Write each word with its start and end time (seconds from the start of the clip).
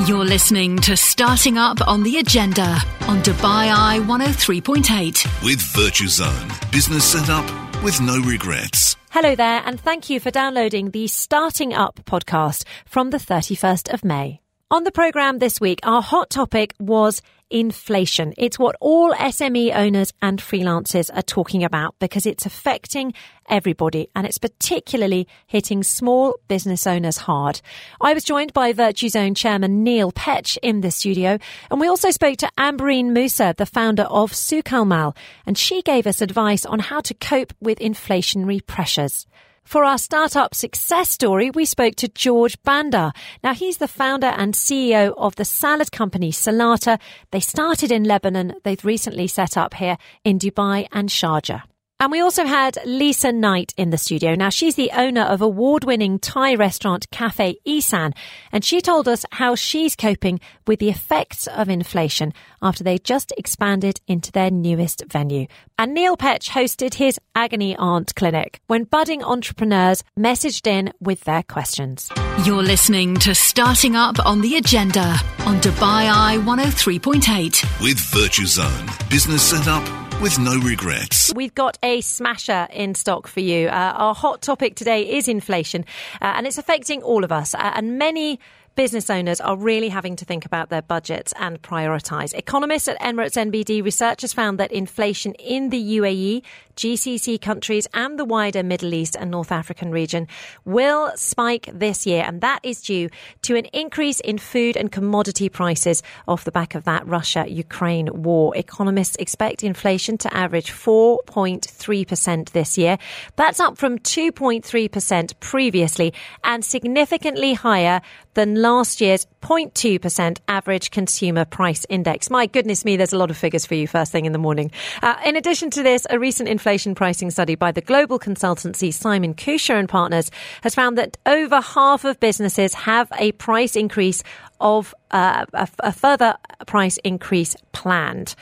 You're 0.00 0.24
listening 0.24 0.76
to 0.80 0.98
Starting 0.98 1.56
Up 1.56 1.86
on 1.88 2.02
the 2.02 2.18
Agenda 2.18 2.78
on 3.08 3.22
Dubai 3.22 3.72
Eye 3.72 4.00
103.8 4.00 5.42
with 5.42 5.60
Virtuzone. 5.60 6.70
Business 6.70 7.04
set 7.04 7.30
up 7.30 7.46
with 7.82 7.98
no 8.02 8.20
regrets. 8.20 8.96
Hello 9.12 9.34
there, 9.34 9.62
and 9.64 9.80
thank 9.80 10.10
you 10.10 10.20
for 10.20 10.30
downloading 10.30 10.90
the 10.90 11.06
Starting 11.06 11.72
Up 11.72 12.00
podcast 12.04 12.64
from 12.84 13.10
the 13.10 13.18
31st 13.18 13.94
of 13.94 14.04
May. 14.04 14.43
On 14.74 14.82
the 14.82 14.90
programme 14.90 15.38
this 15.38 15.60
week, 15.60 15.78
our 15.84 16.02
hot 16.02 16.30
topic 16.30 16.74
was 16.80 17.22
inflation. 17.48 18.34
It's 18.36 18.58
what 18.58 18.74
all 18.80 19.14
SME 19.14 19.72
owners 19.72 20.12
and 20.20 20.40
freelancers 20.40 21.16
are 21.16 21.22
talking 21.22 21.62
about 21.62 21.94
because 22.00 22.26
it's 22.26 22.44
affecting 22.44 23.14
everybody 23.48 24.08
and 24.16 24.26
it's 24.26 24.38
particularly 24.38 25.28
hitting 25.46 25.84
small 25.84 26.34
business 26.48 26.88
owners 26.88 27.18
hard. 27.18 27.60
I 28.00 28.14
was 28.14 28.24
joined 28.24 28.52
by 28.52 28.72
Virtuzone 28.72 29.36
chairman 29.36 29.84
Neil 29.84 30.10
Petch 30.10 30.58
in 30.60 30.80
the 30.80 30.90
studio 30.90 31.38
and 31.70 31.78
we 31.78 31.86
also 31.86 32.10
spoke 32.10 32.38
to 32.38 32.50
Ambareen 32.58 33.12
Musa, 33.12 33.54
the 33.56 33.66
founder 33.66 34.02
of 34.10 34.32
Souqalmal, 34.32 35.16
and 35.46 35.56
she 35.56 35.82
gave 35.82 36.08
us 36.08 36.20
advice 36.20 36.66
on 36.66 36.80
how 36.80 36.98
to 37.02 37.14
cope 37.14 37.52
with 37.60 37.78
inflationary 37.78 38.66
pressures. 38.66 39.24
For 39.64 39.82
our 39.82 39.98
startup 39.98 40.54
success 40.54 41.08
story, 41.08 41.50
we 41.50 41.64
spoke 41.64 41.96
to 41.96 42.08
George 42.08 42.56
Banda. 42.62 43.12
Now, 43.42 43.54
he's 43.54 43.78
the 43.78 43.88
founder 43.88 44.28
and 44.28 44.54
CEO 44.54 45.14
of 45.16 45.36
the 45.36 45.44
salad 45.44 45.90
company 45.90 46.30
Salata. 46.30 47.00
They 47.30 47.40
started 47.40 47.90
in 47.90 48.04
Lebanon. 48.04 48.54
They've 48.62 48.84
recently 48.84 49.26
set 49.26 49.56
up 49.56 49.74
here 49.74 49.96
in 50.22 50.38
Dubai 50.38 50.86
and 50.92 51.08
Sharjah. 51.08 51.62
And 52.00 52.10
we 52.10 52.20
also 52.20 52.44
had 52.44 52.76
Lisa 52.84 53.32
Knight 53.32 53.72
in 53.76 53.90
the 53.90 53.98
studio. 53.98 54.34
Now, 54.34 54.48
she's 54.48 54.74
the 54.74 54.90
owner 54.92 55.22
of 55.22 55.40
award 55.40 55.84
winning 55.84 56.18
Thai 56.18 56.56
restaurant 56.56 57.08
Cafe 57.10 57.56
Isan, 57.64 58.14
and 58.50 58.64
she 58.64 58.80
told 58.80 59.06
us 59.06 59.24
how 59.30 59.54
she's 59.54 59.94
coping 59.94 60.40
with 60.66 60.80
the 60.80 60.88
effects 60.88 61.46
of 61.46 61.68
inflation 61.68 62.34
after 62.60 62.82
they 62.82 62.98
just 62.98 63.32
expanded 63.38 64.00
into 64.08 64.32
their 64.32 64.50
newest 64.50 65.04
venue. 65.06 65.46
And 65.78 65.94
Neil 65.94 66.16
Petch 66.16 66.50
hosted 66.50 66.94
his 66.94 67.18
Agony 67.34 67.76
Aunt 67.76 68.14
clinic 68.14 68.60
when 68.66 68.84
budding 68.84 69.22
entrepreneurs 69.22 70.02
messaged 70.18 70.66
in 70.66 70.92
with 71.00 71.22
their 71.24 71.44
questions. 71.44 72.10
You're 72.44 72.62
listening 72.62 73.14
to 73.18 73.34
Starting 73.34 73.94
Up 73.94 74.24
on 74.26 74.40
the 74.40 74.56
Agenda 74.56 75.16
on 75.46 75.60
Dubai 75.60 76.10
Eye 76.10 76.38
103.8 76.40 77.82
with 77.82 77.98
Virtuzone. 77.98 79.10
Business 79.10 79.42
set 79.42 79.68
up 79.68 80.03
with 80.24 80.38
no 80.38 80.58
regrets. 80.58 81.30
We've 81.34 81.54
got 81.54 81.76
a 81.82 82.00
smasher 82.00 82.66
in 82.72 82.94
stock 82.94 83.26
for 83.26 83.40
you. 83.40 83.68
Uh, 83.68 83.92
our 83.94 84.14
hot 84.14 84.40
topic 84.40 84.74
today 84.74 85.18
is 85.18 85.28
inflation, 85.28 85.84
uh, 86.22 86.32
and 86.36 86.46
it's 86.46 86.56
affecting 86.56 87.02
all 87.02 87.24
of 87.24 87.30
us. 87.30 87.54
Uh, 87.54 87.72
and 87.74 87.98
many 87.98 88.40
business 88.74 89.08
owners 89.10 89.40
are 89.40 89.56
really 89.56 89.88
having 89.88 90.16
to 90.16 90.24
think 90.24 90.44
about 90.44 90.68
their 90.68 90.82
budgets 90.82 91.32
and 91.38 91.60
prioritise. 91.62 92.34
Economists 92.34 92.88
at 92.88 93.00
Emirates 93.00 93.36
NBD 93.36 93.84
Research 93.84 94.22
has 94.22 94.32
found 94.32 94.58
that 94.58 94.72
inflation 94.72 95.34
in 95.34 95.70
the 95.70 95.98
UAE, 95.98 96.42
GCC 96.76 97.40
countries, 97.40 97.86
and 97.94 98.18
the 98.18 98.24
wider 98.24 98.62
Middle 98.62 98.94
East 98.94 99.16
and 99.16 99.30
North 99.30 99.52
African 99.52 99.92
region 99.92 100.26
will 100.64 101.12
spike 101.16 101.68
this 101.72 102.06
year, 102.06 102.24
and 102.26 102.40
that 102.40 102.60
is 102.62 102.82
due 102.82 103.08
to 103.42 103.56
an 103.56 103.66
increase 103.66 104.20
in 104.20 104.38
food 104.38 104.76
and 104.76 104.90
commodity 104.90 105.48
prices 105.48 106.02
off 106.26 106.44
the 106.44 106.52
back 106.52 106.74
of 106.74 106.84
that 106.84 107.06
Russia 107.06 107.46
Ukraine 107.48 108.22
war. 108.22 108.56
Economists 108.56 109.16
expect 109.16 109.62
inflation 109.62 110.18
to 110.18 110.36
average 110.36 110.72
4.3% 110.72 112.50
this 112.50 112.76
year. 112.76 112.98
That's 113.36 113.60
up 113.60 113.78
from 113.78 113.98
2.3% 114.00 115.40
previously 115.40 116.12
and 116.42 116.64
significantly 116.64 117.54
higher 117.54 118.00
than 118.34 118.60
last 118.60 119.00
year's 119.00 119.26
0.2% 119.42 120.38
average 120.48 120.90
consumer 120.90 121.44
price 121.44 121.86
index. 121.88 122.30
My 122.30 122.46
goodness 122.46 122.84
me, 122.84 122.96
there's 122.96 123.12
a 123.12 123.18
lot 123.18 123.30
of 123.30 123.36
figures 123.36 123.66
for 123.66 123.74
you 123.74 123.86
first 123.86 124.12
thing 124.12 124.24
in 124.24 124.32
the 124.32 124.38
morning. 124.38 124.70
Uh, 125.02 125.16
in 125.24 125.36
addition 125.36 125.70
to 125.70 125.82
this, 125.82 126.06
a 126.10 126.18
recent 126.18 126.48
inflation 126.48 126.94
pricing 126.94 127.30
study 127.30 127.54
by 127.54 127.72
the 127.72 127.80
global 127.80 128.18
consultancy 128.18 128.92
Simon 128.92 129.34
Kucher 129.34 129.78
and 129.78 129.88
Partners 129.88 130.30
has 130.62 130.74
found 130.74 130.98
that 130.98 131.16
over 131.26 131.60
half 131.60 132.04
of 132.04 132.20
businesses 132.20 132.74
have 132.74 133.10
a 133.18 133.32
price 133.32 133.76
increase 133.76 134.22
of 134.60 134.94
uh, 135.10 135.44
a, 135.52 135.68
a 135.80 135.92
further 135.92 136.36
price 136.66 136.96
increase 136.98 137.56
planned 137.72 138.34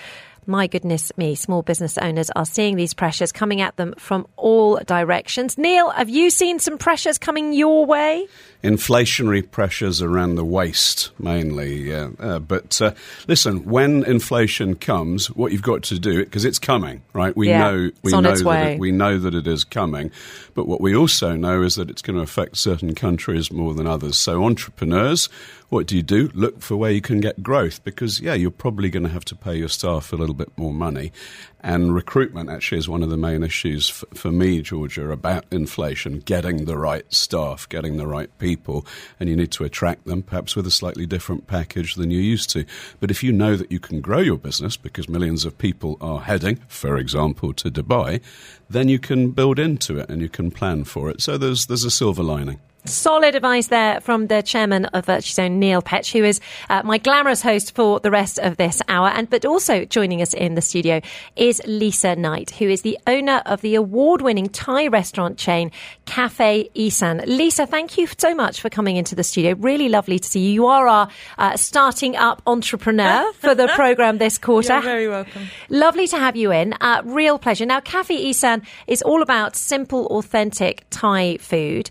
my 0.47 0.67
goodness 0.67 1.13
me, 1.17 1.35
small 1.35 1.63
business 1.63 1.99
owners 1.99 2.31
are 2.31 2.45
seeing 2.45 2.77
these 2.77 2.95
pressures 2.95 3.33
coming 3.33 3.61
at 3.61 3.77
them 3.77 3.95
from 3.99 4.27
all 4.37 4.79
directions. 4.79 5.57
Neil, 5.59 5.91
have 5.91 6.09
you 6.09 6.31
seen 6.31 6.59
some 6.59 6.79
pressures 6.79 7.19
coming 7.19 7.53
your 7.53 7.87
way? 7.87 8.27
inflationary 8.63 9.49
pressures 9.51 10.01
around 10.01 10.37
the 10.37 10.45
waist 10.45 11.11
mainly. 11.19 11.93
Uh, 11.93 12.39
but 12.39 12.81
uh, 12.81 12.93
listen, 13.27 13.65
when 13.65 14.05
inflation 14.05 14.77
comes, 14.77 15.29
what 15.31 15.53
you've 15.53 15.63
got 15.63 15.83
to 15.85 15.99
do 15.99 16.25
because 16.25 16.45
it's 16.45 16.59
coming, 16.59 17.03
right? 17.13 17.37
We 17.37 17.49
Yeah, 17.49 17.59
know 17.59 17.91
we 18.03 18.11
it's 18.11 18.13
on 18.13 18.23
know 18.23 18.31
its 18.31 18.43
that 18.43 18.63
it, 18.63 18.79
we 18.79 18.93
know 18.93 19.19
that 19.19 19.35
it 19.35 19.47
is 19.47 19.65
coming. 19.65 20.11
But 20.55 20.67
what 20.67 20.81
we 20.81 20.95
also 20.95 21.35
know 21.35 21.63
is 21.63 21.75
that 21.75 21.91
it's 21.91 22.03
going 22.03 22.17
to 22.17 22.23
affect 22.23 22.57
certain 22.57 22.95
countries 22.95 23.51
more 23.51 23.75
than 23.75 23.87
others. 23.87 24.17
So 24.17 24.45
entrepreneurs. 24.45 25.29
What 25.73 25.87
do 25.87 25.97
you 25.97 26.03
do? 26.03 26.31
Look 26.35 26.61
for 26.61 26.77
where 26.77 26.91
you 26.91 27.01
can 27.01 27.21
get 27.21 27.43
growth 27.43 27.83
because, 27.83 28.21
yeah, 28.21 28.35
you're 28.35 28.51
probably 28.51 28.91
going 28.91 29.05
to 29.05 29.09
have 29.09 29.25
to 29.25 29.35
pay 29.35 29.57
your 29.57 29.71
staff 29.71 30.13
a 30.13 30.17
little 30.17 30.35
bit 30.35 30.53
more 30.55 30.75
money. 30.75 31.13
And 31.61 31.95
recruitment 31.95 32.51
actually 32.51 32.77
is 32.77 32.91
one 32.91 33.03
of 33.03 33.09
the 33.09 33.17
main 33.17 33.43
issues 33.43 33.89
f- 33.89 34.19
for 34.19 34.31
me, 34.31 34.61
Georgia, 34.61 35.11
about 35.11 35.47
inflation, 35.51 36.19
getting 36.19 36.67
the 36.67 36.77
right 36.77 37.11
staff, 37.11 37.67
getting 37.71 37.97
the 37.97 38.07
right 38.07 38.29
people. 38.39 38.85
And 39.19 39.31
you 39.31 39.35
need 39.35 39.51
to 39.53 39.65
attract 39.65 40.05
them, 40.05 40.23
perhaps 40.23 40.55
with 40.55 40.67
a 40.67 40.71
slightly 40.71 41.07
different 41.07 41.47
package 41.47 41.95
than 41.95 42.11
you're 42.11 42.21
used 42.21 42.51
to. 42.51 42.67
But 43.01 43.11
if 43.11 43.23
you 43.23 43.33
know 43.33 43.57
that 43.57 43.73
you 43.73 43.81
can 43.81 44.03
grow 44.03 44.19
your 44.19 44.37
business 44.37 44.77
because 44.77 45.09
millions 45.09 45.47
of 45.47 45.57
people 45.57 45.97
are 46.03 46.21
heading, 46.21 46.61
for 46.69 46.99
example, 46.99 47.55
to 47.55 47.71
Dubai, 47.71 48.21
then 48.69 48.91
you 48.91 48.99
can 48.99 49.31
build 49.31 49.59
into 49.59 49.99
it 49.99 50.11
and 50.11 50.21
you 50.21 50.29
can 50.29 50.51
plan 50.51 50.85
for 50.85 51.09
it. 51.09 51.23
So 51.23 51.39
there's, 51.39 51.65
there's 51.65 51.87
a 51.87 51.91
silver 51.91 52.23
lining. 52.23 52.61
Solid 52.85 53.37
advice 53.37 53.69
there 53.69 54.01
from 54.01 54.27
the 54.27 54.43
chairman 54.43 54.87
of 54.87 55.07
Virtuzone, 55.07 55.53
Neil 55.53 55.83
Petch, 55.83 56.11
who 56.13 56.25
is 56.25 56.41
uh, 56.69 56.83
my 56.85 56.99
glamorous 56.99 57.41
host 57.41 57.77
for 57.77 58.01
the 58.01 58.11
rest 58.11 58.41
of 58.41 58.57
this 58.57 58.83
hour. 58.89 59.07
And 59.07 59.31
but 59.31 59.45
also 59.45 59.85
joining 59.85 60.21
us 60.21 60.35
in 60.35 60.57
the 60.57 60.61
studio 60.63 61.01
is 61.37 61.63
Lisa 61.65 62.17
Knight, 62.17 62.51
who 62.51 62.69
is 62.69 62.83
the 62.83 62.99
owner 63.07 63.41
of 63.47 63.61
the 63.61 63.77
award-winning 63.77 64.49
Thai 64.49 64.89
restaurant 64.89 65.39
chain 65.39 65.71
Cafe 66.07 66.71
Isan. 66.75 67.23
Lisa, 67.25 67.67
thank 67.67 67.97
you 67.99 68.09
so 68.19 68.35
much 68.35 68.61
for 68.61 68.69
coming 68.69 68.97
into 68.97 69.15
the 69.15 69.23
studio. 69.23 69.55
Really 69.55 69.89
lovely 69.89 70.19
to 70.19 70.29
see 70.29 70.41
you. 70.41 70.53
You 70.53 70.67
are 70.67 70.89
our 70.89 71.09
uh, 71.39 71.57
starting 71.57 72.17
up 72.17 72.43
entrepreneur 72.49 73.33
for 73.39 73.55
the 73.55 73.69
program 73.69 74.19
this 74.19 74.39
quarter. 74.39 74.73
You're 74.73 74.83
very 74.83 75.09
welcome. 75.09 75.47
Lovely 75.69 76.09
to 76.09 76.19
have 76.19 76.35
you 76.35 76.51
in. 76.51 76.75
Uh, 76.81 77.03
real 77.05 77.39
pleasure. 77.39 77.65
Now, 77.65 77.79
Cafe 77.79 78.13
Isan 78.13 78.63
is 78.89 79.03
all 79.03 79.23
about 79.23 79.55
simple, 79.55 80.07
authentic 80.07 80.85
Thai 80.91 81.37
food. 81.37 81.89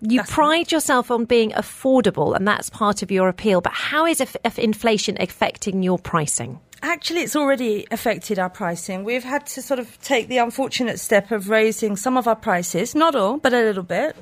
You 0.00 0.22
pride 0.24 0.72
yourself 0.72 1.10
on 1.10 1.24
being 1.24 1.52
affordable, 1.52 2.36
and 2.36 2.46
that's 2.46 2.68
part 2.68 3.02
of 3.02 3.10
your 3.10 3.28
appeal. 3.28 3.60
But 3.60 3.72
how 3.72 4.06
is 4.06 4.20
if, 4.20 4.36
if 4.44 4.58
inflation 4.58 5.16
affecting 5.20 5.82
your 5.82 5.98
pricing? 5.98 6.60
Actually, 6.82 7.20
it's 7.20 7.34
already 7.34 7.86
affected 7.90 8.38
our 8.38 8.50
pricing. 8.50 9.02
We've 9.02 9.24
had 9.24 9.46
to 9.46 9.62
sort 9.62 9.80
of 9.80 10.00
take 10.02 10.28
the 10.28 10.38
unfortunate 10.38 11.00
step 11.00 11.30
of 11.30 11.48
raising 11.48 11.96
some 11.96 12.18
of 12.18 12.28
our 12.28 12.36
prices, 12.36 12.94
not 12.94 13.14
all, 13.14 13.38
but 13.38 13.54
a 13.54 13.60
little 13.60 13.82
bit. 13.82 14.14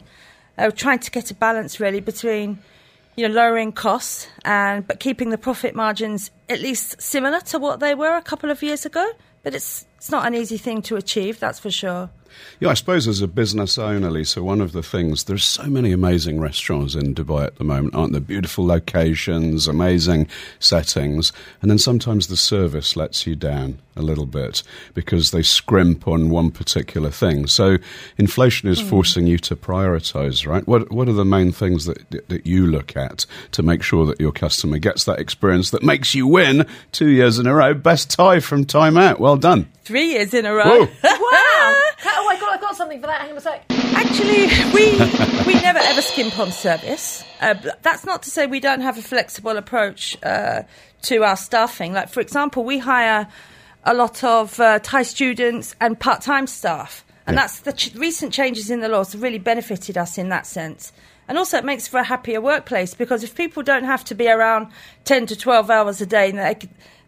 Uh, 0.57 0.71
trying 0.71 1.01
to 1.01 1.11
get 1.11 1.33
a 1.33 1.35
balance 1.35 1.81
really 1.81 1.99
between, 1.99 2.61
you 3.17 3.27
know, 3.27 3.35
lowering 3.35 3.73
costs 3.73 4.29
and 4.45 4.87
but 4.87 5.01
keeping 5.01 5.31
the 5.31 5.39
profit 5.39 5.75
margins 5.75 6.31
at 6.49 6.61
least 6.61 7.03
similar 7.03 7.41
to 7.41 7.59
what 7.59 7.81
they 7.81 7.93
were 7.93 8.17
a 8.17 8.23
couple 8.23 8.51
of 8.51 8.63
years 8.63 8.87
ago. 8.87 9.05
But 9.43 9.57
it's 9.57 9.85
it's 9.97 10.11
not 10.11 10.25
an 10.27 10.35
easy 10.35 10.57
thing 10.57 10.81
to 10.83 10.97
achieve, 10.97 11.41
that's 11.41 11.59
for 11.59 11.73
sure. 11.73 12.09
Yeah, 12.61 12.71
I 12.71 12.75
suppose 12.75 13.09
as 13.09 13.21
a 13.21 13.29
business 13.29 13.79
owner, 13.79 14.11
Lisa, 14.11 14.43
one 14.43 14.61
of 14.61 14.73
the 14.73 14.83
things, 14.83 15.25
there's 15.25 15.45
so 15.45 15.65
many 15.65 15.93
amazing 15.93 16.41
restaurants 16.41 16.95
in 16.95 17.15
Dubai 17.15 17.47
at 17.47 17.57
the 17.57 17.65
moment, 17.65 17.95
aren't 17.95 18.13
there? 18.13 18.21
Beautiful 18.21 18.67
locations, 18.67 19.67
amazing 19.67 20.29
settings, 20.61 21.33
and 21.61 21.71
then 21.71 21.79
sometimes 21.79 22.29
the 22.29 22.37
service 22.37 22.97
lets 22.97 23.27
you 23.27 23.35
down 23.35 23.79
a 23.97 24.03
little 24.03 24.27
bit 24.27 24.63
because 24.95 25.31
they 25.31 25.43
scrimp 25.43 26.07
on 26.09 26.31
one 26.31 26.51
particular 26.51 27.11
thing. 27.11 27.47
So 27.47 27.79
inflation 28.19 28.69
is 28.69 28.81
hmm. 28.81 28.89
forcing 28.89 29.27
you 29.27 29.39
to 29.39 29.57
prioritize, 29.57 30.47
right? 30.47 30.67
What, 30.67 30.91
what 30.91 31.09
are 31.09 31.13
the 31.13 31.25
main 31.25 31.53
things 31.53 31.87
that, 31.87 32.29
that 32.29 32.47
you 32.47 32.67
look 32.67 32.97
at 32.97 33.27
to 33.53 33.63
make 33.63 33.83
sure 33.83 34.07
that 34.07 34.21
your 34.21 34.33
customer 34.33 34.79
gets 34.79 35.05
that 35.05 35.19
experience 35.19 35.71
that 35.71 35.83
makes 35.83 36.15
you 36.15 36.27
win 36.27 36.67
two 36.93 37.09
years 37.09 37.39
in 37.39 37.47
a 37.47 37.55
row? 37.55 37.75
Best 37.75 38.11
Thai 38.11 38.41
from 38.41 38.65
Time 38.65 38.97
Out. 38.97 39.21
Well 39.21 39.37
done. 39.37 39.69
Three 39.85 40.13
years 40.13 40.33
in 40.35 40.47
a 40.47 40.55
row. 40.55 40.65
Whoa. 40.87 40.89
Wow! 41.05 41.75
oh, 42.07 42.29
I 42.31 42.37
got, 42.41 42.59
I 42.59 42.61
got 42.61 42.77
something 42.77 43.01
for 43.01 43.07
that. 43.07 43.21
Hang 43.23 43.31
on 43.33 43.37
a 43.37 43.41
sec. 43.41 43.65
Actually, 43.71 44.47
we 44.75 44.93
we 45.47 45.61
never 45.61 45.79
ever 45.79 46.03
skimp 46.03 46.39
on 46.39 46.51
service. 46.53 47.25
Uh, 47.41 47.55
that's 47.83 48.05
not 48.05 48.23
to 48.25 48.31
say 48.31 48.47
we 48.47 48.61
don't 48.61 48.81
have 48.81 48.99
a 48.99 49.03
flexible 49.03 49.57
approach 49.57 50.17
uh, 50.23 50.63
to 51.03 51.23
our 51.25 51.37
staffing. 51.37 51.93
Like, 51.93 52.09
for 52.09 52.21
example, 52.21 52.65
we 52.65 52.79
hire 52.79 53.27
a 53.85 53.95
lot 53.95 54.25
of 54.25 54.59
uh, 54.61 54.79
Thai 54.81 55.03
students 55.03 55.75
and 55.81 55.99
part-time 55.99 56.47
staff, 56.47 57.05
and 57.27 57.35
Yeah. 57.35 57.43
that's 57.43 57.61
the 57.61 57.73
ch- 57.73 57.95
recent 57.95 58.33
changes 58.33 58.71
in 58.71 58.81
the 58.81 58.89
laws 58.89 59.13
have 59.13 59.23
really 59.23 59.39
benefited 59.39 59.97
us 59.99 60.17
in 60.19 60.29
that 60.31 60.47
sense. 60.47 60.93
And 61.29 61.39
also, 61.39 61.57
it 61.59 61.65
makes 61.65 61.87
for 61.89 61.99
a 61.99 62.05
happier 62.05 62.41
workplace 62.41 62.95
because 62.95 63.23
if 63.25 63.35
people 63.35 63.63
don't 63.63 63.85
have 63.85 64.05
to 64.07 64.15
be 64.15 64.29
around 64.29 64.69
10 65.05 65.27
to 65.27 65.37
12 65.37 65.71
hours 65.71 66.01
a 66.01 66.07
day, 66.07 66.31
they, 66.31 66.57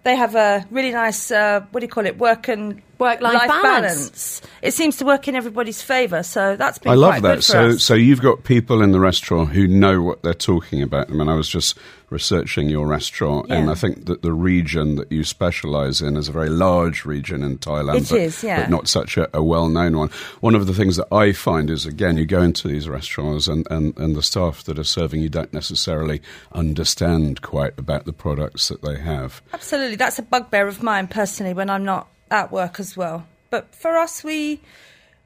they 0.07 0.15
have 0.15 0.37
a 0.37 0.65
really 0.71 0.93
nice, 0.93 1.33
uh, 1.33 1.67
what 1.73 1.81
do 1.81 1.85
you 1.85 1.91
call 1.91 2.07
it, 2.07 2.17
work 2.17 2.47
and 2.47 2.81
Work-life 2.99 3.49
balance. 3.49 4.41
It 4.63 4.73
seems 4.73 4.97
to 4.99 5.05
work 5.05 5.29
in 5.29 5.35
everybody's 5.37 5.83
favour, 5.83 6.23
so 6.23 6.57
that's 6.57 6.79
been 6.79 6.93
I 6.93 6.95
love 6.95 7.11
quite 7.13 7.23
that. 7.23 7.35
good 7.37 7.45
for 7.45 7.53
So, 7.53 7.67
us. 7.69 7.83
so 7.83 7.95
you've 7.95 8.23
got 8.23 8.45
people 8.45 8.81
in 8.83 8.93
the 8.93 9.01
restaurant 9.01 9.51
who 9.51 9.67
know 9.67 10.03
what 10.03 10.23
they're 10.23 10.33
talking 10.33 10.83
about. 10.83 11.11
I 11.11 11.13
mean, 11.13 11.29
I 11.29 11.35
was 11.35 11.49
just 11.49 11.79
researching 12.09 12.69
your 12.69 12.87
restaurant, 12.87 13.51
and 13.51 13.69
I 13.69 13.75
think 13.75 14.07
that 14.07 14.23
the 14.23 14.33
region 14.33 14.95
that 14.95 15.11
you 15.11 15.25
specialise 15.25 16.01
in 16.01 16.17
is 16.17 16.29
a 16.29 16.33
very 16.33 16.49
large 16.49 17.05
region 17.05 17.43
in 17.43 17.59
Thailand. 17.59 17.97
It 17.97 18.09
but, 18.09 18.21
is, 18.21 18.45
yeah. 18.45 18.61
but 18.61 18.71
not 18.71 18.89
such 18.89 19.17
a, 19.17 19.29
a 19.37 19.43
well-known 19.43 19.99
one. 19.99 20.11
One 20.41 20.55
of 20.55 20.67
the 20.67 20.73
things 20.75 20.97
that 20.97 21.13
I 21.13 21.33
find 21.33 21.69
is, 21.69 21.85
again, 21.85 22.17
you 22.17 22.25
go 22.25 22.41
into 22.41 22.69
these 22.69 22.89
restaurants, 22.89 23.49
and, 23.49 23.67
and, 23.71 23.97
and 23.99 24.15
the 24.15 24.23
staff 24.23 24.63
that 24.65 24.79
are 24.79 24.85
serving 24.85 25.21
you 25.21 25.29
don't 25.29 25.53
necessarily 25.53 26.23
understand 26.53 27.43
quite 27.43 27.79
about 27.79 28.05
the 28.05 28.13
products 28.13 28.69
that 28.69 28.83
they 28.83 28.99
have. 28.99 29.43
Absolutely, 29.53 29.97
that's 29.97 30.19
a 30.19 30.23
bugbear 30.23 30.67
of 30.69 30.83
mine 30.83 31.09
personally 31.09 31.53
when 31.53 31.69
I'm 31.69 31.85
not 31.85 32.09
at 32.31 32.51
work 32.51 32.81
as 32.81 32.97
well. 32.97 33.27
But 33.51 33.75
for 33.75 33.97
us, 33.97 34.25
we 34.25 34.61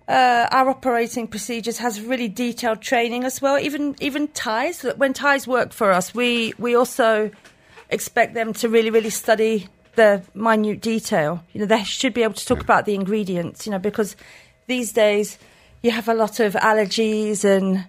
uh, 0.09 0.49
our 0.51 0.69
operating 0.69 1.29
procedures 1.29 1.79
has 1.79 2.01
really 2.01 2.29
detailed 2.29 2.81
training 2.81 3.25
as 3.25 3.41
well. 3.41 3.59
Even 3.59 3.95
even 4.01 4.29
Thais, 4.29 4.83
when 4.97 5.13
Thais 5.13 5.47
work 5.47 5.73
for 5.73 5.93
us, 5.93 6.15
we 6.15 6.53
we 6.59 6.75
also 6.75 7.31
expect 7.91 8.35
them 8.35 8.53
to 8.55 8.69
really 8.69 8.91
really 8.91 9.11
study 9.11 9.69
the 9.95 10.23
minute 10.35 10.81
detail. 10.81 11.45
You 11.53 11.61
know, 11.61 11.67
they 11.67 11.85
should 11.85 12.15
be 12.15 12.23
able 12.23 12.35
to 12.35 12.47
talk 12.47 12.61
about 12.61 12.87
the 12.87 12.95
ingredients. 12.95 13.67
You 13.67 13.73
know, 13.73 13.79
because 13.79 14.17
these 14.67 14.93
days 14.93 15.39
you 15.83 15.91
have 15.93 16.09
a 16.09 16.15
lot 16.15 16.41
of 16.41 16.55
allergies 16.55 17.45
and. 17.45 17.87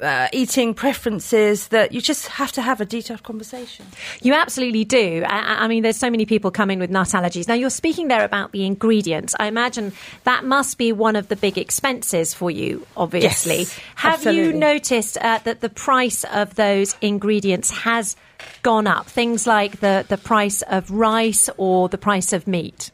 Uh, 0.00 0.28
eating 0.32 0.74
preferences 0.74 1.68
that 1.68 1.90
you 1.90 2.00
just 2.00 2.28
have 2.28 2.52
to 2.52 2.62
have 2.62 2.80
a 2.80 2.84
detailed 2.84 3.24
conversation. 3.24 3.84
You 4.22 4.32
absolutely 4.32 4.84
do. 4.84 5.24
I, 5.26 5.64
I 5.64 5.66
mean, 5.66 5.82
there's 5.82 5.96
so 5.96 6.08
many 6.08 6.24
people 6.24 6.52
come 6.52 6.70
in 6.70 6.78
with 6.78 6.88
nut 6.88 7.08
allergies. 7.08 7.48
Now, 7.48 7.54
you're 7.54 7.68
speaking 7.68 8.06
there 8.06 8.24
about 8.24 8.52
the 8.52 8.64
ingredients. 8.64 9.34
I 9.40 9.48
imagine 9.48 9.92
that 10.22 10.44
must 10.44 10.78
be 10.78 10.92
one 10.92 11.16
of 11.16 11.26
the 11.26 11.34
big 11.34 11.58
expenses 11.58 12.32
for 12.32 12.48
you, 12.48 12.86
obviously. 12.96 13.58
Yes, 13.58 13.80
Have 13.96 14.24
you 14.32 14.52
noticed 14.52 15.18
uh, 15.18 15.40
that 15.42 15.62
the 15.62 15.68
price 15.68 16.22
of 16.24 16.54
those 16.54 16.94
ingredients 17.00 17.70
has 17.70 18.14
gone 18.62 18.86
up? 18.86 19.06
Things 19.06 19.48
like 19.48 19.80
the, 19.80 20.06
the 20.08 20.16
price 20.16 20.62
of 20.62 20.92
rice 20.92 21.50
or 21.56 21.88
the 21.88 21.98
price 21.98 22.32
of 22.32 22.46
meat? 22.46 22.92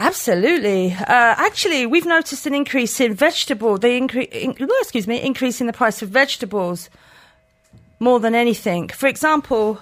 Absolutely. 0.00 0.92
Uh, 0.92 1.04
actually, 1.06 1.84
we've 1.86 2.06
noticed 2.06 2.46
an 2.46 2.54
increase 2.54 3.00
in 3.00 3.12
vegetable. 3.14 3.76
The 3.76 3.90
increase, 3.92 4.28
in, 4.32 4.56
excuse 4.80 5.06
me, 5.06 5.20
increase 5.20 5.60
in 5.60 5.66
the 5.66 5.74
price 5.74 6.00
of 6.00 6.08
vegetables 6.08 6.88
more 8.00 8.18
than 8.18 8.34
anything. 8.34 8.88
For 8.88 9.06
example, 9.06 9.78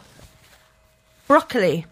broccoli. 1.29 1.87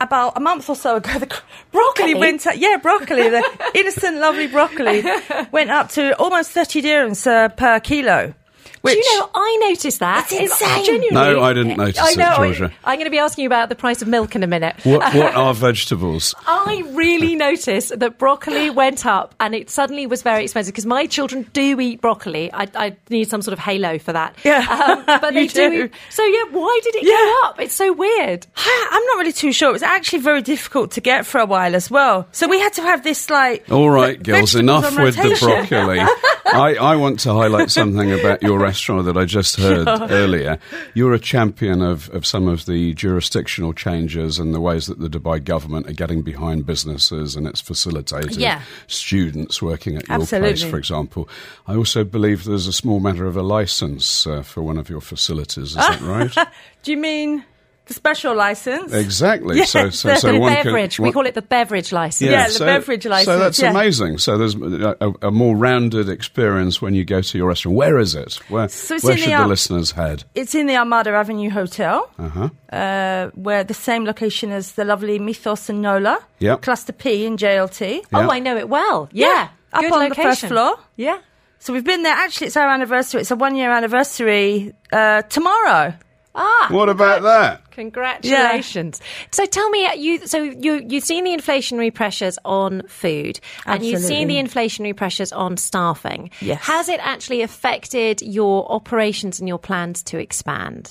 About 0.00 0.36
a 0.36 0.40
month 0.40 0.68
or 0.68 0.74
so 0.74 0.96
ago, 0.96 1.12
the 1.18 1.26
broccoli 1.26 1.42
Broccoli? 1.70 2.14
went 2.14 2.46
up. 2.46 2.54
Yeah, 2.56 2.76
broccoli, 2.78 3.28
the 3.28 3.44
innocent, 3.74 4.16
lovely 4.18 4.48
broccoli, 4.48 5.04
went 5.52 5.70
up 5.70 5.90
to 5.90 6.16
almost 6.18 6.50
thirty 6.50 6.82
dirhams 6.82 7.24
uh, 7.24 7.48
per 7.50 7.78
kilo. 7.78 8.34
Which, 8.82 8.94
Do 8.94 8.98
you 8.98 9.18
know, 9.20 9.30
I 9.34 9.58
noticed 9.68 10.00
that. 10.00 10.30
It's 10.32 10.60
insane. 10.60 11.02
No, 11.12 11.40
I 11.40 11.52
didn't 11.52 11.76
notice 11.76 11.98
I 12.00 12.10
it, 12.10 12.16
know. 12.18 12.34
Georgia. 12.36 12.72
I, 12.84 12.92
am 12.92 12.98
going 12.98 13.06
to 13.06 13.10
be 13.10 13.18
asking 13.18 13.42
you 13.44 13.48
about 13.48 13.68
the 13.68 13.76
price 13.76 14.02
of 14.02 14.08
milk 14.08 14.34
in 14.34 14.42
a 14.42 14.46
minute. 14.48 14.74
What, 14.84 15.14
what 15.14 15.34
are 15.36 15.54
vegetables? 15.54 16.34
I 16.46 16.82
really 16.92 17.36
noticed 17.36 17.96
that 17.98 18.18
broccoli 18.18 18.70
went 18.70 19.06
up 19.06 19.34
and 19.38 19.54
it 19.54 19.70
suddenly 19.70 20.06
was 20.08 20.22
very 20.22 20.42
expensive 20.42 20.72
because 20.74 20.86
my 20.86 21.06
children 21.06 21.48
do 21.52 21.78
eat 21.80 22.00
broccoli. 22.00 22.52
I, 22.52 22.66
I 22.74 22.96
need 23.08 23.30
some 23.30 23.40
sort 23.40 23.52
of 23.52 23.60
halo 23.60 23.98
for 24.00 24.12
that. 24.12 24.34
Yeah, 24.44 24.66
Um, 24.68 25.04
but 25.06 25.30
they 25.34 25.42
you 25.42 25.48
do. 25.48 25.70
do. 25.70 25.84
eat- 25.84 25.92
So, 26.10 26.24
yeah, 26.24 26.44
why 26.50 26.80
did 26.82 26.96
it 26.96 27.04
Yeah. 27.04 27.12
go 27.12 27.40
up? 27.44 27.60
It's 27.60 27.74
so 27.74 27.92
weird. 27.92 28.46
I'm 28.56 29.04
not 29.06 29.18
really 29.18 29.32
too 29.32 29.52
sure. 29.52 29.68
It 29.70 29.74
was 29.74 29.82
actually 29.84 30.22
very 30.22 30.42
difficult 30.42 30.90
to 30.92 31.00
get 31.00 31.24
for 31.24 31.38
a 31.40 31.46
while 31.46 31.76
as 31.76 31.88
well. 31.88 32.26
So 32.32 32.48
we 32.48 32.58
had 32.58 32.72
to 32.74 32.82
have 32.82 33.04
this 33.04 33.30
like. 33.30 33.70
All 33.70 33.90
right, 33.90 34.20
girls, 34.20 34.56
enough 34.56 34.84
on 34.96 35.04
with 35.04 35.14
the 35.14 35.36
broccoli. 35.40 36.00
I, 36.52 36.74
I 36.74 36.96
want 36.96 37.20
to 37.20 37.32
highlight 37.32 37.70
something 37.70 38.10
about 38.12 38.42
your 38.42 38.58
that 39.02 39.16
I 39.16 39.24
just 39.24 39.56
heard 39.60 39.86
earlier. 40.10 40.58
You're 40.94 41.12
a 41.14 41.18
champion 41.18 41.82
of, 41.82 42.08
of 42.10 42.26
some 42.26 42.48
of 42.48 42.66
the 42.66 42.94
jurisdictional 42.94 43.72
changes 43.72 44.38
and 44.38 44.54
the 44.54 44.60
ways 44.60 44.86
that 44.86 44.98
the 45.00 45.08
Dubai 45.08 45.42
government 45.42 45.88
are 45.88 45.92
getting 45.92 46.22
behind 46.22 46.66
businesses 46.66 47.36
and 47.36 47.46
it's 47.46 47.60
facilitating 47.60 48.38
Yeah. 48.40 48.62
students 48.86 49.60
working 49.62 49.96
at 49.96 50.08
your 50.08 50.26
place, 50.26 50.62
for 50.62 50.78
example. 50.78 51.28
I 51.66 51.74
also 51.74 52.04
believe 52.04 52.44
there's 52.44 52.66
a 52.66 52.72
small 52.72 53.00
matter 53.00 53.26
of 53.26 53.36
a 53.36 53.42
license 53.42 54.26
uh, 54.26 54.42
for 54.42 54.62
one 54.62 54.78
of 54.78 54.88
your 54.88 55.00
facilities. 55.00 55.70
Is 55.70 55.74
that 55.74 56.00
right? 56.02 56.34
Do 56.82 56.90
you 56.90 56.96
mean 56.96 57.44
the 57.86 57.94
special 57.94 58.34
license? 58.36 58.92
exactly. 58.92 59.56
Yes, 59.56 59.70
so, 59.70 59.90
so, 59.90 60.08
the 60.08 60.16
so 60.16 60.32
the 60.32 60.38
one 60.38 60.52
can- 60.54 60.64
beverage. 60.64 61.00
we 61.00 61.10
call 61.12 61.26
it 61.26 61.34
the 61.34 61.42
beverage 61.42 61.92
license. 61.92 62.30
Yeah, 62.30 62.48
the 62.48 62.58
beverage 62.64 63.04
license. 63.06 63.26
So 63.26 63.38
that's 63.38 63.58
yeah. 63.60 63.70
amazing. 63.70 64.18
So 64.18 64.38
there's 64.38 64.54
a, 64.54 64.96
a, 65.00 65.28
a 65.28 65.30
more 65.30 65.56
rounded 65.56 66.08
experience 66.08 66.80
when 66.80 66.94
you 66.94 67.04
go 67.04 67.20
to 67.20 67.38
your 67.38 67.48
restaurant. 67.48 67.76
Where 67.76 67.98
is 67.98 68.14
it? 68.14 68.34
Where, 68.48 68.68
So 68.68 68.98
where 69.00 69.14
in 69.14 69.20
the 69.20 69.24
should 69.26 69.38
the 69.40 69.46
listeners 69.46 69.90
head? 69.92 70.24
It's 70.34 70.54
in 70.54 70.66
the 70.66 70.76
Armada 70.76 71.10
Avenue 71.10 71.50
Hotel, 71.50 72.08
Uh-huh. 72.18 72.48
uh, 72.72 73.30
where 73.34 73.64
the 73.64 73.74
same 73.74 74.04
location 74.04 74.52
as 74.52 74.72
the 74.72 74.84
lovely 74.84 75.18
Mythos 75.18 75.68
and 75.68 75.82
Nola, 75.82 76.18
Yep. 76.38 76.62
Cluster 76.62 76.92
P 76.92 77.26
in 77.26 77.36
JLT. 77.36 78.02
Oh, 78.12 78.30
I 78.30 78.38
know 78.38 78.56
it 78.56 78.68
well. 78.68 79.08
Yeah. 79.12 79.26
Yeah, 79.26 79.48
up 79.72 79.80
Good 79.82 79.92
on 79.92 79.98
the 79.98 80.08
location. 80.10 80.30
first 80.30 80.44
floor. 80.46 80.76
Yeah. 80.96 81.18
So 81.58 81.72
we've 81.72 81.84
been 81.84 82.02
there. 82.02 82.14
Actually, 82.14 82.48
it's 82.48 82.56
our 82.56 82.68
anniversary. 82.68 83.20
It's 83.20 83.30
a 83.30 83.36
one-year 83.36 83.70
anniversary 83.70 84.74
uh, 84.92 85.22
tomorrow. 85.22 85.94
Ah, 86.34 86.68
What 86.70 86.88
about 86.88 87.22
that? 87.22 87.70
Congratulations! 87.72 89.00
So 89.32 89.44
tell 89.44 89.68
me, 89.68 89.84
uh, 89.86 89.92
you 89.92 90.26
so 90.26 90.42
you 90.42 90.82
you've 90.88 91.04
seen 91.04 91.24
the 91.24 91.30
inflationary 91.30 91.92
pressures 91.92 92.38
on 92.44 92.82
food, 92.88 93.38
and 93.66 93.84
you've 93.84 94.00
seen 94.00 94.28
the 94.28 94.36
inflationary 94.36 94.96
pressures 94.96 95.30
on 95.32 95.58
staffing. 95.58 96.30
Yes. 96.40 96.62
Has 96.64 96.88
it 96.88 97.00
actually 97.02 97.42
affected 97.42 98.22
your 98.22 98.70
operations 98.72 99.40
and 99.40 99.48
your 99.48 99.58
plans 99.58 100.02
to 100.04 100.18
expand? 100.18 100.90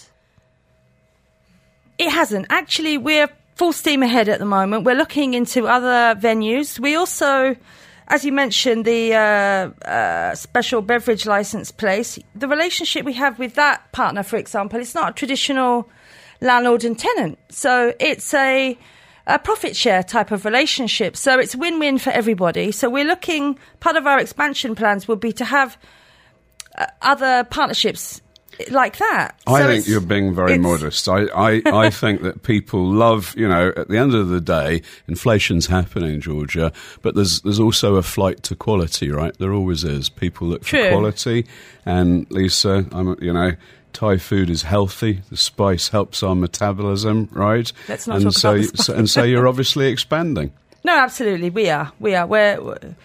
It 1.97 2.09
hasn't. 2.11 2.47
Actually, 2.49 2.97
we're 2.99 3.27
full 3.55 3.73
steam 3.73 4.01
ahead 4.03 4.29
at 4.29 4.39
the 4.39 4.45
moment. 4.45 4.85
We're 4.85 4.95
looking 4.95 5.33
into 5.33 5.67
other 5.67 6.19
venues. 6.19 6.79
We 6.79 6.95
also, 6.95 7.55
as 8.11 8.25
you 8.25 8.33
mentioned, 8.33 8.83
the 8.83 9.13
uh, 9.13 9.87
uh, 9.89 10.35
special 10.35 10.81
beverage 10.81 11.25
license 11.25 11.71
place, 11.71 12.19
the 12.35 12.47
relationship 12.47 13.05
we 13.05 13.13
have 13.13 13.39
with 13.39 13.55
that 13.55 13.89
partner, 13.93 14.21
for 14.21 14.35
example, 14.35 14.81
it's 14.81 14.93
not 14.93 15.11
a 15.11 15.13
traditional 15.13 15.89
landlord 16.41 16.83
and 16.83 16.99
tenant. 16.99 17.39
So 17.47 17.93
it's 18.01 18.33
a, 18.33 18.77
a 19.27 19.39
profit 19.39 19.77
share 19.77 20.03
type 20.03 20.31
of 20.31 20.43
relationship. 20.43 21.15
So 21.15 21.39
it's 21.39 21.55
win 21.55 21.79
win 21.79 21.99
for 21.99 22.09
everybody. 22.09 22.73
So 22.73 22.89
we're 22.89 23.05
looking, 23.05 23.57
part 23.79 23.95
of 23.95 24.05
our 24.05 24.19
expansion 24.19 24.75
plans 24.75 25.07
would 25.07 25.21
be 25.21 25.31
to 25.31 25.45
have 25.45 25.77
uh, 26.77 26.87
other 27.01 27.45
partnerships 27.45 28.21
like 28.69 28.97
that. 28.97 29.39
I 29.47 29.61
So 29.61 29.67
think 29.67 29.87
you're 29.87 30.01
being 30.01 30.35
very 30.35 30.57
modest. 30.57 31.07
I, 31.07 31.25
I, 31.27 31.61
I 31.65 31.89
think 32.01 32.21
that 32.21 32.43
people 32.43 32.85
love, 32.85 33.33
you 33.37 33.47
know, 33.47 33.71
at 33.75 33.87
the 33.87 33.97
end 33.97 34.13
of 34.13 34.27
the 34.29 34.41
day, 34.41 34.81
inflation's 35.07 35.67
happening, 35.67 36.21
Georgia, 36.21 36.71
but 37.01 37.15
there's 37.15 37.41
there's 37.41 37.59
also 37.59 37.95
a 37.95 38.03
flight 38.03 38.43
to 38.43 38.55
quality, 38.55 39.09
right? 39.09 39.35
There 39.37 39.53
always 39.53 39.83
is. 39.83 40.09
People 40.09 40.47
look 40.47 40.63
for 40.65 40.89
quality, 40.89 41.45
and 41.85 42.29
Lisa, 42.29 42.85
I'm, 42.91 43.15
you 43.21 43.33
know. 43.33 43.53
Thai 43.93 44.19
food 44.19 44.49
is 44.49 44.61
healthy. 44.61 45.21
The 45.29 45.35
spice 45.35 45.89
helps 45.89 46.23
our 46.23 46.33
metabolism, 46.33 47.27
right? 47.33 47.69
Let's 47.89 48.07
not 48.07 48.15
and 48.21 48.23
talk 48.27 48.33
so, 48.33 48.55
about 48.55 48.71
the 48.71 48.83
so- 48.83 48.93
and 48.93 49.09
so 49.09 49.23
you're 49.23 49.47
obviously 49.49 49.87
expanding. 49.89 50.53
No, 50.85 50.97
absolutely, 50.97 51.49
we 51.49 51.69
are. 51.69 51.91
We 51.99 52.15
are. 52.15 52.25
We're, 52.25 52.95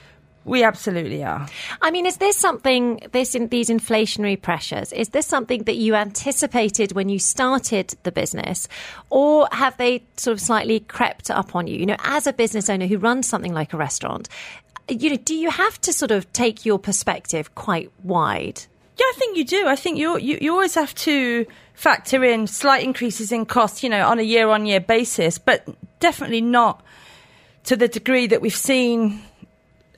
we 0.47 0.63
absolutely 0.63 1.23
are. 1.25 1.47
I 1.83 1.91
mean, 1.91 2.07
is 2.07 2.19
this 2.19 2.37
something, 2.37 3.01
this 3.13 3.35
in, 3.35 3.49
these 3.49 3.69
inflationary 3.69 4.41
pressures, 4.41 4.93
is 4.93 5.11
this 5.11 5.27
something 5.27 5.65
that 5.65 5.77
you 5.77 5.95
anticipated 5.95 6.93
when 6.93 7.09
you 7.09 7.19
started 7.19 7.95
the 8.05 8.13
business, 8.13 8.69
or 9.11 9.49
have 9.53 9.77
they 9.77 10.05
sort 10.17 10.33
of 10.33 10.41
slightly 10.41 10.81
crept 10.81 11.31
up 11.31 11.55
on 11.55 11.67
you? 11.67 11.77
You 11.77 11.87
know, 11.87 11.97
as 12.05 12.27
a 12.27 12.33
business 12.33 12.71
owner 12.71 12.87
who 12.87 12.99
runs 12.99 13.27
something 13.27 13.53
like 13.53 13.73
a 13.73 13.77
restaurant, 13.77 14.29
you 14.89 15.11
know, 15.11 15.17
do 15.17 15.35
you 15.35 15.51
have 15.51 15.81
to 15.83 15.93
sort 15.93 16.13
of 16.13 16.33
take 16.33 16.65
your 16.65 16.79
perspective 16.79 17.55
quite 17.57 17.91
wide? 18.05 18.63
Yeah, 18.97 19.05
I 19.05 19.15
think 19.19 19.37
you 19.37 19.45
do. 19.45 19.67
I 19.67 19.77
think 19.77 19.99
you 19.99 20.17
you, 20.17 20.39
you 20.41 20.53
always 20.53 20.75
have 20.77 20.95
to 20.95 21.47
factor 21.75 22.25
in 22.25 22.47
slight 22.47 22.83
increases 22.83 23.33
in 23.33 23.45
cost, 23.47 23.83
you 23.83 23.89
know, 23.91 24.07
on 24.07 24.19
a 24.19 24.23
year 24.23 24.49
on 24.49 24.65
year 24.65 24.81
basis, 24.81 25.39
but 25.39 25.69
definitely 25.99 26.41
not 26.41 26.83
to 27.65 27.77
the 27.77 27.89
degree 27.89 28.27
that 28.29 28.41
we've 28.41 28.55
seen. 28.55 29.21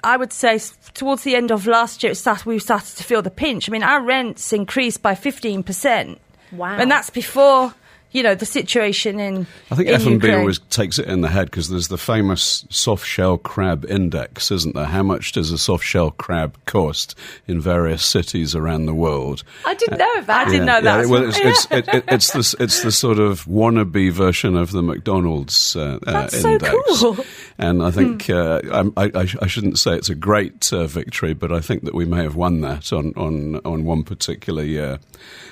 I 0.04 0.16
would 0.16 0.32
say 0.32 0.60
towards 0.94 1.24
the 1.24 1.36
end 1.36 1.50
of 1.50 1.66
last 1.66 2.02
year, 2.02 2.12
it 2.12 2.16
started, 2.16 2.46
we 2.46 2.58
started 2.58 2.96
to 2.96 3.04
feel 3.04 3.22
the 3.22 3.30
pinch. 3.30 3.68
I 3.68 3.72
mean, 3.72 3.82
our 3.82 4.02
rents 4.02 4.52
increased 4.52 5.02
by 5.02 5.14
fifteen 5.14 5.62
percent. 5.62 6.20
Wow. 6.50 6.78
and 6.78 6.90
that's 6.90 7.10
before 7.10 7.74
you 8.12 8.22
know 8.22 8.34
the 8.34 8.46
situation 8.46 9.20
in. 9.20 9.46
I 9.70 9.74
think 9.74 9.88
in 9.88 9.94
F&B 9.94 10.12
Ukraine. 10.12 10.34
always 10.36 10.58
takes 10.70 10.98
it 10.98 11.06
in 11.06 11.20
the 11.20 11.28
head 11.28 11.50
because 11.50 11.68
there's 11.68 11.88
the 11.88 11.98
famous 11.98 12.64
soft 12.70 13.06
shell 13.06 13.36
crab 13.36 13.84
index, 13.88 14.50
isn't 14.50 14.74
there? 14.74 14.86
How 14.86 15.02
much 15.02 15.32
does 15.32 15.52
a 15.52 15.58
soft 15.58 15.84
shell 15.84 16.12
crab 16.12 16.56
cost 16.64 17.14
in 17.46 17.60
various 17.60 18.04
cities 18.04 18.54
around 18.54 18.86
the 18.86 18.94
world? 18.94 19.44
I 19.66 19.74
didn't 19.74 19.98
know 19.98 20.20
that. 20.22 20.46
I 20.46 20.50
didn't 20.50 20.66
know 20.66 20.80
that. 20.80 21.06
well, 21.06 21.28
it's, 21.28 21.38
it's, 21.38 21.66
it, 21.70 21.88
it, 21.94 22.04
it's, 22.08 22.30
the, 22.32 22.62
it's 22.62 22.82
the 22.82 22.92
sort 22.92 23.18
of 23.18 23.44
wannabe 23.44 24.10
version 24.10 24.56
of 24.56 24.72
the 24.72 24.82
McDonald's 24.82 25.76
uh, 25.76 25.98
uh, 26.06 26.12
That's 26.12 26.40
so 26.40 26.52
index. 26.52 27.00
cool. 27.00 27.24
And 27.58 27.82
I 27.82 27.90
think 27.90 28.30
uh, 28.30 28.60
I'm- 28.72 28.92
I, 28.96 29.04
I, 29.14 29.26
I 29.42 29.46
shouldn't 29.48 29.78
say 29.78 29.94
it's 29.96 30.08
a 30.08 30.14
great 30.14 30.72
uh, 30.72 30.86
victory, 30.86 31.34
but 31.34 31.50
I 31.52 31.60
think 31.60 31.84
that 31.84 31.94
we 31.94 32.04
may 32.04 32.22
have 32.22 32.36
won 32.36 32.60
that 32.60 32.92
on, 32.92 33.12
on, 33.16 33.56
on 33.64 33.84
one 33.84 34.04
particular 34.04 34.62
year. 34.62 35.00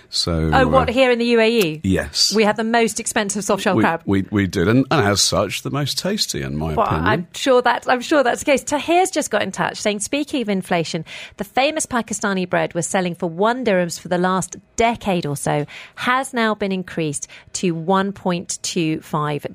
So, 0.09 0.51
Oh, 0.55 0.69
what 0.69 0.89
uh, 0.89 0.93
here 0.93 1.11
in 1.11 1.19
the 1.19 1.35
UAE? 1.35 1.81
Yes. 1.83 2.33
We 2.33 2.45
had 2.45 2.55
the 2.57 2.63
most 2.63 3.01
expensive 3.01 3.43
soft 3.43 3.65
shell 3.65 3.75
we, 3.75 3.83
crab. 3.83 4.03
we, 4.07 4.23
we 4.31 4.47
did, 4.47 4.69
and, 4.69 4.87
and 4.93 5.05
as 5.05 5.21
such, 5.21 5.63
the 5.63 5.71
most 5.71 5.99
tasty, 5.99 6.43
in 6.43 6.57
my 6.57 6.75
Well, 6.75 6.87
opinion. 6.87 7.07
I'm 7.07 7.29
sure 7.35 7.61
that 7.63 7.87
I'm 7.89 8.01
sure 8.01 8.23
that's 8.23 8.39
the 8.39 8.45
case. 8.45 8.63
Tahir's 8.63 9.11
just 9.11 9.33
got 9.33 9.43
in 9.43 9.51
touch 9.51 9.79
saying, 9.79 9.99
speaking 9.99 10.43
of 10.43 10.49
inflation, 10.49 11.05
the 11.39 11.45
famous 11.45 11.87
Pakistani 11.87 12.49
bread 12.49 12.73
was 12.73 12.87
selling 12.87 13.17
for 13.17 13.29
one 13.29 13.65
dirhams 13.65 13.99
for 13.99 14.07
the 14.07 14.17
last 14.17 14.55
decade 14.77 15.27
or 15.27 15.37
so, 15.37 15.67
has 15.97 16.33
now 16.33 16.55
been 16.55 16.71
increased 16.71 17.27
to 17.55 17.75
1.25 17.75 19.01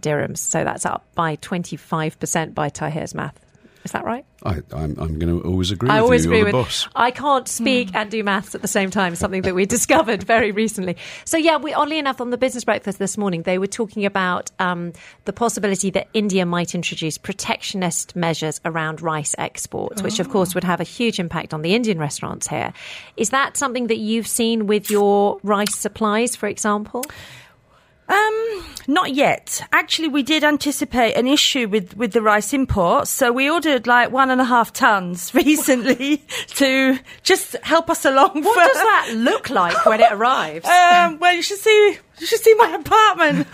dirhams. 0.01 0.37
So 0.39 0.65
that's 0.65 0.85
up 0.85 1.05
by 1.15 1.37
25% 1.37 2.40
by 2.47 2.69
Tahir's 2.69 3.13
math. 3.13 3.39
Is 3.83 3.91
that 3.91 4.05
right? 4.05 4.25
I, 4.43 4.61
I'm, 4.73 4.95
I'm 4.99 5.19
going 5.19 5.39
to 5.39 5.41
always 5.41 5.71
agree 5.71 5.89
I 5.89 5.95
with 5.95 6.03
always 6.03 6.25
you. 6.25 6.31
agree 6.31 6.37
You're 6.39 6.45
with. 6.45 6.53
the 6.53 6.61
boss. 6.63 6.87
I 6.95 7.09
can't 7.09 7.47
speak 7.47 7.89
and 7.95 8.11
do 8.11 8.23
maths 8.23 8.53
at 8.53 8.61
the 8.61 8.67
same 8.67 8.91
time. 8.91 9.15
Something 9.15 9.41
that 9.43 9.55
we 9.55 9.65
discovered 9.77 10.21
very 10.23 10.51
recently. 10.51 10.97
So 11.25 11.37
yeah, 11.37 11.57
we 11.57 11.73
oddly 11.73 11.97
enough 11.97 12.21
on 12.21 12.29
the 12.29 12.37
business 12.37 12.63
breakfast 12.63 12.99
this 12.99 13.17
morning 13.17 13.41
they 13.43 13.57
were 13.57 13.67
talking 13.67 14.05
about 14.05 14.51
um, 14.59 14.93
the 15.25 15.33
possibility 15.33 15.89
that 15.91 16.09
India 16.13 16.45
might 16.45 16.75
introduce 16.75 17.17
protectionist 17.17 18.15
measures 18.15 18.61
around 18.65 19.01
rice 19.01 19.33
exports, 19.37 20.03
which 20.03 20.19
of 20.19 20.29
course 20.29 20.53
would 20.53 20.63
have 20.63 20.79
a 20.79 20.85
huge 20.85 21.19
impact 21.19 21.53
on 21.53 21.61
the 21.63 21.73
Indian 21.73 21.97
restaurants 21.97 22.47
here. 22.47 22.73
Is 23.17 23.31
that 23.31 23.57
something 23.57 23.87
that 23.87 23.97
you've 23.97 24.27
seen 24.27 24.67
with 24.67 24.91
your 24.91 25.39
rice 25.43 25.75
supplies, 25.75 26.35
for 26.35 26.47
example? 26.47 27.03
Um, 28.11 28.65
not 28.87 29.13
yet. 29.13 29.61
Actually, 29.71 30.09
we 30.09 30.21
did 30.23 30.43
anticipate 30.43 31.13
an 31.15 31.27
issue 31.27 31.67
with, 31.67 31.95
with 31.95 32.11
the 32.13 32.21
rice 32.21 32.53
imports, 32.53 33.09
so 33.09 33.31
we 33.31 33.49
ordered 33.49 33.87
like 33.87 34.11
one 34.11 34.29
and 34.29 34.41
a 34.41 34.43
half 34.43 34.73
tons 34.73 35.33
recently 35.35 36.17
to 36.55 36.99
just 37.23 37.55
help 37.63 37.89
us 37.89 38.03
along. 38.05 38.43
What 38.43 38.53
for- 38.53 38.73
does 38.73 38.81
that 38.83 39.13
look 39.17 39.49
like 39.49 39.85
when 39.85 40.01
it 40.01 40.11
arrives? 40.11 40.67
Um, 40.91 41.19
well, 41.19 41.33
you 41.33 41.41
should 41.41 41.59
see. 41.59 41.97
You 42.19 42.25
should 42.27 42.41
see 42.41 42.53
my 42.55 42.75
apartment. 42.75 43.47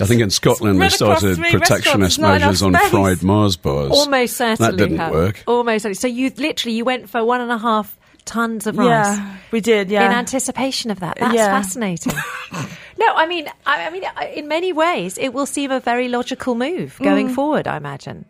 I 0.00 0.06
think 0.06 0.20
in 0.22 0.30
Scotland 0.30 0.80
they 0.80 0.88
started 0.88 1.36
three 1.36 1.50
protectionist 1.50 2.18
measures 2.18 2.62
on 2.62 2.74
fried 2.74 3.22
Mars 3.22 3.56
bars. 3.56 3.90
Almost 3.92 4.36
certainly. 4.36 4.70
That 4.70 4.76
didn't 4.78 4.98
have. 4.98 5.12
work. 5.12 5.42
Almost 5.46 5.82
certainly. 5.82 5.94
So 5.94 6.06
you 6.06 6.30
literally 6.36 6.76
you 6.76 6.84
went 6.84 7.10
for 7.10 7.24
one 7.24 7.40
and 7.40 7.50
a 7.50 7.58
half 7.58 7.96
tons 8.24 8.66
of 8.66 8.78
rice. 8.78 8.86
Yeah, 9.16 9.36
we 9.50 9.60
did. 9.60 9.90
Yeah. 9.90 10.06
In 10.06 10.12
anticipation 10.12 10.90
of 10.90 11.00
that, 11.00 11.16
that's 11.18 11.34
Yeah. 11.34 11.48
fascinating. 11.48 12.12
No, 12.98 13.06
I 13.14 13.26
mean, 13.26 13.48
I, 13.66 13.86
I 13.86 13.90
mean, 13.90 14.04
in 14.34 14.48
many 14.48 14.72
ways, 14.72 15.16
it 15.18 15.30
will 15.32 15.46
seem 15.46 15.70
a 15.70 15.80
very 15.80 16.08
logical 16.08 16.54
move 16.54 16.96
Mm. 16.98 17.04
going 17.04 17.28
forward. 17.28 17.66
I 17.66 17.76
imagine. 17.76 18.24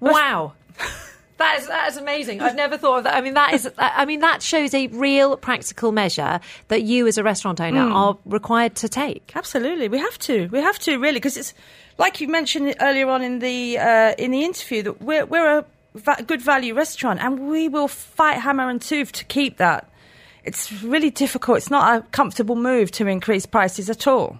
Wow, 0.00 0.52
that 1.38 1.58
is 1.58 1.66
that 1.66 1.88
is 1.88 1.96
amazing. 1.96 2.40
I've 2.40 2.54
never 2.54 2.76
thought 2.78 2.98
of 2.98 3.04
that. 3.04 3.14
I 3.14 3.20
mean, 3.20 3.34
that 3.34 3.52
is. 3.54 3.68
I 3.78 4.04
mean, 4.04 4.20
that 4.20 4.42
shows 4.42 4.72
a 4.74 4.86
real 4.88 5.36
practical 5.36 5.92
measure 5.92 6.40
that 6.68 6.82
you, 6.82 7.06
as 7.06 7.18
a 7.18 7.22
restaurant 7.22 7.60
owner, 7.60 7.80
Mm. 7.86 7.94
are 7.94 8.18
required 8.24 8.74
to 8.76 8.88
take. 8.88 9.32
Absolutely, 9.34 9.88
we 9.88 9.98
have 9.98 10.18
to. 10.20 10.48
We 10.48 10.60
have 10.60 10.78
to 10.80 10.98
really 10.98 11.16
because 11.18 11.36
it's 11.36 11.54
like 11.98 12.20
you 12.20 12.28
mentioned 12.28 12.74
earlier 12.80 13.08
on 13.08 13.22
in 13.22 13.38
the 13.40 13.78
uh, 13.78 14.14
in 14.18 14.30
the 14.30 14.44
interview 14.44 14.82
that 14.84 15.00
we're 15.02 15.24
we're 15.26 15.58
a 15.58 15.64
va- 15.94 16.22
good 16.26 16.42
value 16.42 16.74
restaurant 16.74 17.20
and 17.20 17.48
we 17.48 17.68
will 17.68 17.88
fight 17.88 18.38
hammer 18.40 18.68
and 18.68 18.80
tooth 18.82 19.12
to 19.12 19.24
keep 19.24 19.56
that. 19.58 19.88
It's 20.46 20.72
really 20.82 21.10
difficult. 21.10 21.58
It's 21.58 21.70
not 21.70 21.96
a 21.98 22.02
comfortable 22.12 22.56
move 22.56 22.90
to 22.92 23.06
increase 23.06 23.44
prices 23.46 23.90
at 23.90 24.06
all. 24.06 24.38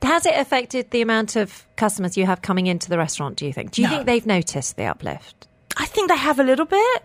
Has 0.00 0.24
it 0.24 0.34
affected 0.36 0.90
the 0.92 1.02
amount 1.02 1.34
of 1.36 1.66
customers 1.76 2.16
you 2.16 2.24
have 2.24 2.40
coming 2.40 2.68
into 2.68 2.88
the 2.88 2.96
restaurant? 2.96 3.36
Do 3.36 3.44
you 3.44 3.52
think? 3.52 3.72
Do 3.72 3.82
you 3.82 3.88
No. 3.88 3.94
think 3.94 4.06
they've 4.06 4.26
noticed 4.26 4.76
the 4.76 4.84
uplift? 4.84 5.48
I 5.76 5.86
think 5.86 6.08
they 6.08 6.16
have 6.16 6.38
a 6.38 6.44
little 6.44 6.64
bit, 6.66 7.02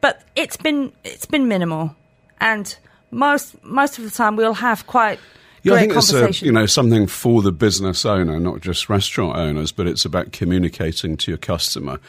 but 0.00 0.22
it's 0.36 0.56
been 0.56 0.92
it's 1.04 1.24
been 1.26 1.46
minimal, 1.48 1.94
and 2.40 2.76
most 3.12 3.54
most 3.64 3.98
of 3.98 4.04
the 4.04 4.10
time 4.10 4.34
we'll 4.36 4.54
have 4.54 4.86
quite 4.88 5.18
Yeah, 5.62 5.74
I 5.74 5.76
great 5.86 5.92
think 5.94 5.98
it's 6.28 6.42
a, 6.42 6.44
you 6.44 6.50
know 6.52 6.66
something 6.66 7.06
for 7.06 7.42
the 7.42 7.52
business 7.52 8.04
owner, 8.04 8.40
not 8.40 8.60
just 8.60 8.88
restaurant 8.88 9.36
owners, 9.36 9.70
but 9.70 9.86
it's 9.86 10.04
about 10.04 10.32
communicating 10.32 11.16
to 11.18 11.30
your 11.30 11.38
customer. 11.38 12.00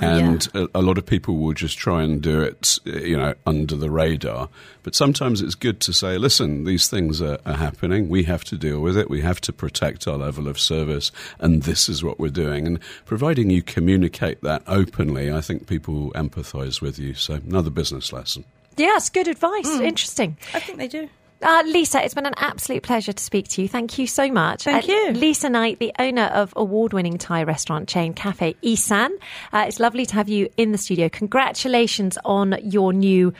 And 0.00 0.48
a, 0.54 0.68
a 0.74 0.82
lot 0.82 0.98
of 0.98 1.06
people 1.06 1.36
will 1.36 1.52
just 1.52 1.78
try 1.78 2.02
and 2.02 2.20
do 2.20 2.40
it, 2.40 2.78
you 2.84 3.16
know, 3.16 3.34
under 3.46 3.76
the 3.76 3.90
radar. 3.90 4.48
But 4.82 4.96
sometimes 4.96 5.40
it's 5.40 5.54
good 5.54 5.78
to 5.80 5.92
say, 5.92 6.18
listen, 6.18 6.64
these 6.64 6.88
things 6.88 7.22
are, 7.22 7.38
are 7.46 7.54
happening. 7.54 8.08
We 8.08 8.24
have 8.24 8.42
to 8.44 8.56
deal 8.56 8.80
with 8.80 8.96
it. 8.96 9.08
We 9.08 9.20
have 9.20 9.40
to 9.42 9.52
protect 9.52 10.08
our 10.08 10.16
level 10.16 10.48
of 10.48 10.58
service. 10.58 11.12
And 11.38 11.62
this 11.62 11.88
is 11.88 12.02
what 12.02 12.18
we're 12.18 12.28
doing. 12.28 12.66
And 12.66 12.80
providing 13.04 13.50
you 13.50 13.62
communicate 13.62 14.40
that 14.42 14.64
openly, 14.66 15.30
I 15.32 15.40
think 15.40 15.68
people 15.68 16.10
empathise 16.12 16.80
with 16.80 16.98
you. 16.98 17.14
So 17.14 17.34
another 17.34 17.70
business 17.70 18.12
lesson. 18.12 18.44
Yes, 18.76 19.08
good 19.08 19.28
advice. 19.28 19.76
Hmm. 19.76 19.82
Interesting. 19.82 20.36
I 20.52 20.58
think 20.58 20.78
they 20.78 20.88
do. 20.88 21.08
Uh, 21.44 21.62
Lisa, 21.66 22.02
it's 22.02 22.14
been 22.14 22.24
an 22.26 22.34
absolute 22.38 22.82
pleasure 22.82 23.12
to 23.12 23.22
speak 23.22 23.48
to 23.48 23.62
you. 23.62 23.68
Thank 23.68 23.98
you 23.98 24.06
so 24.06 24.30
much. 24.30 24.64
Thank 24.64 24.88
Uh, 24.88 24.92
you. 24.92 25.10
Lisa 25.12 25.50
Knight, 25.50 25.78
the 25.78 25.92
owner 25.98 26.24
of 26.34 26.52
award 26.56 26.92
winning 26.94 27.18
Thai 27.18 27.42
restaurant 27.42 27.86
chain 27.88 28.14
Cafe 28.14 28.56
Isan. 28.62 29.10
Uh, 29.52 29.64
it's 29.68 29.78
lovely 29.78 30.06
to 30.06 30.14
have 30.14 30.28
you 30.28 30.48
in 30.56 30.72
the 30.72 30.78
studio. 30.78 31.08
Congratulations 31.10 32.16
on 32.24 32.56
your 32.62 32.92
new 32.94 33.34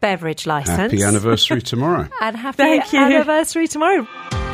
beverage 0.00 0.46
license. 0.46 0.76
Happy 0.76 1.02
anniversary 1.02 1.60
tomorrow. 1.72 2.08
And 2.20 2.36
happy 2.36 2.56
Thank 2.58 2.92
you. 2.92 3.00
anniversary 3.00 3.66
tomorrow. 3.68 4.06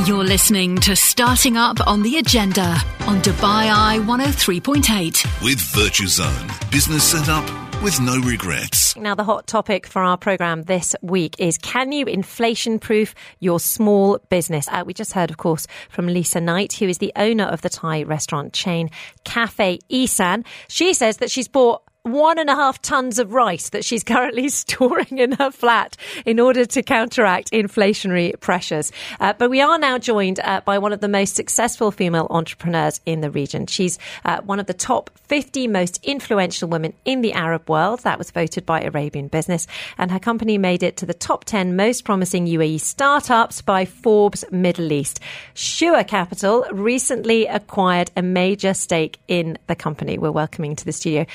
You're 0.06 0.24
listening 0.24 0.76
to 0.78 0.94
Starting 0.96 1.56
Up 1.56 1.78
on 1.86 2.02
the 2.02 2.18
Agenda 2.18 2.76
on 3.06 3.20
Dubai 3.20 3.70
Eye 3.72 3.98
103.8. 4.02 5.42
With 5.44 5.58
Virtuzone. 5.58 6.70
Business 6.70 7.02
set 7.04 7.28
up 7.28 7.44
with 7.82 8.00
no 8.00 8.18
regrets. 8.20 8.96
Now, 8.96 9.14
the 9.14 9.22
hot 9.22 9.46
topic 9.46 9.86
for 9.86 10.02
our 10.02 10.16
programme 10.16 10.62
this 10.62 10.96
week 11.00 11.36
is 11.38 11.58
can 11.58 11.92
you 11.92 12.06
inflation 12.06 12.78
proof 12.78 13.14
your 13.38 13.60
small 13.60 14.18
business? 14.30 14.66
Uh, 14.68 14.82
we 14.84 14.94
just 14.94 15.12
heard, 15.12 15.30
of 15.30 15.36
course, 15.36 15.66
from 15.88 16.06
Lisa 16.08 16.40
Knight, 16.40 16.72
who 16.72 16.88
is 16.88 16.98
the 16.98 17.12
owner 17.14 17.44
of 17.44 17.62
the 17.62 17.68
Thai 17.68 18.02
restaurant 18.02 18.52
chain 18.52 18.90
Cafe 19.24 19.78
Isan. 19.88 20.44
She 20.66 20.92
says 20.92 21.18
that 21.18 21.30
she's 21.30 21.46
bought 21.46 21.82
one 22.12 22.38
and 22.38 22.50
a 22.50 22.54
half 22.54 22.80
tons 22.82 23.18
of 23.18 23.32
rice 23.32 23.70
that 23.70 23.84
she's 23.84 24.04
currently 24.14 24.48
storing 24.48 25.18
in 25.18 25.32
her 25.32 25.50
flat 25.50 25.96
in 26.24 26.40
order 26.40 26.64
to 26.64 26.82
counteract 26.82 27.50
inflationary 27.52 28.38
pressures. 28.40 28.92
Uh, 29.20 29.32
but 29.36 29.50
we 29.50 29.60
are 29.60 29.78
now 29.78 29.98
joined 29.98 30.40
uh, 30.40 30.60
by 30.64 30.78
one 30.78 30.92
of 30.92 31.00
the 31.00 31.08
most 31.08 31.34
successful 31.34 31.90
female 31.90 32.26
entrepreneurs 32.30 33.00
in 33.06 33.20
the 33.20 33.30
region. 33.30 33.66
She's 33.66 33.98
uh, 34.24 34.40
one 34.42 34.60
of 34.60 34.66
the 34.66 34.74
top 34.74 35.10
50 35.24 35.68
most 35.68 36.02
influential 36.04 36.68
women 36.68 36.94
in 37.04 37.20
the 37.20 37.32
Arab 37.32 37.68
world. 37.68 38.00
That 38.00 38.18
was 38.18 38.30
voted 38.30 38.64
by 38.64 38.80
Arabian 38.80 39.28
Business. 39.28 39.66
And 39.96 40.10
her 40.10 40.18
company 40.18 40.58
made 40.58 40.82
it 40.82 40.96
to 40.98 41.06
the 41.06 41.14
top 41.14 41.44
10 41.44 41.76
most 41.76 42.04
promising 42.04 42.46
UAE 42.46 42.80
startups 42.80 43.62
by 43.62 43.84
Forbes 43.84 44.44
Middle 44.50 44.92
East. 44.92 45.20
Shuaa 45.54 46.06
Capital 46.06 46.66
recently 46.72 47.46
acquired 47.46 48.10
a 48.16 48.22
major 48.22 48.74
stake 48.74 49.18
in 49.28 49.58
the 49.66 49.76
company. 49.76 50.18
We're 50.18 50.32
welcoming 50.32 50.76
to 50.76 50.84
the 50.84 50.92
studio 50.92 51.26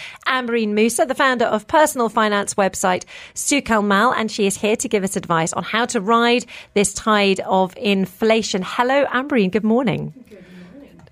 Ambareen 0.63 0.73
Musa, 0.73 1.05
the 1.05 1.15
founder 1.15 1.45
of 1.45 1.67
personal 1.67 2.09
finance 2.09 2.53
website 2.55 3.03
Souqalmal, 3.35 4.13
and 4.15 4.31
she 4.31 4.45
is 4.47 4.57
here 4.57 4.75
to 4.77 4.87
give 4.87 5.03
us 5.03 5.15
advice 5.15 5.53
on 5.53 5.63
how 5.63 5.85
to 5.85 5.99
ride 5.99 6.45
this 6.73 6.93
tide 6.93 7.39
of 7.41 7.75
inflation. 7.77 8.61
Hello, 8.65 9.05
Ambareen. 9.05 9.51
Good 9.51 9.63
morning. 9.63 10.13
Yeah, 10.29 10.37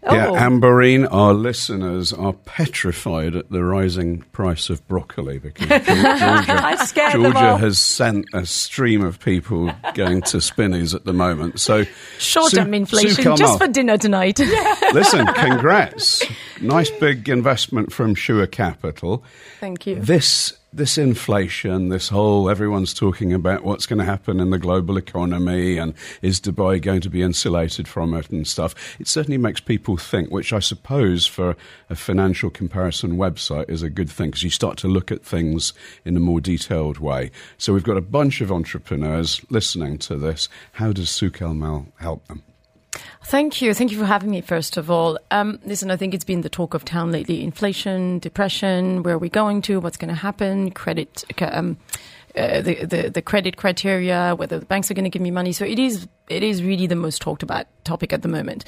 Oh. 0.03 0.33
Ambareen, 0.33 1.07
our 1.11 1.33
listeners 1.33 2.11
are 2.11 2.33
petrified 2.33 3.35
at 3.35 3.51
the 3.51 3.63
rising 3.63 4.21
price 4.31 4.71
of 4.71 4.85
broccoli 4.87 5.37
because 5.37 5.67
Georgia, 5.69 7.11
Georgia 7.11 7.57
has 7.57 7.77
sent 7.77 8.25
a 8.33 8.45
stream 8.47 9.03
of 9.03 9.19
people 9.19 9.71
going 9.93 10.23
to 10.23 10.41
Spinneys 10.41 10.95
at 10.95 11.05
the 11.05 11.13
moment. 11.13 11.59
So, 11.59 11.85
Short-term 12.17 12.73
inflation, 12.73 13.23
Souqalmal, 13.23 13.37
just 13.37 13.59
for 13.59 13.67
dinner 13.67 13.97
tonight. 13.97 14.39
listen, 14.93 15.27
congrats! 15.27 16.23
Nice 16.59 16.89
big 16.89 17.29
investment 17.29 17.93
from 17.93 18.15
Shuaa 18.15 18.49
Capital. 18.49 19.23
Thank 19.59 19.85
you. 19.85 19.99
This 19.99 20.53
this 20.73 20.97
inflation, 20.97 21.89
this 21.89 22.07
whole 22.07 22.49
everyone's 22.49 22.93
talking 22.93 23.33
about 23.33 23.63
what's 23.63 23.85
going 23.85 23.99
to 23.99 24.05
happen 24.05 24.39
in 24.39 24.51
the 24.51 24.57
global 24.57 24.95
economy 24.95 25.77
and 25.77 25.93
is 26.21 26.39
Dubai 26.39 26.81
going 26.81 27.01
to 27.01 27.09
be 27.09 27.21
insulated 27.21 27.89
from 27.89 28.13
it 28.13 28.29
and 28.29 28.47
stuff. 28.47 28.73
It 28.97 29.07
certainly 29.07 29.37
makes 29.37 29.59
people 29.59 29.97
think, 29.97 30.31
which 30.31 30.53
I 30.53 30.59
suppose 30.59 31.27
for 31.27 31.57
a 31.89 31.95
financial 31.95 32.49
comparison 32.49 33.17
website 33.17 33.69
is 33.69 33.83
a 33.83 33.89
good 33.89 34.09
thing 34.09 34.29
because 34.29 34.43
you 34.43 34.49
start 34.49 34.77
to 34.79 34.87
look 34.87 35.11
at 35.11 35.25
things 35.25 35.73
in 36.05 36.15
a 36.15 36.21
more 36.21 36.39
detailed 36.39 36.99
way. 36.99 37.31
So 37.57 37.73
we've 37.73 37.83
got 37.83 37.97
a 37.97 38.01
bunch 38.01 38.39
of 38.39 38.51
entrepreneurs 38.51 39.41
listening 39.49 39.97
to 39.99 40.15
this. 40.15 40.47
How 40.73 40.93
does 40.93 41.09
Souqalmal 41.09 41.87
help 41.97 42.25
them? 42.27 42.43
Thank 43.23 43.61
you. 43.61 43.73
Thank 43.73 43.91
you 43.91 43.97
for 43.97 44.05
having 44.05 44.31
me, 44.31 44.41
first 44.41 44.77
of 44.77 44.89
all. 44.89 45.17
Um, 45.29 45.59
listen, 45.65 45.91
I 45.91 45.97
think 45.97 46.13
it's 46.13 46.25
been 46.25 46.41
the 46.41 46.49
talk 46.49 46.73
of 46.73 46.83
town 46.85 47.11
lately 47.11 47.43
inflation, 47.43 48.19
depression, 48.19 49.03
where 49.03 49.15
are 49.15 49.19
we 49.19 49.29
going 49.29 49.61
to, 49.63 49.79
what's 49.79 49.97
going 49.97 50.09
to 50.09 50.15
happen, 50.15 50.71
credit. 50.71 51.23
Um, 51.41 51.77
uh, 52.35 52.61
the, 52.61 52.85
the 52.85 53.09
the 53.09 53.21
credit 53.21 53.57
criteria, 53.57 54.35
whether 54.35 54.57
the 54.57 54.65
banks 54.65 54.89
are 54.89 54.93
going 54.93 55.03
to 55.03 55.09
give 55.09 55.21
me 55.21 55.31
money. 55.31 55.51
So 55.51 55.65
it 55.65 55.79
is 55.79 56.07
it 56.29 56.43
is 56.43 56.63
really 56.63 56.87
the 56.87 56.95
most 56.95 57.21
talked 57.21 57.43
about 57.43 57.67
topic 57.83 58.13
at 58.13 58.21
the 58.21 58.29
moment. 58.29 58.63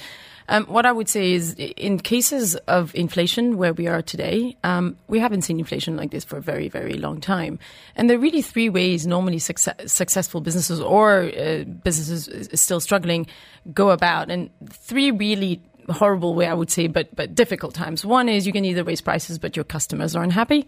Um, 0.50 0.66
what 0.66 0.86
I 0.86 0.92
would 0.92 1.10
say 1.10 1.34
is, 1.34 1.54
in 1.54 2.00
cases 2.00 2.56
of 2.68 2.94
inflation 2.96 3.58
where 3.58 3.74
we 3.74 3.88
are 3.88 4.02
today, 4.02 4.58
um, 4.64 4.98
we 5.08 5.20
haven't 5.20 5.44
seen 5.44 5.60
inflation 5.60 5.96
like 5.96 6.12
this 6.12 6.24
for 6.24 6.38
a 6.38 6.42
very, 6.42 6.70
very 6.70 6.94
long 6.94 7.22
time. 7.22 7.60
And 7.96 8.10
there 8.10 8.18
are 8.18 8.22
really 8.22 8.42
three 8.42 8.70
ways 8.70 9.08
normally 9.08 9.40
success, 9.40 9.92
successful 9.92 10.42
businesses 10.42 10.82
or 10.82 11.24
uh, 11.24 11.64
businesses 11.64 12.50
still 12.60 12.80
struggling 12.80 13.28
go 13.74 13.92
about, 13.92 14.30
and 14.30 14.50
three 14.70 15.12
really 15.12 15.62
horrible 15.90 16.34
way 16.34 16.48
I 16.48 16.54
would 16.54 16.72
say, 16.72 16.88
but 16.88 17.16
but 17.16 17.36
difficult 17.36 17.74
times. 17.74 18.06
One 18.06 18.30
is 18.30 18.46
you 18.46 18.54
can 18.54 18.66
either 18.66 18.84
raise 18.84 19.02
prices, 19.02 19.40
but 19.40 19.56
your 19.56 19.66
customers 19.66 20.16
are 20.16 20.24
unhappy 20.24 20.68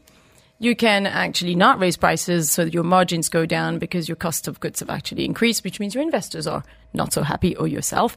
you 0.60 0.76
can 0.76 1.06
actually 1.06 1.56
not 1.56 1.80
raise 1.80 1.98
prices 1.98 2.50
so 2.50 2.64
that 2.64 2.74
your 2.74 2.84
margins 2.84 3.28
go 3.28 3.46
down 3.46 3.78
because 3.78 4.08
your 4.08 4.16
cost 4.16 4.48
of 4.48 4.60
goods 4.60 4.80
have 4.80 4.90
actually 4.90 5.26
increased, 5.26 5.64
which 5.64 5.80
means 5.80 5.94
your 5.94 6.04
investors 6.04 6.48
are 6.48 6.64
not 6.94 7.12
so 7.12 7.24
happy 7.24 7.56
or 7.58 7.68
yourself. 7.68 8.16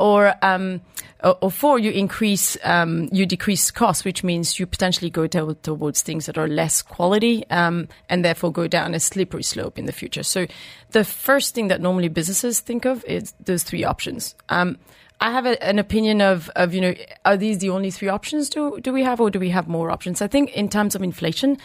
Or, 0.00 0.34
um, 0.40 0.80
or, 1.22 1.50
four, 1.50 1.78
you 1.78 1.90
increase, 1.90 2.56
um, 2.64 3.10
you 3.12 3.26
decrease 3.26 3.70
costs, 3.70 4.02
which 4.02 4.24
means 4.24 4.58
you 4.58 4.66
potentially 4.66 5.10
go 5.10 5.26
to, 5.26 5.54
towards 5.62 6.00
things 6.00 6.24
that 6.24 6.38
are 6.38 6.48
less 6.48 6.80
quality, 6.80 7.44
um, 7.50 7.86
and 8.08 8.24
therefore 8.24 8.50
go 8.50 8.66
down 8.66 8.94
a 8.94 9.00
slippery 9.00 9.42
slope 9.42 9.78
in 9.78 9.84
the 9.84 9.92
future. 9.92 10.22
So 10.22 10.46
the 10.92 11.04
first 11.04 11.54
thing 11.54 11.68
that 11.68 11.82
normally 11.82 12.08
businesses 12.08 12.60
think 12.60 12.86
of 12.86 13.04
is 13.04 13.34
those 13.44 13.62
three 13.62 13.84
options. 13.84 14.34
Um, 14.48 14.78
I 15.20 15.32
have 15.32 15.44
a, 15.44 15.62
an 15.62 15.78
opinion 15.78 16.22
of, 16.22 16.48
of, 16.56 16.72
you 16.72 16.80
know, 16.80 16.94
are 17.26 17.36
these 17.36 17.58
the 17.58 17.68
only 17.68 17.90
three 17.90 18.08
options 18.08 18.48
do, 18.48 18.80
do 18.80 18.94
we 18.94 19.02
have, 19.02 19.20
or 19.20 19.30
do 19.30 19.38
we 19.38 19.50
have 19.50 19.68
more 19.68 19.90
options? 19.90 20.22
I 20.22 20.28
think 20.28 20.56
in 20.56 20.70
terms 20.70 20.94
of 20.94 21.02
inflation, 21.02 21.58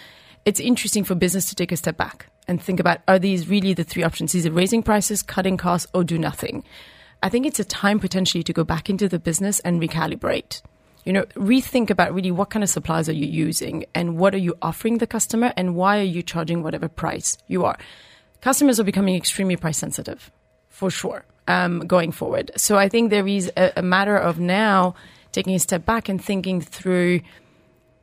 it's 0.44 0.60
interesting 0.60 1.06
for 1.06 1.16
business 1.16 1.48
to 1.50 1.56
take 1.56 1.72
a 1.72 1.78
step 1.78 1.96
back 1.96 2.28
and 2.50 2.62
think 2.62 2.82
about, 2.82 3.00
are 3.08 3.18
these 3.18 3.48
really 3.48 3.74
the 3.74 3.86
three 3.86 4.04
options? 4.04 4.36
Is 4.36 4.46
it 4.46 4.52
raising 4.52 4.84
prices, 4.84 5.24
cutting 5.24 5.56
costs, 5.56 5.90
or 5.94 6.04
do 6.04 6.20
nothing? 6.20 6.66
I 7.22 7.30
think 7.30 7.46
it's 7.46 7.60
a 7.60 7.66
time 7.66 8.00
potentially 8.00 8.44
to 8.44 8.54
go 8.54 8.64
back 8.64 8.90
into 8.90 9.08
the 9.08 9.20
business 9.20 9.60
and 9.60 9.82
recalibrate. 9.82 10.62
You 11.06 11.14
know, 11.14 11.24
rethink 11.36 11.90
about 11.90 12.14
really 12.14 12.32
what 12.32 12.50
kind 12.50 12.64
of 12.64 12.70
supplies 12.70 13.08
are 13.08 13.14
you 13.14 13.28
using 13.28 13.86
and 13.94 14.18
what 14.18 14.34
are 14.34 14.40
you 14.40 14.58
offering 14.62 14.98
the 14.98 15.08
customer 15.08 15.54
and 15.56 15.76
why 15.76 16.00
are 16.00 16.04
you 16.04 16.24
charging 16.24 16.64
whatever 16.64 16.88
price 16.88 17.38
you 17.48 17.64
are. 17.64 17.78
Customers 18.42 18.80
are 18.80 18.84
becoming 18.84 19.16
extremely 19.16 19.56
price 19.56 19.78
sensitive, 19.78 20.32
for 20.70 20.90
sure 20.90 21.26
um, 21.48 21.80
going 21.82 22.12
forward. 22.12 22.52
So 22.58 22.78
I 22.78 22.90
think 22.90 23.10
there 23.10 23.28
is 23.28 23.52
a, 23.56 23.74
a 23.78 23.82
matter 23.82 24.18
of 24.18 24.40
now 24.40 24.96
taking 25.32 25.54
a 25.56 25.60
step 25.60 25.86
back 25.86 26.10
and 26.10 26.24
thinking 26.24 26.62
through 26.62 27.22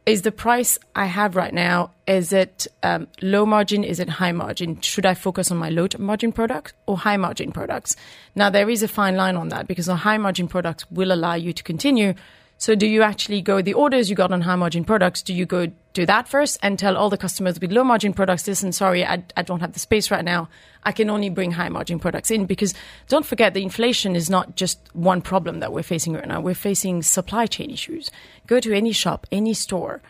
is 0.04 0.22
the 0.22 0.32
price 0.32 0.78
I 0.96 1.06
have 1.06 1.36
right 1.36 1.54
now, 1.54 1.92
is 2.06 2.32
it 2.32 2.66
um, 2.82 3.06
low 3.20 3.46
margin? 3.46 3.84
Is 3.84 4.00
it 4.00 4.08
high 4.08 4.32
margin? 4.32 4.80
Should 4.80 5.06
I 5.06 5.14
focus 5.14 5.50
on 5.50 5.58
my 5.58 5.70
low 5.70 5.86
margin 5.98 6.32
products 6.32 6.72
or 6.86 6.98
high 6.98 7.16
margin 7.16 7.52
products? 7.52 7.94
Now, 8.34 8.50
there 8.50 8.68
is 8.68 8.82
a 8.82 8.88
fine 8.88 9.16
line 9.16 9.36
on 9.36 9.48
that 9.50 9.68
because 9.68 9.86
the 9.86 9.96
high 9.96 10.18
margin 10.18 10.48
products 10.48 10.90
will 10.90 11.12
allow 11.12 11.34
you 11.34 11.52
to 11.52 11.62
continue 11.62 12.14
so 12.62 12.76
do 12.76 12.86
you 12.86 13.02
actually 13.02 13.42
go 13.42 13.60
the 13.60 13.74
orders 13.74 14.08
you 14.08 14.14
got 14.14 14.30
on 14.30 14.40
high 14.42 14.54
margin 14.54 14.84
products? 14.84 15.20
Do 15.20 15.34
you 15.34 15.46
go 15.46 15.66
do 15.94 16.06
that 16.06 16.28
first 16.28 16.60
and 16.62 16.78
tell 16.78 16.96
all 16.96 17.10
the 17.10 17.18
customers 17.18 17.58
with 17.58 17.72
low 17.72 17.82
margin 17.82 18.12
products, 18.12 18.46
listen, 18.46 18.70
sorry, 18.70 19.04
I, 19.04 19.24
I 19.36 19.42
don't 19.42 19.58
have 19.58 19.72
the 19.72 19.80
space 19.80 20.12
right 20.12 20.24
now. 20.24 20.48
I 20.84 20.92
can 20.92 21.10
only 21.10 21.28
bring 21.28 21.50
high 21.50 21.70
margin 21.70 21.98
products 21.98 22.30
in 22.30 22.46
because 22.46 22.72
don't 23.08 23.26
forget 23.26 23.52
the 23.52 23.64
inflation 23.64 24.14
is 24.14 24.30
not 24.30 24.54
just 24.54 24.78
one 24.92 25.22
problem 25.22 25.58
that 25.58 25.72
we're 25.72 25.82
facing 25.82 26.12
right 26.12 26.28
now. 26.28 26.40
We're 26.40 26.54
facing 26.54 27.02
supply 27.02 27.46
chain 27.46 27.68
issues. 27.68 28.12
Go 28.46 28.60
to 28.60 28.72
any 28.72 28.92
shop, 28.92 29.26
any 29.32 29.54
store, 29.54 30.00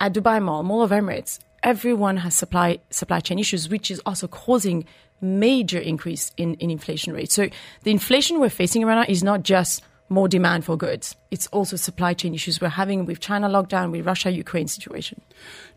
at 0.00 0.12
Dubai 0.12 0.40
Mall, 0.40 0.62
Mall 0.62 0.82
of 0.82 0.92
Emirates, 0.92 1.40
everyone 1.64 2.18
has 2.18 2.36
supply 2.36 2.78
supply 2.90 3.18
chain 3.18 3.40
issues, 3.40 3.68
which 3.68 3.90
is 3.90 4.00
also 4.06 4.28
causing 4.28 4.84
major 5.20 5.80
increase 5.80 6.30
in, 6.36 6.54
in 6.54 6.70
inflation 6.70 7.12
rates. 7.12 7.34
So 7.34 7.48
the 7.82 7.90
inflation 7.90 8.38
we're 8.38 8.48
facing 8.48 8.84
right 8.84 8.94
now 8.94 9.12
is 9.12 9.24
not 9.24 9.42
just 9.42 9.82
more 10.08 10.28
demand 10.28 10.64
for 10.64 10.76
goods. 10.76 11.16
It's 11.30 11.46
also 11.48 11.76
supply 11.76 12.14
chain 12.14 12.34
issues 12.34 12.60
we're 12.60 12.68
having 12.68 13.06
with 13.06 13.20
China 13.20 13.48
lockdown, 13.48 13.90
with 13.90 14.06
Russia 14.06 14.30
Ukraine 14.30 14.68
situation. 14.68 15.20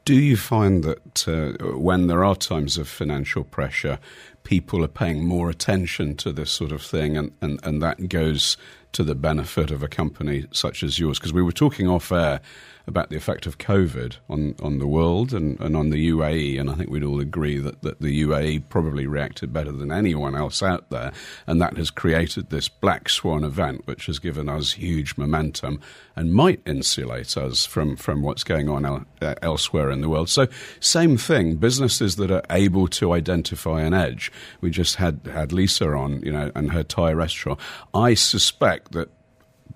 Do 0.05 0.15
you 0.15 0.37
find 0.37 0.83
that 0.83 1.27
uh, 1.27 1.77
when 1.77 2.07
there 2.07 2.23
are 2.23 2.35
times 2.35 2.77
of 2.77 2.87
financial 2.87 3.43
pressure, 3.43 3.99
people 4.43 4.83
are 4.83 4.89
paying 4.89 5.25
more 5.25 5.49
attention 5.49 6.15
to 6.17 6.31
this 6.31 6.51
sort 6.51 6.71
of 6.71 6.81
thing, 6.81 7.17
and, 7.17 7.31
and, 7.41 7.59
and 7.63 7.81
that 7.81 8.09
goes 8.09 8.57
to 8.93 9.03
the 9.03 9.15
benefit 9.15 9.71
of 9.71 9.83
a 9.83 9.87
company 9.87 10.45
such 10.51 10.83
as 10.83 10.99
yours? 10.99 11.19
Because 11.19 11.33
we 11.33 11.43
were 11.43 11.51
talking 11.51 11.87
off 11.87 12.11
air 12.11 12.41
about 12.89 13.09
the 13.09 13.15
effect 13.15 13.45
of 13.45 13.57
COVID 13.59 14.17
on, 14.29 14.55
on 14.61 14.79
the 14.79 14.87
world 14.87 15.33
and, 15.33 15.57
and 15.61 15.77
on 15.77 15.91
the 15.91 16.09
UAE. 16.09 16.59
And 16.59 16.69
I 16.69 16.73
think 16.73 16.89
we'd 16.89 17.03
all 17.03 17.19
agree 17.19 17.59
that, 17.59 17.81
that 17.83 18.01
the 18.01 18.23
UAE 18.23 18.67
probably 18.67 19.07
reacted 19.07 19.53
better 19.53 19.71
than 19.71 19.91
anyone 19.91 20.35
else 20.35 20.61
out 20.61 20.89
there. 20.89 21.13
And 21.47 21.61
that 21.61 21.77
has 21.77 21.91
created 21.91 22.49
this 22.49 22.67
black 22.67 23.07
swan 23.07 23.43
event, 23.43 23.85
which 23.85 24.07
has 24.07 24.19
given 24.19 24.49
us 24.49 24.73
huge 24.73 25.17
momentum 25.17 25.79
and 26.15 26.33
might 26.33 26.61
insulate 26.65 27.37
us 27.37 27.65
from, 27.65 27.95
from 27.95 28.23
what's 28.23 28.43
going 28.43 28.67
on 28.67 28.85
el- 28.85 29.05
uh, 29.21 29.35
elsewhere 29.41 29.91
in 29.91 30.01
the 30.01 30.09
world. 30.09 30.27
So, 30.27 30.47
same 30.79 31.15
thing, 31.15 31.55
businesses 31.55 32.15
that 32.15 32.31
are 32.31 32.43
able 32.49 32.87
to 32.89 33.13
identify 33.13 33.81
an 33.81 33.93
edge. 33.93 34.31
We 34.61 34.71
just 34.71 34.95
had, 34.95 35.21
had 35.31 35.53
Lisa 35.53 35.87
on, 35.89 36.21
you 36.23 36.31
know, 36.31 36.51
and 36.55 36.71
her 36.71 36.83
Thai 36.83 37.13
restaurant. 37.13 37.59
I 37.93 38.15
suspect 38.15 38.93
that 38.93 39.09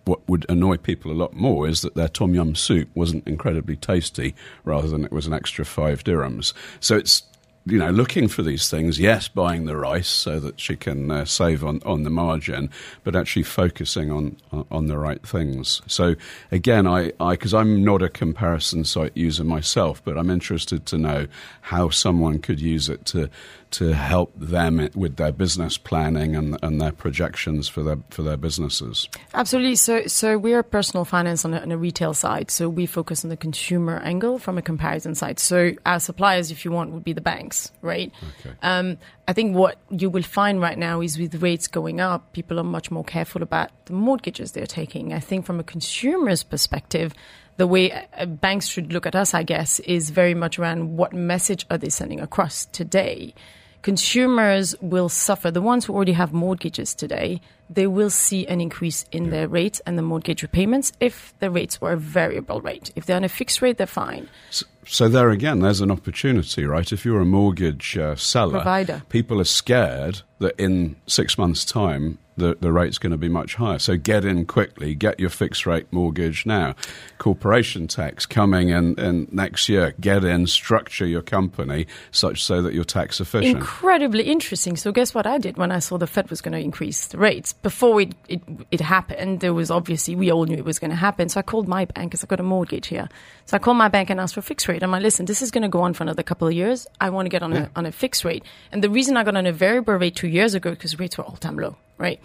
what 0.05 0.27
would 0.27 0.45
annoy 0.49 0.77
people 0.77 1.11
a 1.11 1.13
lot 1.13 1.33
more 1.33 1.67
is 1.67 1.81
that 1.81 1.95
their 1.95 2.09
tom 2.09 2.33
yum 2.35 2.55
soup 2.55 2.89
wasn't 2.93 3.27
incredibly 3.27 3.75
tasty 3.75 4.35
rather 4.63 4.87
than 4.87 5.05
it 5.05 5.11
was 5.11 5.27
an 5.27 5.33
extra 5.33 5.65
five 5.65 6.03
dirhams. 6.03 6.53
So 6.79 6.97
it's 6.97 7.23
you 7.65 7.77
know, 7.77 7.91
looking 7.91 8.27
for 8.27 8.41
these 8.41 8.69
things, 8.69 8.99
yes, 8.99 9.29
buying 9.29 9.65
the 9.65 9.77
rice 9.77 10.09
so 10.09 10.39
that 10.39 10.59
she 10.59 10.75
can 10.75 11.09
uh, 11.09 11.23
save 11.23 11.63
on, 11.63 11.81
on 11.85 12.03
the 12.03 12.09
margin, 12.09 12.69
but 13.05 13.15
actually 13.15 13.43
focusing 13.43 14.11
on, 14.11 14.35
on 14.69 14.87
the 14.87 14.97
right 14.97 15.25
things. 15.25 15.81
So 15.87 16.15
again, 16.51 16.85
I, 16.85 17.13
I, 17.21 17.37
cause 17.37 17.53
I'm 17.53 17.83
not 17.83 18.01
a 18.01 18.09
comparison 18.09 18.83
site 18.83 19.15
user 19.15 19.45
myself, 19.45 20.03
but 20.03 20.17
I'm 20.17 20.29
interested 20.29 20.85
to 20.87 20.97
know 20.97 21.27
how 21.61 21.89
someone 21.89 22.39
could 22.39 22.59
use 22.59 22.89
it 22.89 23.05
to, 23.07 23.29
to 23.73 23.91
help 23.93 24.31
them 24.35 24.87
with 24.93 25.15
their 25.15 25.31
business 25.31 25.79
planning 25.79 26.35
and, 26.35 26.57
and 26.61 26.79
their 26.79 26.91
projections 26.91 27.67
for 27.67 27.81
their 27.81 27.97
for 28.11 28.21
their 28.21 28.37
businesses. 28.37 29.09
Absolutely. 29.33 29.75
So 29.75 30.05
so 30.05 30.37
we're 30.37 30.61
personal 30.61 31.05
finance 31.05 31.43
on 31.43 31.55
a, 31.55 31.59
on 31.59 31.71
a, 31.71 31.77
retail 31.77 32.13
side. 32.13 32.51
So 32.51 32.69
we 32.69 32.85
focus 32.85 33.25
on 33.25 33.29
the 33.29 33.37
consumer 33.37 33.97
angle 33.97 34.37
from 34.37 34.59
a 34.59 34.61
comparison 34.61 35.15
side. 35.15 35.39
So 35.39 35.71
our 35.87 35.99
suppliers, 35.99 36.51
if 36.51 36.63
you 36.63 36.71
want, 36.71 36.91
would 36.91 37.03
be 37.03 37.13
the 37.13 37.21
banks, 37.21 37.71
right? 37.81 38.11
Okay. 38.39 38.55
Um, 38.61 38.97
I 39.27 39.33
think 39.33 39.55
what 39.55 39.79
you 39.89 40.09
will 40.09 40.23
find 40.23 40.61
right 40.61 40.77
now 40.77 41.01
is 41.01 41.17
with 41.17 41.41
rates 41.41 41.67
going 41.67 41.99
up, 41.99 42.33
people 42.33 42.59
are 42.59 42.63
much 42.63 42.91
more 42.91 43.03
careful 43.03 43.41
about 43.41 43.71
the 43.85 43.93
mortgages 43.93 44.51
they're 44.51 44.67
taking. 44.67 45.13
I 45.13 45.19
think 45.19 45.45
from 45.45 45.59
a 45.59 45.63
consumer's 45.63 46.43
perspective 46.43 47.13
the 47.57 47.67
way 47.67 47.91
uh, 47.91 48.25
banks 48.25 48.67
should 48.67 48.91
look 48.91 49.05
at 49.05 49.15
us, 49.15 49.33
I 49.33 49.43
guess, 49.43 49.79
is 49.81 50.09
very 50.09 50.33
much 50.33 50.57
around 50.57 50.97
what 50.97 51.13
message 51.13 51.65
are 51.69 51.77
they 51.77 51.89
sending 51.89 52.19
across 52.19 52.65
today 52.65 53.35
consumers 53.83 54.75
will 54.81 55.09
suffer. 55.09 55.51
The 55.51 55.61
ones 55.61 55.85
who 55.85 55.93
already 55.93 56.13
have 56.13 56.33
mortgages 56.33 56.95
today, 56.95 57.41
they 57.69 57.85
will 57.85 58.09
see 58.09 58.47
an 58.47 58.59
increase 58.59 59.05
in 59.11 59.25
yeah. 59.25 59.31
their 59.31 59.47
rates 59.47 59.81
and 59.85 59.97
the 59.97 60.01
mortgage 60.01 60.41
repayments 60.41 60.91
if 60.99 61.33
the 61.39 61.51
rates 61.51 61.79
were 61.79 61.91
a 61.91 61.97
variable 61.97 62.61
rate. 62.61 62.91
If 62.95 63.05
they're 63.05 63.15
on 63.15 63.23
a 63.23 63.29
fixed 63.29 63.61
rate, 63.61 63.77
they're 63.77 63.85
fine. 63.85 64.29
So, 64.49 64.65
so 64.85 65.07
there 65.07 65.29
again, 65.29 65.59
there's 65.59 65.81
an 65.81 65.91
opportunity, 65.91 66.65
right? 66.65 66.91
If 66.91 67.05
you're 67.05 67.21
a 67.21 67.25
mortgage 67.25 67.97
uh, 67.97 68.15
seller, 68.15 68.61
Provider. 68.61 69.03
people 69.09 69.39
are 69.39 69.45
scared 69.45 70.21
that 70.39 70.59
in 70.59 70.95
six 71.05 71.37
months' 71.37 71.63
time 71.63 72.17
the, 72.37 72.57
the 72.59 72.71
rate's 72.71 72.97
going 72.97 73.11
to 73.11 73.17
be 73.17 73.29
much 73.29 73.55
higher. 73.55 73.79
So 73.79 73.97
get 73.97 74.25
in 74.25 74.45
quickly, 74.45 74.95
get 74.95 75.19
your 75.19 75.29
fixed 75.29 75.65
rate 75.65 75.91
mortgage 75.91 76.45
now. 76.45 76.75
Corporation 77.17 77.87
tax 77.87 78.25
coming 78.25 78.69
in, 78.69 78.99
in 78.99 79.27
next 79.31 79.69
year. 79.69 79.93
Get 79.99 80.23
in, 80.23 80.47
structure 80.47 81.05
your 81.05 81.21
company 81.21 81.87
such 82.11 82.43
so 82.43 82.61
that 82.61 82.73
you're 82.73 82.83
tax 82.83 83.19
efficient. 83.19 83.57
Incredibly 83.57 84.23
interesting. 84.23 84.75
So 84.75 84.91
guess 84.91 85.13
what 85.13 85.27
I 85.27 85.37
did 85.37 85.57
when 85.57 85.71
I 85.71 85.79
saw 85.79 85.97
the 85.97 86.07
Fed 86.07 86.29
was 86.29 86.41
going 86.41 86.53
to 86.53 86.59
increase 86.59 87.07
the 87.07 87.17
rates? 87.17 87.53
Before 87.53 88.01
it, 88.01 88.13
it, 88.27 88.41
it 88.71 88.81
happened, 88.81 89.39
there 89.39 89.53
was 89.53 89.71
obviously, 89.71 90.15
we 90.15 90.31
all 90.31 90.45
knew 90.45 90.57
it 90.57 90.65
was 90.65 90.79
going 90.79 90.91
to 90.91 90.95
happen. 90.97 91.29
So 91.29 91.39
I 91.39 91.43
called 91.43 91.67
my 91.67 91.85
bank 91.85 92.11
because 92.11 92.23
I've 92.23 92.29
got 92.29 92.39
a 92.39 92.43
mortgage 92.43 92.87
here. 92.87 93.07
So 93.45 93.57
I 93.57 93.59
called 93.59 93.77
my 93.77 93.87
bank 93.89 94.09
and 94.09 94.19
asked 94.19 94.33
for 94.33 94.39
a 94.39 94.43
fixed 94.43 94.67
rate. 94.67 94.83
I'm 94.83 94.91
like, 94.91 95.03
listen, 95.03 95.25
this 95.25 95.41
is 95.41 95.51
going 95.51 95.63
to 95.63 95.69
go 95.69 95.81
on 95.81 95.93
for 95.93 96.03
another 96.03 96.23
couple 96.23 96.47
of 96.47 96.53
years. 96.53 96.87
I 96.99 97.09
want 97.09 97.25
to 97.25 97.29
get 97.29 97.43
on, 97.43 97.51
yeah. 97.51 97.67
a, 97.75 97.79
on 97.79 97.85
a 97.85 97.91
fixed 97.91 98.25
rate. 98.25 98.43
And 98.71 98.83
the 98.83 98.89
reason 98.89 99.17
I 99.17 99.23
got 99.23 99.35
on 99.35 99.45
a 99.45 99.51
variable 99.51 99.95
rate 99.95 100.15
two 100.15 100.27
years 100.27 100.53
ago, 100.53 100.71
because 100.71 100.97
rates 100.99 101.17
were 101.17 101.23
all 101.23 101.35
time 101.35 101.57
low 101.57 101.77
right? 101.97 102.19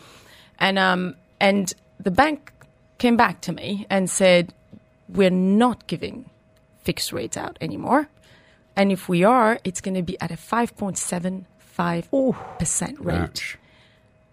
And 0.58 0.78
um, 0.78 1.14
and 1.40 1.72
the 2.00 2.10
bank 2.10 2.52
came 2.98 3.16
back 3.16 3.40
to 3.42 3.52
me 3.52 3.86
and 3.90 4.10
said, 4.10 4.52
"We're 5.08 5.30
not 5.30 5.86
giving 5.86 6.28
fixed 6.82 7.12
rates 7.12 7.36
out 7.36 7.58
anymore, 7.60 8.08
and 8.76 8.90
if 8.92 9.08
we 9.08 9.24
are, 9.24 9.58
it's 9.64 9.80
going 9.80 9.94
to 9.94 10.02
be 10.02 10.20
at 10.20 10.30
a 10.30 10.36
five 10.36 10.76
point 10.76 10.98
seven 10.98 11.46
five 11.58 12.08
percent 12.58 12.98
rate." 13.00 13.56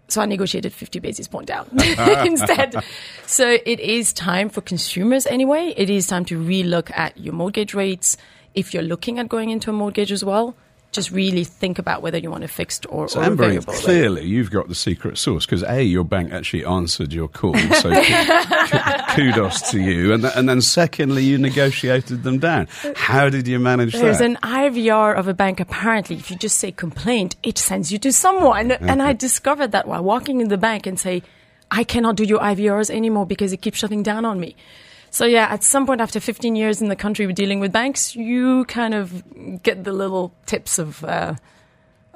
So 0.08 0.20
I 0.20 0.26
negotiated 0.26 0.72
50 0.72 1.00
basis 1.00 1.26
point 1.26 1.48
down 1.48 1.68
instead. 2.24 2.76
So 3.26 3.58
it 3.66 3.80
is 3.80 4.12
time 4.12 4.48
for 4.48 4.60
consumers 4.60 5.26
anyway. 5.26 5.74
It 5.76 5.90
is 5.90 6.06
time 6.06 6.24
to 6.26 6.38
relook 6.40 6.96
at 6.96 7.18
your 7.18 7.34
mortgage 7.34 7.74
rates. 7.74 8.16
If 8.54 8.72
you're 8.72 8.84
looking 8.84 9.18
at 9.18 9.28
going 9.28 9.50
into 9.50 9.68
a 9.68 9.72
mortgage 9.72 10.12
as 10.12 10.24
well, 10.24 10.54
just 10.92 11.10
really 11.10 11.44
think 11.44 11.78
about 11.78 12.00
whether 12.00 12.16
you 12.16 12.30
want 12.30 12.44
a 12.44 12.48
fixed 12.48 12.86
or, 12.88 13.08
so 13.08 13.20
or 13.20 13.24
Amber, 13.24 13.48
variable. 13.48 13.74
clearly 13.74 14.24
you've 14.24 14.50
got 14.50 14.68
the 14.68 14.74
secret 14.74 15.18
sauce 15.18 15.44
because 15.44 15.62
a 15.64 15.82
your 15.82 16.04
bank 16.04 16.32
actually 16.32 16.64
answered 16.64 17.12
your 17.12 17.28
call, 17.28 17.54
so 17.56 17.90
kudos 19.10 19.70
to 19.70 19.80
you, 19.80 20.12
and, 20.12 20.22
th- 20.22 20.34
and 20.36 20.48
then 20.48 20.60
secondly 20.60 21.22
you 21.24 21.38
negotiated 21.38 22.22
them 22.22 22.38
down. 22.38 22.68
How 22.94 23.28
did 23.28 23.46
you 23.46 23.58
manage 23.58 23.92
There's 23.92 24.18
that? 24.18 24.24
There's 24.24 24.36
an 24.36 24.38
IVR 24.42 25.16
of 25.16 25.28
a 25.28 25.34
bank. 25.34 25.60
Apparently, 25.60 26.16
if 26.16 26.30
you 26.30 26.36
just 26.36 26.58
say 26.58 26.72
complaint, 26.72 27.36
it 27.42 27.58
sends 27.58 27.92
you 27.92 27.98
to 27.98 28.12
someone. 28.12 28.72
And 28.72 29.02
I 29.02 29.12
discovered 29.12 29.72
that 29.72 29.86
while 29.86 30.02
walking 30.02 30.40
in 30.40 30.48
the 30.48 30.58
bank 30.58 30.86
and 30.86 30.98
say, 30.98 31.22
I 31.70 31.84
cannot 31.84 32.16
do 32.16 32.24
your 32.24 32.40
IVRs 32.40 32.90
anymore 32.90 33.26
because 33.26 33.52
it 33.52 33.58
keeps 33.58 33.78
shutting 33.78 34.02
down 34.02 34.24
on 34.24 34.40
me. 34.40 34.56
So 35.16 35.24
yeah, 35.24 35.46
at 35.46 35.64
some 35.64 35.86
point 35.86 36.02
after 36.02 36.20
15 36.20 36.56
years 36.56 36.82
in 36.82 36.90
the 36.90 36.94
country 36.94 37.24
we're 37.24 37.32
dealing 37.32 37.58
with 37.58 37.72
banks, 37.72 38.14
you 38.14 38.66
kind 38.66 38.92
of 38.92 39.24
get 39.62 39.82
the 39.82 39.92
little 39.94 40.34
tips 40.44 40.78
of 40.78 41.02
uh, 41.04 41.36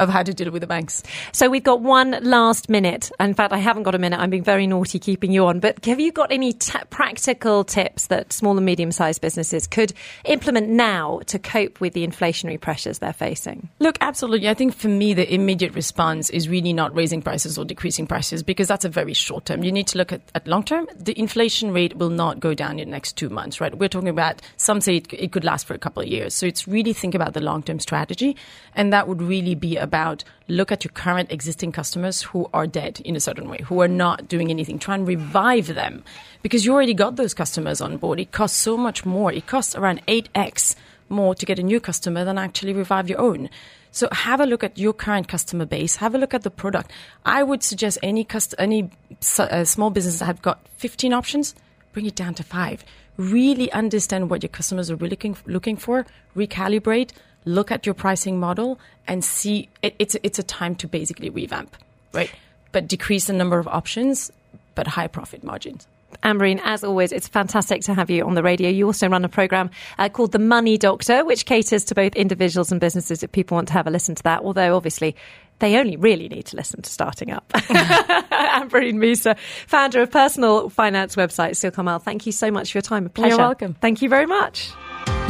of 0.01 0.09
how 0.09 0.23
to 0.23 0.35
deal 0.35 0.51
with 0.51 0.63
the 0.63 0.67
banks. 0.67 1.03
So 1.33 1.49
we've 1.49 1.63
got 1.63 1.81
one 1.81 2.19
last 2.23 2.69
minute. 2.69 3.13
In 3.21 3.35
fact, 3.35 3.53
I 3.53 3.59
haven't 3.59 3.85
got 3.85 3.95
a 3.95 3.99
minute. 3.99 4.19
I'm 4.19 4.31
being 4.31 4.43
very 4.43 4.67
naughty 4.67 4.99
keeping 4.99 5.31
you 5.31 5.47
on. 5.47 5.61
But 5.61 5.85
have 5.85 6.01
you 6.01 6.11
got 6.11 6.33
any 6.33 6.55
t- 6.55 6.79
practical 6.91 7.63
tips 7.63 8.09
that 8.09 8.33
small 8.33 8.57
and 8.57 8.67
medium 8.67 8.91
sized 8.91 9.21
businesses 9.21 9.67
could 9.67 9.93
implement 10.25 10.69
now 10.69 11.21
to 11.27 11.39
cope 11.39 11.81
with 11.81 11.93
the 11.93 12.07
inflationary 12.07 12.61
pressures 12.61 12.99
they're 12.99 13.13
facing? 13.13 13.69
Look, 13.79 13.99
absolutely. 14.01 14.49
I 14.49 14.55
think 14.55 14.75
for 14.75 14.89
me, 14.89 15.15
the 15.15 15.33
immediate 15.33 15.75
response 15.75 16.31
is 16.31 16.49
really 16.49 16.73
not 16.73 16.95
raising 16.95 17.23
prices 17.23 17.59
or 17.59 17.65
decreasing 17.65 18.07
prices 18.07 18.43
because 18.43 18.69
that's 18.69 18.85
a 18.85 18.89
very 18.89 19.15
short 19.15 19.45
term. 19.45 19.63
You 19.63 19.73
need 19.73 19.87
to 19.89 19.99
look 19.99 20.13
at, 20.13 20.23
at 20.35 20.49
long 20.49 20.65
term. 20.65 20.89
The 20.97 21.19
inflation 21.19 21.73
rate 21.73 21.97
will 21.97 22.11
not 22.11 22.41
go 22.41 22.55
down 22.55 22.79
in 22.79 22.89
the 22.89 22.93
next 22.93 23.17
two 23.17 23.29
months, 23.29 23.61
right? 23.61 23.77
We're 23.77 23.89
talking 23.89 24.09
about 24.09 24.41
some 24.57 24.81
say 24.81 24.97
it, 24.97 25.13
it 25.13 25.33
could 25.33 25.45
last 25.45 25.67
for 25.67 25.75
a 25.75 25.79
couple 25.79 26.03
of 26.03 26.09
years. 26.09 26.35
So 26.35 26.47
it's 26.47 26.67
really 26.67 26.93
think 26.93 27.15
about 27.15 27.35
the 27.35 27.41
long 27.41 27.63
term 27.63 27.79
strategy. 27.81 28.37
And 28.75 28.93
that 28.93 29.09
would 29.09 29.21
really 29.21 29.55
be 29.55 29.77
about 29.91 30.23
look 30.49 30.71
at 30.71 30.85
your 30.85 30.93
current 30.93 31.33
existing 31.33 31.73
customers 31.73 32.23
who 32.23 32.49
are 32.55 32.67
dead 32.67 33.01
in 33.05 33.17
a 33.17 33.21
certain 33.21 33.49
way, 33.49 33.59
who 33.65 33.81
are 33.81 33.89
not 33.89 34.29
doing 34.29 34.51
anything. 34.51 34.79
Try 34.79 34.95
and 34.95 35.07
revive 35.07 35.75
them 35.75 36.05
because 36.43 36.65
you 36.65 36.73
already 36.73 36.95
got 36.95 37.17
those 37.17 37.35
customers 37.35 37.81
on 37.81 37.97
board. 37.97 38.21
It 38.21 38.31
costs 38.31 38.59
so 38.59 38.77
much 38.77 39.05
more. 39.05 39.33
It 39.33 39.47
costs 39.47 39.75
around 39.75 40.07
8x 40.07 40.77
more 41.09 41.35
to 41.35 41.45
get 41.45 41.59
a 41.59 41.63
new 41.63 41.81
customer 41.81 42.25
than 42.25 42.39
actually 42.39 42.73
revive 42.73 43.09
your 43.09 43.21
own. 43.21 43.51
So 43.91 44.09
have 44.13 44.41
a 44.41 44.47
look 44.47 44.63
at 44.63 44.79
your 44.79 44.93
current 44.93 45.27
customer 45.27 45.67
base. 45.67 45.97
Have 45.97 46.15
a 46.15 46.19
look 46.19 46.35
at 46.35 46.43
the 46.43 46.51
product. 46.51 46.93
I 47.27 47.43
would 47.43 47.65
suggest 47.65 47.99
any 48.03 48.23
cust- 48.25 48.55
any 48.59 48.91
uh, 49.39 49.65
small 49.65 49.91
business 49.91 50.21
that 50.21 50.27
have 50.27 50.43
got 50.43 50.61
15 50.77 51.13
options, 51.13 51.57
bring 51.93 52.07
it 52.07 52.15
down 52.15 52.35
to 52.35 52.45
five. 52.45 52.85
Really 53.21 53.71
understand 53.73 54.31
what 54.31 54.43
your 54.43 54.49
customers 54.49 54.91
are 54.91 54.97
really 54.97 55.11
looking, 55.11 55.37
looking 55.45 55.77
for. 55.77 56.07
Recalibrate. 56.35 57.11
Look 57.45 57.71
at 57.71 57.85
your 57.85 57.95
pricing 57.95 58.41
model 58.41 58.79
and 59.07 59.23
see. 59.23 59.69
It, 59.83 59.95
it's 59.99 60.17
it's 60.23 60.39
a 60.39 60.43
time 60.43 60.75
to 60.77 60.89
basically 60.89 61.29
revamp, 61.29 61.77
right? 62.15 62.31
But 62.73 62.89
decrease 62.89 63.27
the 63.27 63.35
number 63.35 63.59
of 63.59 63.69
options, 63.69 64.33
but 64.75 64.87
high 64.87 65.07
profit 65.07 65.45
margins. 65.45 65.87
Ambareen, 66.23 66.61
as 66.65 66.85
always, 66.85 67.13
it's 67.13 67.29
fantastic 67.29 67.83
to 67.83 67.95
have 67.95 68.11
you 68.11 68.25
on 68.25 68.35
the 68.35 68.43
radio. 68.43 68.69
You 68.69 68.87
also 68.87 69.09
run 69.09 69.25
a 69.25 69.29
program 69.29 69.71
uh, 69.99 70.09
called 70.09 70.33
The 70.33 70.39
Money 70.39 70.77
Doctor, 70.77 71.25
which 71.25 71.47
caters 71.47 71.85
to 71.87 71.95
both 71.95 72.15
individuals 72.15 72.71
and 72.71 72.81
businesses 72.81 73.23
if 73.23 73.33
people 73.33 73.57
want 73.57 73.69
to 73.69 73.75
have 73.75 73.87
a 73.87 73.91
listen 73.91 74.15
to 74.15 74.23
that. 74.25 74.43
Although, 74.43 74.77
obviously, 74.77 75.17
they 75.61 75.79
only 75.79 75.97
really 75.97 76.29
need 76.29 76.47
to 76.47 76.57
listen 76.57 76.83
to 76.83 76.91
Starting 76.91 77.31
Up. 77.31 77.49
Ambareen 77.53 78.95
Musa, 78.95 79.37
founder 79.67 80.03
of 80.03 80.11
personal 80.11 80.69
finance 80.71 81.17
website 81.17 81.57
Silk 81.57 81.75
Thank 82.03 82.27
you 82.27 82.33
so 82.33 82.51
much 82.51 82.73
for 82.73 82.79
your 82.79 82.83
time. 82.83 83.07
A 83.07 83.09
pleasure. 83.09 83.31
You're 83.31 83.39
welcome. 83.39 83.75
Thank 83.75 84.03
you 84.03 84.09
very 84.09 84.27
much. 84.27 84.71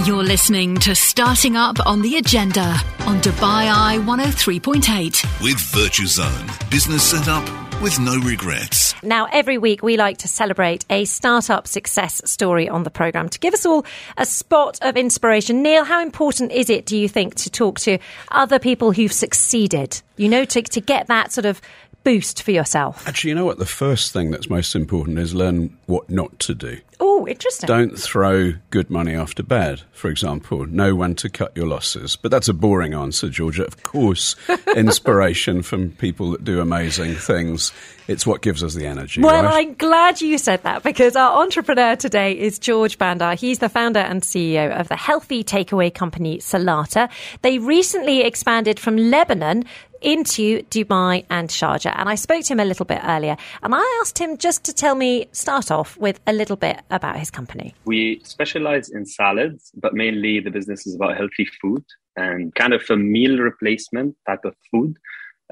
You're 0.04 0.24
listening 0.24 0.76
to 0.78 0.94
Starting 0.94 1.56
Up 1.56 1.76
on 1.86 2.00
the 2.00 2.16
Agenda 2.16 2.76
on 3.06 3.20
Dubai 3.20 3.70
Eye 3.70 3.98
103.8. 4.00 5.42
With 5.42 5.56
Virtuzone, 5.56 6.70
business 6.70 7.02
set 7.02 7.28
up 7.28 7.69
with 7.80 7.98
no 7.98 8.18
regrets. 8.18 8.94
Now, 9.02 9.26
every 9.32 9.56
week 9.56 9.82
we 9.82 9.96
like 9.96 10.18
to 10.18 10.28
celebrate 10.28 10.84
a 10.90 11.06
startup 11.06 11.66
success 11.66 12.20
story 12.30 12.68
on 12.68 12.82
the 12.82 12.90
programme 12.90 13.30
to 13.30 13.38
give 13.38 13.54
us 13.54 13.64
all 13.64 13.86
a 14.18 14.26
spot 14.26 14.78
of 14.82 14.96
inspiration. 14.96 15.62
Neil, 15.62 15.84
how 15.84 16.02
important 16.02 16.52
is 16.52 16.68
it, 16.68 16.84
do 16.84 16.98
you 16.98 17.08
think, 17.08 17.36
to 17.36 17.50
talk 17.50 17.80
to 17.80 17.98
other 18.30 18.58
people 18.58 18.92
who've 18.92 19.12
succeeded? 19.12 20.02
You 20.16 20.28
know, 20.28 20.44
to, 20.44 20.62
to 20.62 20.80
get 20.80 21.06
that 21.06 21.32
sort 21.32 21.46
of 21.46 21.62
boost 22.04 22.42
for 22.42 22.50
yourself? 22.50 23.06
Actually, 23.06 23.30
you 23.30 23.34
know 23.34 23.44
what? 23.44 23.58
The 23.58 23.66
first 23.66 24.12
thing 24.12 24.30
that's 24.30 24.50
most 24.50 24.74
important 24.74 25.18
is 25.18 25.34
learn 25.34 25.76
what 25.86 26.10
not 26.10 26.38
to 26.40 26.54
do. 26.54 26.78
Oh, 27.02 27.26
interesting. 27.26 27.66
Don't 27.66 27.98
throw 27.98 28.52
good 28.68 28.90
money 28.90 29.14
after 29.14 29.42
bad, 29.42 29.82
for 29.92 30.10
example. 30.10 30.66
Know 30.66 30.94
when 30.94 31.14
to 31.16 31.30
cut 31.30 31.56
your 31.56 31.66
losses. 31.66 32.14
But 32.14 32.30
that's 32.30 32.48
a 32.48 32.52
boring 32.52 32.92
answer, 32.92 33.30
Georgia. 33.30 33.64
Of 33.64 33.82
course, 33.82 34.36
inspiration 34.76 35.62
from 35.62 35.92
people 35.92 36.30
that 36.32 36.44
do 36.44 36.60
amazing 36.60 37.14
things. 37.14 37.72
It's 38.06 38.26
what 38.26 38.42
gives 38.42 38.62
us 38.62 38.74
the 38.74 38.86
energy. 38.86 39.22
Well, 39.22 39.44
right? 39.44 39.66
I'm 39.66 39.74
glad 39.74 40.20
you 40.20 40.36
said 40.36 40.62
that 40.64 40.82
because 40.82 41.16
our 41.16 41.42
entrepreneur 41.42 41.96
today 41.96 42.38
is 42.38 42.58
George 42.58 42.98
Bandar. 42.98 43.34
He's 43.34 43.60
the 43.60 43.68
founder 43.68 44.00
and 44.00 44.20
CEO 44.20 44.78
of 44.78 44.88
the 44.88 44.96
healthy 44.96 45.42
takeaway 45.42 45.94
company 45.94 46.38
Salata. 46.38 47.08
They 47.40 47.58
recently 47.58 48.22
expanded 48.22 48.78
from 48.78 48.96
Lebanon 48.96 49.64
into 50.00 50.62
Dubai 50.64 51.24
and 51.30 51.48
Sharjah. 51.48 51.94
And 51.96 52.08
I 52.08 52.14
spoke 52.14 52.44
to 52.44 52.52
him 52.52 52.60
a 52.60 52.64
little 52.64 52.86
bit 52.86 53.00
earlier 53.04 53.36
and 53.62 53.74
I 53.74 53.98
asked 54.00 54.18
him 54.18 54.36
just 54.36 54.64
to 54.64 54.72
tell 54.72 54.94
me, 54.94 55.26
start 55.32 55.70
off 55.70 55.96
with 55.98 56.20
a 56.26 56.32
little 56.32 56.56
bit 56.56 56.80
about 56.90 57.16
his 57.16 57.30
company. 57.30 57.74
We 57.84 58.20
specialize 58.24 58.88
in 58.88 59.06
salads, 59.06 59.72
but 59.74 59.94
mainly 59.94 60.40
the 60.40 60.50
business 60.50 60.86
is 60.86 60.94
about 60.94 61.16
healthy 61.16 61.46
food 61.60 61.84
and 62.16 62.54
kind 62.54 62.72
of 62.72 62.82
a 62.90 62.96
meal 62.96 63.38
replacement 63.38 64.16
type 64.26 64.44
of 64.44 64.54
food. 64.70 64.96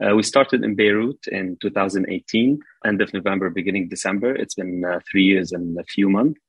Uh, 0.01 0.15
we 0.15 0.23
started 0.23 0.63
in 0.63 0.77
Beirut 0.77 1.27
in 1.33 1.57
2018, 1.61 2.61
end 2.87 3.03
of 3.03 3.13
November, 3.13 3.51
beginning 3.51 3.89
December. 3.89 4.35
It's 4.35 4.55
been 4.55 4.85
uh, 4.85 5.01
three 5.11 5.25
years 5.25 5.51
and 5.51 5.77
a 5.79 5.85
few 5.85 6.09
months. 6.09 6.41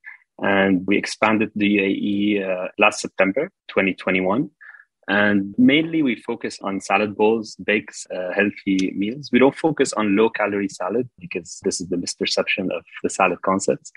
And 0.42 0.86
we 0.88 0.98
expanded 0.98 1.52
the 1.56 1.78
UAE 1.78 2.48
uh, 2.48 2.68
last 2.78 3.02
September 3.02 3.50
2021. 3.70 4.50
And 5.10 5.56
mainly 5.58 6.04
we 6.04 6.16
focus 6.16 6.60
on 6.62 6.82
salad 6.82 7.18
bowls, 7.18 7.56
bakes, 7.56 8.06
uh, 8.16 8.32
healthy 8.32 8.94
meals. 8.96 9.30
We 9.32 9.40
don't 9.40 9.56
focus 9.56 9.92
on 9.94 10.16
low 10.16 10.30
calorie 10.30 10.70
salad 10.70 11.10
because 11.18 11.60
this 11.64 11.82
is 11.82 11.90
the 11.90 11.96
misperception 11.96 12.72
of 12.72 12.86
the 13.02 13.10
salad 13.10 13.42
concepts. 13.42 13.92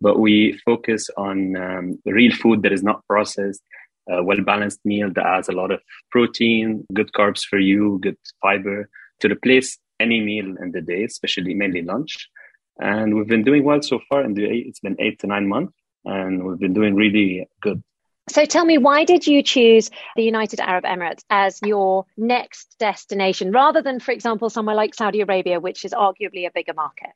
But 0.00 0.18
we 0.18 0.60
focus 0.64 1.08
on 1.16 1.54
um, 1.56 2.00
real 2.04 2.32
food 2.32 2.62
that 2.62 2.72
is 2.72 2.82
not 2.82 3.06
processed, 3.06 3.62
a 4.08 4.24
well 4.24 4.42
balanced 4.42 4.80
meal 4.84 5.08
that 5.12 5.24
has 5.24 5.48
a 5.48 5.52
lot 5.52 5.70
of 5.70 5.80
protein, 6.10 6.84
good 6.92 7.12
carbs 7.12 7.44
for 7.44 7.60
you, 7.60 8.00
good 8.02 8.18
fiber 8.42 8.90
to 9.20 9.28
replace 9.28 9.78
any 10.00 10.20
meal 10.20 10.46
in 10.60 10.72
the 10.72 10.80
day, 10.80 11.04
especially 11.04 11.54
mainly 11.54 11.82
lunch. 11.82 12.28
And 12.80 13.14
we've 13.14 13.28
been 13.28 13.44
doing 13.44 13.62
well 13.62 13.82
so 13.82 14.00
far 14.08 14.24
in 14.24 14.34
the 14.34 14.42
UAE. 14.42 14.66
It's 14.66 14.80
been 14.80 14.96
eight 14.98 15.20
to 15.20 15.28
nine 15.28 15.46
months 15.46 15.72
and 16.04 16.44
we've 16.44 16.58
been 16.58 16.74
doing 16.74 16.96
really 16.96 17.48
good. 17.60 17.82
So 18.28 18.44
tell 18.44 18.64
me, 18.64 18.76
why 18.76 19.04
did 19.04 19.26
you 19.26 19.42
choose 19.42 19.90
the 20.16 20.24
United 20.24 20.58
Arab 20.58 20.84
Emirates 20.84 21.22
as 21.30 21.60
your 21.64 22.06
next 22.16 22.76
destination 22.78 23.52
rather 23.52 23.82
than, 23.82 24.00
for 24.00 24.10
example, 24.10 24.50
somewhere 24.50 24.74
like 24.74 24.94
Saudi 24.94 25.20
Arabia, 25.20 25.60
which 25.60 25.84
is 25.84 25.92
arguably 25.92 26.46
a 26.46 26.50
bigger 26.52 26.74
market? 26.74 27.12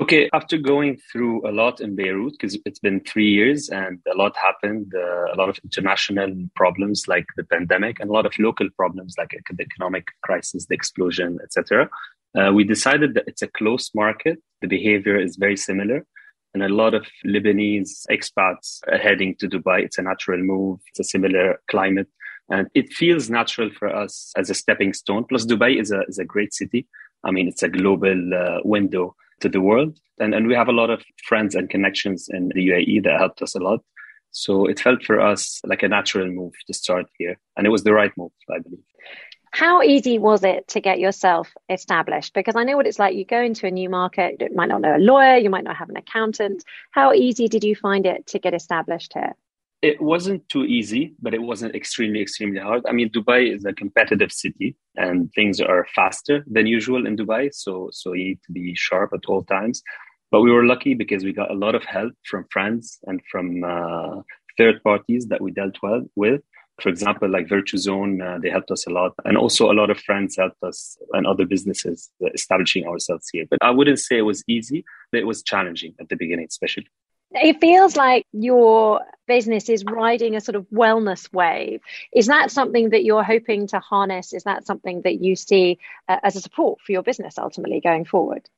Okay, 0.00 0.28
after 0.32 0.56
going 0.56 0.96
through 1.10 1.48
a 1.48 1.50
lot 1.50 1.80
in 1.80 1.96
Beirut, 1.96 2.32
because 2.32 2.56
it's 2.64 2.78
been 2.78 3.00
three 3.00 3.28
years 3.28 3.68
and 3.68 3.98
a 4.12 4.16
lot 4.16 4.36
happened, 4.36 4.92
uh, 4.94 5.32
a 5.32 5.36
lot 5.36 5.48
of 5.48 5.58
international 5.64 6.32
problems 6.54 7.08
like 7.08 7.26
the 7.36 7.44
pandemic 7.44 7.98
and 7.98 8.08
a 8.10 8.12
lot 8.12 8.26
of 8.26 8.32
local 8.38 8.68
problems 8.76 9.14
like 9.18 9.30
the 9.30 9.62
economic 9.62 10.06
crisis, 10.22 10.66
the 10.66 10.74
explosion, 10.74 11.38
etc. 11.42 11.88
Uh, 12.36 12.52
we 12.52 12.62
decided 12.62 13.14
that 13.14 13.24
it's 13.26 13.42
a 13.42 13.48
closed 13.48 13.90
market. 13.94 14.38
The 14.60 14.68
behavior 14.68 15.20
is 15.20 15.36
very 15.36 15.56
similar 15.56 16.04
and 16.54 16.62
a 16.62 16.68
lot 16.68 16.94
of 16.94 17.06
Lebanese 17.26 18.06
expats 18.10 18.80
are 18.90 18.98
heading 18.98 19.34
to 19.36 19.48
Dubai. 19.48 19.80
It's 19.80 19.98
a 19.98 20.02
natural 20.02 20.40
move. 20.40 20.80
It's 20.88 21.00
a 21.00 21.04
similar 21.04 21.60
climate. 21.70 22.08
And 22.50 22.68
it 22.74 22.92
feels 22.92 23.28
natural 23.28 23.70
for 23.78 23.94
us 23.94 24.32
as 24.36 24.48
a 24.48 24.54
stepping 24.54 24.94
stone. 24.94 25.24
Plus, 25.24 25.44
Dubai 25.44 25.78
is 25.78 25.92
a, 25.92 26.00
is 26.08 26.18
a 26.18 26.24
great 26.24 26.54
city. 26.54 26.86
I 27.24 27.30
mean, 27.30 27.48
it's 27.48 27.62
a 27.62 27.68
global 27.68 28.34
uh, 28.34 28.60
window 28.64 29.14
to 29.40 29.48
the 29.48 29.60
world. 29.60 29.98
And, 30.18 30.34
and 30.34 30.46
we 30.46 30.54
have 30.54 30.68
a 30.68 30.72
lot 30.72 30.90
of 30.90 31.02
friends 31.24 31.54
and 31.54 31.68
connections 31.68 32.28
in 32.30 32.48
the 32.54 32.68
UAE 32.68 33.04
that 33.04 33.18
helped 33.18 33.42
us 33.42 33.54
a 33.54 33.60
lot. 33.60 33.80
So 34.30 34.66
it 34.66 34.80
felt 34.80 35.04
for 35.04 35.20
us 35.20 35.60
like 35.64 35.82
a 35.82 35.88
natural 35.88 36.26
move 36.26 36.52
to 36.66 36.74
start 36.74 37.06
here. 37.18 37.38
And 37.56 37.66
it 37.66 37.70
was 37.70 37.84
the 37.84 37.92
right 37.92 38.12
move, 38.16 38.32
I 38.50 38.58
believe. 38.60 38.84
How 39.58 39.82
easy 39.82 40.20
was 40.20 40.44
it 40.44 40.68
to 40.68 40.80
get 40.80 41.00
yourself 41.00 41.52
established? 41.68 42.32
Because 42.32 42.54
I 42.54 42.62
know 42.62 42.76
what 42.76 42.86
it's 42.86 43.00
like. 43.00 43.16
You 43.16 43.24
go 43.24 43.42
into 43.42 43.66
a 43.66 43.72
new 43.72 43.88
market, 43.90 44.36
you 44.40 44.54
might 44.54 44.68
not 44.68 44.82
know 44.82 44.96
a 44.96 45.02
lawyer, 45.10 45.36
you 45.36 45.50
might 45.50 45.64
not 45.64 45.74
have 45.74 45.88
an 45.88 45.96
accountant. 45.96 46.62
How 46.92 47.12
easy 47.12 47.48
did 47.48 47.64
you 47.64 47.74
find 47.74 48.06
it 48.06 48.24
to 48.28 48.38
get 48.38 48.54
established 48.54 49.14
here? 49.14 49.34
It 49.82 50.00
wasn't 50.00 50.48
too 50.48 50.62
easy, 50.62 51.16
but 51.20 51.34
it 51.34 51.42
wasn't 51.42 51.74
extremely, 51.74 52.22
extremely 52.22 52.60
hard. 52.60 52.84
I 52.88 52.92
mean, 52.92 53.10
Dubai 53.10 53.52
is 53.52 53.64
a 53.64 53.72
competitive 53.72 54.30
city 54.30 54.76
and 54.94 55.28
things 55.32 55.60
are 55.60 55.88
faster 55.92 56.44
than 56.48 56.68
usual 56.68 57.04
in 57.04 57.16
Dubai. 57.16 57.52
So, 57.52 57.88
so 57.90 58.12
you 58.12 58.26
need 58.26 58.42
to 58.46 58.52
be 58.52 58.76
sharp 58.76 59.10
at 59.12 59.26
all 59.26 59.42
times. 59.42 59.82
But 60.30 60.42
we 60.42 60.52
were 60.52 60.66
lucky 60.66 60.94
because 60.94 61.24
we 61.24 61.32
got 61.32 61.50
a 61.50 61.60
lot 61.64 61.74
of 61.74 61.82
help 61.82 62.12
from 62.22 62.46
friends 62.52 63.00
and 63.08 63.20
from 63.28 63.64
uh, 63.64 64.22
third 64.56 64.84
parties 64.84 65.26
that 65.26 65.40
we 65.40 65.50
dealt 65.50 65.78
well 65.82 66.04
with. 66.14 66.42
For 66.80 66.88
example, 66.88 67.28
like 67.28 67.48
Virtuzone, 67.48 68.22
uh, 68.22 68.38
they 68.38 68.50
helped 68.50 68.70
us 68.70 68.86
a 68.86 68.90
lot. 68.90 69.12
And 69.24 69.36
also 69.36 69.70
a 69.70 69.74
lot 69.74 69.90
of 69.90 69.98
friends 69.98 70.36
helped 70.36 70.62
us 70.62 70.96
and 71.12 71.26
other 71.26 71.44
businesses 71.44 72.10
establishing 72.34 72.86
ourselves 72.86 73.28
here. 73.32 73.46
But 73.50 73.58
I 73.62 73.70
wouldn't 73.70 73.98
say 73.98 74.18
it 74.18 74.22
was 74.22 74.44
easy, 74.46 74.84
but 75.10 75.18
it 75.18 75.26
was 75.26 75.42
challenging 75.42 75.94
at 76.00 76.08
the 76.08 76.16
beginning, 76.16 76.46
especially. 76.48 76.88
It 77.32 77.60
feels 77.60 77.94
like 77.94 78.26
your 78.32 79.02
business 79.26 79.68
is 79.68 79.84
riding 79.84 80.34
a 80.34 80.40
sort 80.40 80.56
of 80.56 80.66
wellness 80.72 81.30
wave. 81.32 81.80
Is 82.12 82.26
that 82.28 82.50
something 82.50 82.90
that 82.90 83.04
you're 83.04 83.22
hoping 83.22 83.66
to 83.68 83.80
harness? 83.80 84.32
Is 84.32 84.44
that 84.44 84.64
something 84.64 85.02
that 85.02 85.20
you 85.20 85.36
see 85.36 85.78
uh, 86.08 86.18
as 86.22 86.36
a 86.36 86.40
support 86.40 86.80
for 86.80 86.92
your 86.92 87.02
business 87.02 87.38
ultimately 87.38 87.80
going 87.80 88.06
forward? 88.06 88.48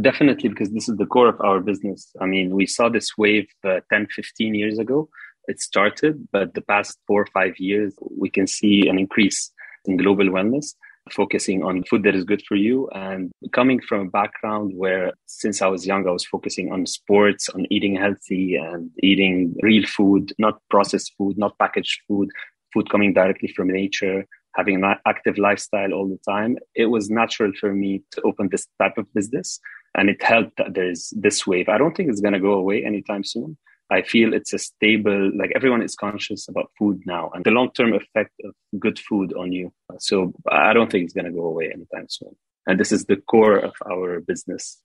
Definitely, 0.00 0.50
because 0.50 0.70
this 0.70 0.88
is 0.88 0.96
the 0.96 1.06
core 1.06 1.28
of 1.28 1.40
our 1.40 1.58
business. 1.58 2.12
I 2.20 2.26
mean, 2.26 2.54
we 2.54 2.66
saw 2.66 2.88
this 2.88 3.18
wave 3.18 3.48
uh, 3.64 3.80
10, 3.90 4.06
15 4.06 4.54
years 4.54 4.78
ago. 4.78 5.08
It 5.50 5.60
started, 5.60 6.28
but 6.32 6.54
the 6.54 6.66
past 6.72 6.98
four 7.06 7.22
or 7.22 7.30
five 7.38 7.54
years, 7.58 7.92
we 8.24 8.30
can 8.30 8.46
see 8.46 8.88
an 8.88 8.98
increase 8.98 9.50
in 9.86 9.96
global 9.96 10.26
wellness, 10.26 10.74
focusing 11.10 11.64
on 11.64 11.84
food 11.84 12.02
that 12.04 12.14
is 12.14 12.24
good 12.24 12.42
for 12.48 12.56
you. 12.66 12.88
And 12.94 13.32
coming 13.52 13.80
from 13.80 14.00
a 14.06 14.10
background 14.10 14.72
where, 14.76 15.12
since 15.26 15.60
I 15.60 15.66
was 15.66 15.86
young, 15.86 16.06
I 16.06 16.12
was 16.12 16.24
focusing 16.24 16.72
on 16.72 16.86
sports, 16.86 17.48
on 17.48 17.66
eating 17.70 17.96
healthy 17.96 18.56
and 18.56 18.90
eating 19.02 19.56
real 19.62 19.86
food, 19.86 20.32
not 20.38 20.60
processed 20.70 21.12
food, 21.18 21.36
not 21.36 21.58
packaged 21.58 22.00
food, 22.06 22.28
food 22.72 22.90
coming 22.90 23.12
directly 23.12 23.48
from 23.56 23.68
nature, 23.68 24.26
having 24.56 24.76
an 24.76 24.94
active 25.06 25.38
lifestyle 25.38 25.92
all 25.92 26.08
the 26.08 26.18
time, 26.28 26.56
it 26.74 26.86
was 26.86 27.10
natural 27.10 27.52
for 27.60 27.72
me 27.72 28.02
to 28.12 28.22
open 28.22 28.48
this 28.50 28.66
type 28.80 28.98
of 28.98 29.12
business 29.14 29.60
and 29.96 30.08
it 30.08 30.22
helped 30.22 30.56
that 30.56 30.74
there's 30.74 31.12
this 31.16 31.46
wave. 31.46 31.68
I 31.68 31.78
don't 31.78 31.96
think 31.96 32.08
it's 32.08 32.20
going 32.20 32.34
to 32.34 32.40
go 32.40 32.54
away 32.54 32.84
anytime 32.84 33.24
soon. 33.24 33.56
I 33.90 34.02
feel 34.02 34.32
it's 34.32 34.52
a 34.52 34.58
stable, 34.58 35.32
like 35.36 35.52
everyone 35.54 35.82
is 35.82 35.96
conscious 35.96 36.48
about 36.48 36.70
food 36.78 37.02
now 37.06 37.30
and 37.34 37.44
the 37.44 37.50
long 37.50 37.72
term 37.72 37.92
effect 37.92 38.32
of 38.44 38.54
good 38.78 38.98
food 38.98 39.32
on 39.32 39.52
you. 39.52 39.72
So 39.98 40.32
I 40.50 40.72
don't 40.72 40.90
think 40.90 41.04
it's 41.04 41.14
going 41.14 41.24
to 41.24 41.32
go 41.32 41.46
away 41.46 41.72
anytime 41.72 42.06
soon. 42.08 42.36
And 42.66 42.78
this 42.78 42.92
is 42.92 43.04
the 43.06 43.16
core 43.16 43.56
of 43.56 43.74
our 43.90 44.20
business. 44.20 44.80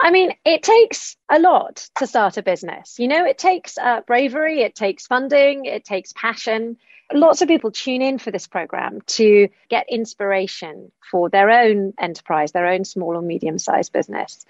I 0.00 0.10
mean, 0.10 0.32
it 0.44 0.62
takes 0.62 1.16
a 1.30 1.38
lot 1.38 1.86
to 1.96 2.06
start 2.06 2.38
a 2.38 2.42
business. 2.42 2.98
You 2.98 3.08
know, 3.08 3.26
it 3.26 3.36
takes 3.36 3.76
uh, 3.76 4.00
bravery, 4.06 4.62
it 4.62 4.74
takes 4.74 5.06
funding, 5.06 5.66
it 5.66 5.84
takes 5.84 6.12
passion. 6.14 6.78
Lots 7.12 7.42
of 7.42 7.48
people 7.48 7.70
tune 7.70 8.02
in 8.02 8.18
for 8.18 8.30
this 8.30 8.46
program 8.46 9.00
to 9.18 9.48
get 9.68 9.86
inspiration 9.90 10.92
for 11.10 11.28
their 11.28 11.50
own 11.50 11.92
enterprise, 11.98 12.52
their 12.52 12.68
own 12.68 12.84
small 12.84 13.16
or 13.16 13.22
medium 13.22 13.58
sized 13.58 13.92
business. 13.92 14.46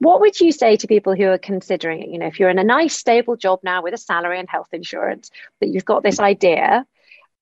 What 0.00 0.20
would 0.20 0.40
you 0.40 0.50
say 0.50 0.76
to 0.76 0.86
people 0.86 1.14
who 1.14 1.26
are 1.26 1.38
considering 1.38 2.02
it? 2.02 2.08
You 2.08 2.18
know, 2.18 2.26
if 2.26 2.40
you're 2.40 2.50
in 2.50 2.58
a 2.58 2.64
nice, 2.64 2.96
stable 2.96 3.36
job 3.36 3.60
now 3.62 3.82
with 3.82 3.94
a 3.94 3.98
salary 3.98 4.38
and 4.38 4.48
health 4.48 4.68
insurance, 4.72 5.30
but 5.60 5.68
you've 5.68 5.84
got 5.84 6.02
this 6.02 6.18
idea, 6.18 6.84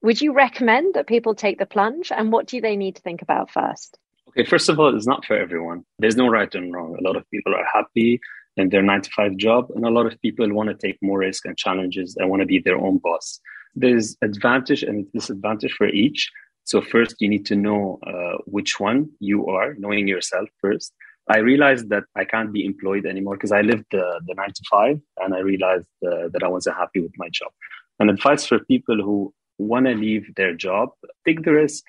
would 0.02 0.20
you 0.20 0.32
recommend 0.32 0.94
that 0.94 1.06
people 1.06 1.34
take 1.34 1.58
the 1.58 1.66
plunge? 1.66 2.12
And 2.14 2.30
what 2.30 2.46
do 2.46 2.60
they 2.60 2.76
need 2.76 2.96
to 2.96 3.02
think 3.02 3.22
about 3.22 3.50
first? 3.50 3.96
Okay, 4.28 4.44
first 4.44 4.68
of 4.68 4.78
all, 4.78 4.94
it's 4.94 5.06
not 5.06 5.24
for 5.24 5.36
everyone. 5.36 5.84
There's 5.98 6.16
no 6.16 6.28
right 6.28 6.52
and 6.54 6.72
wrong. 6.74 6.96
A 6.98 7.02
lot 7.02 7.16
of 7.16 7.24
people 7.30 7.54
are 7.54 7.66
happy 7.72 8.20
in 8.56 8.68
their 8.68 8.82
nine 8.82 9.02
to 9.02 9.10
five 9.10 9.36
job, 9.36 9.70
and 9.74 9.84
a 9.84 9.90
lot 9.90 10.06
of 10.06 10.20
people 10.20 10.52
want 10.52 10.68
to 10.68 10.74
take 10.74 10.98
more 11.00 11.20
risk 11.20 11.46
and 11.46 11.56
challenges 11.56 12.16
and 12.18 12.28
want 12.28 12.40
to 12.40 12.46
be 12.46 12.58
their 12.58 12.76
own 12.76 12.98
boss 12.98 13.40
there's 13.74 14.16
advantage 14.22 14.82
and 14.82 15.10
disadvantage 15.12 15.72
for 15.72 15.88
each. 15.88 16.30
So 16.64 16.80
first, 16.80 17.16
you 17.18 17.28
need 17.28 17.46
to 17.46 17.56
know 17.56 17.98
uh, 18.06 18.38
which 18.44 18.78
one 18.78 19.10
you 19.20 19.46
are, 19.46 19.74
knowing 19.78 20.06
yourself 20.06 20.48
first. 20.60 20.92
I 21.28 21.38
realized 21.38 21.90
that 21.90 22.04
I 22.16 22.24
can't 22.24 22.52
be 22.52 22.64
employed 22.64 23.04
anymore 23.06 23.36
because 23.36 23.52
I 23.52 23.60
lived 23.60 23.86
the, 23.90 24.20
the 24.26 24.34
nine 24.34 24.52
to 24.52 24.62
five, 24.70 25.00
and 25.18 25.34
I 25.34 25.40
realized 25.40 25.88
uh, 26.06 26.28
that 26.32 26.42
I 26.42 26.48
wasn't 26.48 26.76
happy 26.76 27.00
with 27.00 27.12
my 27.16 27.28
job. 27.28 27.50
And 27.98 28.10
advice 28.10 28.46
for 28.46 28.58
people 28.60 28.96
who 28.96 29.34
want 29.58 29.86
to 29.86 29.94
leave 29.94 30.34
their 30.36 30.54
job, 30.54 30.90
take 31.26 31.44
the 31.44 31.52
risk. 31.52 31.84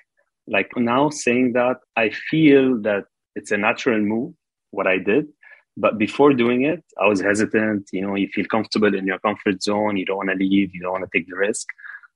Like 0.46 0.70
now, 0.76 1.10
saying 1.10 1.52
that, 1.52 1.76
I 1.96 2.10
feel 2.10 2.78
that 2.82 3.04
it's 3.36 3.52
a 3.52 3.56
natural 3.56 4.00
move. 4.00 4.34
What 4.72 4.86
I 4.86 4.98
did, 4.98 5.26
but 5.76 5.98
before 5.98 6.32
doing 6.32 6.62
it, 6.62 6.84
I 7.00 7.06
was 7.06 7.20
hesitant. 7.20 7.88
You 7.92 8.02
know, 8.02 8.14
you 8.14 8.28
feel 8.28 8.44
comfortable 8.44 8.94
in 8.94 9.06
your 9.06 9.18
comfort 9.18 9.62
zone. 9.62 9.96
You 9.96 10.04
don't 10.04 10.18
want 10.18 10.30
to 10.30 10.36
leave. 10.36 10.74
You 10.74 10.82
don't 10.82 10.92
want 10.92 11.04
to 11.10 11.18
take 11.18 11.28
the 11.28 11.36
risk. 11.36 11.66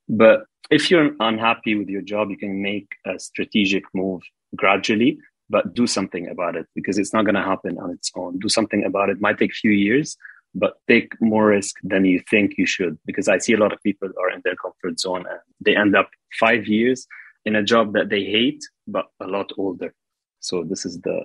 But 0.08 0.44
if 0.70 0.90
you're 0.90 1.12
unhappy 1.20 1.74
with 1.74 1.88
your 1.88 2.02
job, 2.02 2.30
you 2.30 2.36
can 2.36 2.60
make 2.62 2.88
a 3.06 3.18
strategic 3.18 3.84
move 3.94 4.22
gradually, 4.54 5.18
but 5.54 5.72
do 5.72 5.86
something 5.86 6.26
about 6.28 6.56
it 6.56 6.66
because 6.74 6.98
it's 6.98 7.12
not 7.12 7.24
going 7.24 7.36
to 7.36 7.50
happen 7.52 7.78
on 7.78 7.88
its 7.96 8.10
own. 8.16 8.40
Do 8.40 8.48
something 8.48 8.82
about 8.84 9.08
it. 9.08 9.20
Might 9.20 9.38
take 9.38 9.52
a 9.52 9.62
few 9.64 9.70
years, 9.70 10.16
but 10.52 10.72
take 10.88 11.10
more 11.20 11.46
risk 11.56 11.76
than 11.84 12.04
you 12.04 12.20
think 12.28 12.58
you 12.58 12.66
should 12.66 12.98
because 13.06 13.28
I 13.28 13.38
see 13.38 13.52
a 13.52 13.62
lot 13.64 13.72
of 13.72 13.80
people 13.84 14.08
are 14.20 14.30
in 14.34 14.42
their 14.44 14.56
comfort 14.56 14.98
zone 14.98 15.24
and 15.30 15.38
they 15.64 15.76
end 15.76 15.94
up 15.94 16.08
five 16.40 16.66
years 16.66 17.06
in 17.44 17.54
a 17.54 17.62
job 17.62 17.92
that 17.92 18.08
they 18.08 18.24
hate, 18.24 18.64
but 18.88 19.06
a 19.20 19.28
lot 19.28 19.52
older. 19.56 19.94
So 20.40 20.64
this 20.64 20.84
is 20.84 21.00
the, 21.02 21.18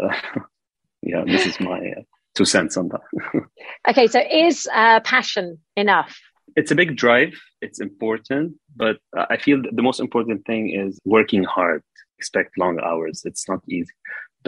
yeah, 1.01 1.23
this 1.25 1.47
is 1.47 1.59
my 1.59 1.79
uh, 1.79 2.03
two 2.35 2.45
cents 2.45 2.77
on 2.77 2.89
that. 2.89 3.05
okay, 3.89 4.05
so 4.05 4.21
is 4.31 4.67
uh, 4.71 4.99
passion 4.99 5.57
enough? 5.75 6.15
It's 6.55 6.69
a 6.69 6.75
big 6.75 6.95
drive. 6.95 7.33
It's 7.61 7.79
important, 7.79 8.57
but 8.75 8.97
I 9.15 9.37
feel 9.37 9.59
the 9.59 9.81
most 9.81 9.99
important 9.99 10.45
thing 10.45 10.69
is 10.69 10.99
working 11.03 11.43
hard. 11.43 11.81
Expect 12.19 12.57
long 12.63 12.75
hours. 12.89 13.17
It's 13.29 13.45
not 13.51 13.61
easy, 13.77 13.95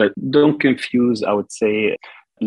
but 0.00 0.10
don't 0.36 0.58
confuse. 0.68 1.18
I 1.30 1.32
would 1.38 1.52
say 1.60 1.96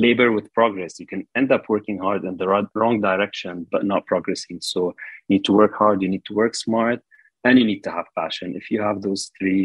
labor 0.07 0.29
with 0.31 0.53
progress. 0.59 0.99
You 1.01 1.07
can 1.13 1.21
end 1.39 1.49
up 1.55 1.63
working 1.75 1.97
hard 2.05 2.21
in 2.29 2.37
the 2.37 2.47
wrong 2.81 2.97
direction, 3.09 3.53
but 3.73 3.85
not 3.91 4.05
progressing. 4.11 4.59
So 4.61 4.79
you 5.27 5.31
need 5.35 5.45
to 5.45 5.53
work 5.61 5.73
hard. 5.81 6.01
You 6.03 6.09
need 6.15 6.25
to 6.25 6.35
work 6.41 6.53
smart, 6.65 6.99
and 7.43 7.57
you 7.59 7.65
need 7.71 7.83
to 7.87 7.91
have 7.97 8.15
passion. 8.21 8.47
If 8.61 8.65
you 8.71 8.79
have 8.87 8.97
those 9.01 9.31
three, 9.37 9.63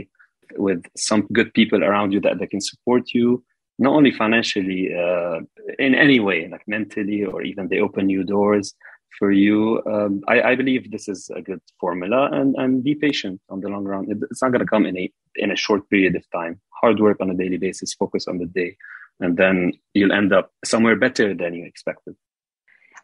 with 0.69 0.83
some 0.97 1.23
good 1.39 1.51
people 1.59 1.81
around 1.85 2.13
you 2.13 2.21
that, 2.23 2.39
that 2.39 2.51
can 2.51 2.65
support 2.73 3.05
you, 3.17 3.45
not 3.79 3.93
only 3.99 4.13
financially, 4.23 4.83
uh, 5.05 5.39
in 5.79 5.95
any 5.95 6.21
way, 6.29 6.49
like 6.49 6.67
mentally, 6.67 7.25
or 7.25 7.43
even 7.43 7.69
they 7.69 7.81
open 7.81 8.07
new 8.07 8.25
doors 8.25 8.75
for 9.19 9.31
you. 9.33 9.83
Um, 9.87 10.23
I, 10.29 10.43
I, 10.43 10.55
believe 10.55 10.91
this 10.91 11.09
is 11.09 11.31
a 11.35 11.43
good 11.43 11.61
formula, 11.79 12.31
and, 12.33 12.55
and 12.57 12.83
be 12.83 12.95
patient 12.95 13.41
on 13.49 13.61
the 13.61 13.69
long 13.69 13.85
run. 13.85 14.07
It's 14.31 14.43
not 14.43 14.53
going 14.53 14.61
to 14.61 14.67
come 14.67 14.87
in 14.87 14.97
a 14.97 15.13
in 15.37 15.51
a 15.51 15.57
short 15.57 15.89
period 15.91 16.17
of 16.17 16.25
time. 16.31 16.61
Hard 16.81 17.01
work 17.01 17.19
on 17.21 17.31
a 17.31 17.35
daily 17.35 17.59
basis, 17.59 17.95
focus 17.95 18.27
on 18.29 18.39
the 18.39 18.47
day, 18.47 18.77
and 19.21 19.37
then 19.37 19.73
you'll 19.95 20.13
end 20.13 20.33
up 20.33 20.53
somewhere 20.65 20.97
better 20.97 21.35
than 21.35 21.55
you 21.55 21.65
expected. 21.67 22.17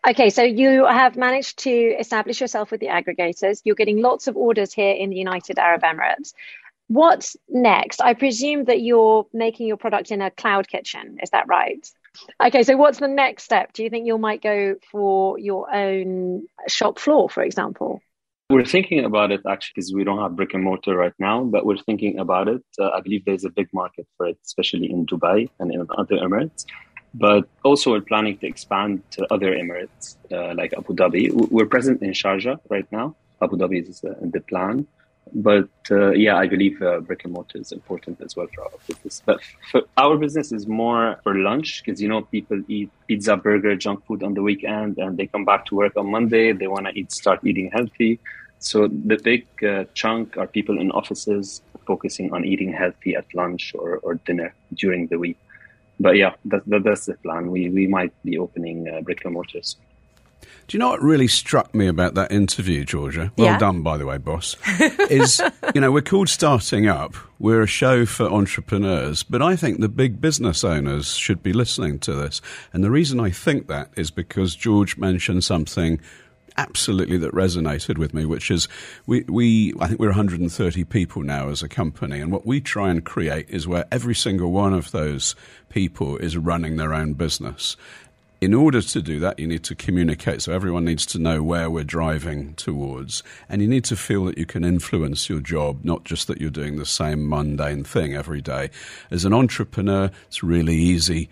Okay, 0.08 0.30
so 0.30 0.42
you 0.42 0.84
have 0.86 1.16
managed 1.16 1.58
to 1.60 1.70
establish 1.70 2.40
yourself 2.40 2.70
with 2.70 2.80
the 2.80 2.86
aggregators. 2.86 3.60
You're 3.64 3.74
getting 3.74 4.00
lots 4.00 4.28
of 4.28 4.36
orders 4.36 4.72
here 4.72 4.94
in 4.94 5.10
the 5.10 5.16
United 5.16 5.58
Arab 5.58 5.82
Emirates. 5.82 6.32
What's 6.88 7.36
next? 7.48 8.00
I 8.00 8.14
presume 8.14 8.66
that 8.66 8.80
you're 8.80 9.26
making 9.32 9.66
your 9.66 9.76
product 9.76 10.12
in 10.12 10.22
a 10.22 10.30
cloud 10.30 10.68
kitchen. 10.68 11.18
Is 11.20 11.30
that 11.30 11.48
right? 11.48 11.84
Okay, 12.42 12.62
so 12.62 12.76
what's 12.76 12.98
the 12.98 13.09
next 13.09 13.44
step? 13.44 13.72
Do 13.72 13.83
you 13.83 13.90
think 13.90 14.07
you 14.07 14.18
might 14.18 14.42
go 14.42 14.76
for 14.90 15.38
your 15.38 15.74
own 15.74 16.46
shop 16.68 16.98
floor, 16.98 17.29
for 17.29 17.42
example? 17.42 18.00
We're 18.48 18.64
thinking 18.64 19.05
about 19.05 19.33
it 19.33 19.40
actually 19.48 19.72
because 19.74 19.92
we 19.92 20.05
don't 20.05 20.20
have 20.20 20.37
brick 20.37 20.55
and 20.55 20.62
mortar 20.62 20.96
right 20.96 21.14
now, 21.18 21.42
but 21.42 21.66
we're 21.66 21.79
thinking 21.79 22.20
about 22.20 22.46
it. 22.46 22.62
Uh, 22.79 22.90
I 22.90 23.00
believe 23.00 23.24
there's 23.24 23.44
a 23.44 23.50
big 23.50 23.68
market 23.72 24.07
for 24.16 24.29
it, 24.29 24.38
especially 24.44 24.88
in 24.88 25.05
Dubai 25.05 25.50
and 25.59 25.74
in 25.74 25.85
other 25.98 26.16
Emirates. 26.16 26.64
But 27.12 27.48
also, 27.64 27.92
we're 27.92 28.02
planning 28.02 28.38
to 28.38 28.46
expand 28.46 29.02
to 29.12 29.26
other 29.33 29.52
Emirates 29.52 30.16
uh, 30.31 30.55
like 30.55 30.74
Abu 30.74 30.94
Dhabi. 30.94 31.33
We're 31.50 31.66
present 31.66 32.02
in 32.02 32.11
Sharjah 32.11 32.59
right 32.68 32.87
now. 32.92 33.16
Abu 33.42 33.57
Dhabi 33.57 33.88
is 33.88 34.05
uh, 34.05 34.14
in 34.22 34.31
the 34.31 34.40
plan 34.40 34.87
but 35.34 35.68
uh, 35.90 36.10
yeah, 36.10 36.36
I 36.36 36.46
believe 36.46 36.80
uh, 36.80 37.00
brick 37.00 37.24
and 37.24 37.32
mortar 37.32 37.58
is 37.58 37.72
important 37.72 38.20
as 38.20 38.36
well 38.36 38.46
for 38.54 38.62
our 38.64 38.70
business. 38.86 39.22
But 39.24 39.40
for 39.70 39.82
our 39.96 40.16
business 40.16 40.52
is 40.52 40.66
more 40.66 41.16
for 41.22 41.34
lunch 41.34 41.82
because 41.84 42.00
you 42.00 42.08
know 42.08 42.22
people 42.22 42.62
eat 42.68 42.90
pizza, 43.06 43.36
burger, 43.36 43.74
junk 43.76 44.06
food 44.06 44.22
on 44.22 44.34
the 44.34 44.42
weekend, 44.42 44.98
and 44.98 45.16
they 45.16 45.26
come 45.26 45.44
back 45.44 45.66
to 45.66 45.74
work 45.74 45.96
on 45.96 46.10
Monday. 46.10 46.52
They 46.52 46.68
want 46.68 46.86
to 46.86 46.92
eat, 46.98 47.12
start 47.12 47.40
eating 47.44 47.70
healthy. 47.72 48.20
So 48.58 48.88
the 48.88 49.18
big 49.22 49.46
uh, 49.62 49.84
chunk 49.94 50.36
are 50.36 50.46
people 50.46 50.78
in 50.80 50.90
offices 50.92 51.62
focusing 51.86 52.32
on 52.32 52.44
eating 52.44 52.72
healthy 52.72 53.14
at 53.14 53.26
lunch 53.34 53.74
or, 53.74 53.98
or 53.98 54.14
dinner 54.14 54.54
during 54.74 55.06
the 55.08 55.18
week. 55.18 55.38
But 56.00 56.16
yeah, 56.16 56.34
that, 56.46 56.62
that, 56.66 56.84
that's 56.84 57.06
the 57.06 57.14
plan. 57.14 57.50
We 57.50 57.70
we 57.70 57.86
might 57.86 58.12
be 58.24 58.38
opening 58.38 58.88
uh, 58.88 59.00
brick 59.00 59.24
and 59.24 59.34
mortars. 59.34 59.76
Do 60.68 60.76
you 60.76 60.81
know 60.81 60.88
what 60.88 61.00
really 61.00 61.29
struck 61.29 61.72
me 61.76 61.87
about 61.87 62.14
that 62.14 62.33
interview, 62.33 62.85
Georgia? 62.85 63.31
Well 63.37 63.46
yeah. 63.46 63.59
done, 63.59 63.83
by 63.83 63.96
the 63.96 64.07
way, 64.07 64.18
boss. 64.18 64.57
is, 65.11 65.40
you 65.74 65.81
know, 65.81 65.92
we're 65.92 66.02
called 66.02 66.29
Starting 66.29 66.88
Up. 66.88 67.14
We're 67.38 67.62
a 67.62 67.68
show 67.68 68.05
for 68.05 68.24
entrepreneurs, 68.24 69.22
but 69.22 69.42
I 69.42 69.55
think 69.55 69.79
the 69.81 69.88
big 69.88 70.20
business 70.20 70.64
owners 70.64 71.14
should 71.14 71.40
be 71.40 71.52
listening 71.52 72.00
to 72.00 72.14
this. 72.14 72.40
And 72.72 72.83
the 72.83 72.90
reason 72.90 73.20
I 73.20 73.31
think 73.31 73.68
that 73.68 73.90
is 73.96 74.11
because 74.11 74.57
George 74.57 74.96
mentioned 74.96 75.44
something 75.44 76.00
absolutely 76.57 77.18
that 77.18 77.33
resonated 77.33 77.98
with 77.98 78.14
me, 78.14 78.24
which 78.24 78.50
is 78.50 78.66
we, 79.07 79.22
we 79.29 79.74
I 79.79 79.87
think 79.87 80.00
we're 80.00 80.09
130 80.09 80.85
people 80.85 81.22
now 81.22 81.48
as 81.48 81.62
a 81.62 81.68
company, 81.68 82.20
and 82.20 82.33
what 82.33 82.46
we 82.46 82.61
try 82.61 82.90
and 82.90 83.05
create 83.05 83.48
is 83.48 83.68
where 83.68 83.87
every 83.92 84.14
single 84.14 84.50
one 84.50 84.72
of 84.72 84.90
those 84.90 85.37
people 85.68 86.16
is 86.16 86.37
running 86.37 86.76
their 86.76 86.94
own 86.94 87.12
business. 87.14 87.76
In 88.46 88.54
order 88.54 88.80
to 88.80 89.02
do 89.02 89.18
that, 89.18 89.40
you 89.40 89.48
need 89.48 89.64
to 89.64 89.74
communicate. 89.74 90.40
So 90.40 90.52
everyone 90.52 90.85
needs 90.85 91.04
to 91.06 91.18
know 91.18 91.42
where 91.42 91.68
we're 91.68 91.82
driving 91.82 92.54
towards. 92.54 93.24
And 93.48 93.61
you 93.61 93.66
need 93.66 93.82
to 93.87 93.96
feel 93.96 94.24
that 94.26 94.38
you 94.38 94.46
can 94.46 94.62
influence 94.62 95.28
your 95.28 95.40
job, 95.40 95.85
not 95.85 96.04
just 96.04 96.28
that 96.28 96.40
you're 96.40 96.48
doing 96.50 96.76
the 96.76 96.87
same 96.87 97.28
mundane 97.28 97.82
thing 97.82 98.14
every 98.14 98.40
day. 98.40 98.70
As 99.11 99.24
an 99.24 99.32
entrepreneur, 99.32 100.12
it's 100.28 100.44
really 100.44 100.76
easy 100.76 101.28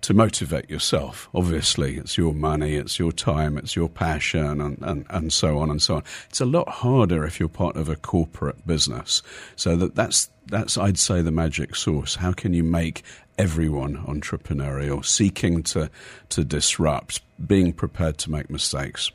to 0.00 0.14
motivate 0.14 0.70
yourself. 0.70 1.28
Obviously, 1.34 1.98
it's 1.98 2.16
your 2.16 2.32
money, 2.32 2.76
it's 2.76 2.98
your 2.98 3.12
time, 3.12 3.58
it's 3.58 3.76
your 3.76 3.90
passion, 3.90 4.62
and, 4.62 4.78
and, 4.80 5.04
and 5.10 5.34
so 5.34 5.58
on 5.58 5.70
and 5.70 5.82
so 5.82 5.96
on. 5.96 6.04
It's 6.30 6.40
a 6.40 6.46
lot 6.46 6.70
harder 6.70 7.26
if 7.26 7.38
you're 7.38 7.50
part 7.50 7.76
of 7.76 7.90
a 7.90 7.96
corporate 7.96 8.66
business. 8.66 9.22
So 9.54 9.76
that 9.76 9.96
that's 9.96 10.30
that's 10.46 10.78
I'd 10.78 10.98
say 10.98 11.22
the 11.22 11.30
magic 11.30 11.76
sauce. 11.76 12.16
How 12.16 12.32
can 12.32 12.54
you 12.54 12.64
make 12.64 13.02
everyone 13.38 13.96
entrepreneurial, 13.96 15.04
seeking 15.04 15.62
to 15.64 15.90
to 16.30 16.44
disrupt, 16.44 17.22
being 17.46 17.72
prepared 17.72 18.18
to 18.18 18.30
make 18.30 18.50
mistakes? 18.50 19.10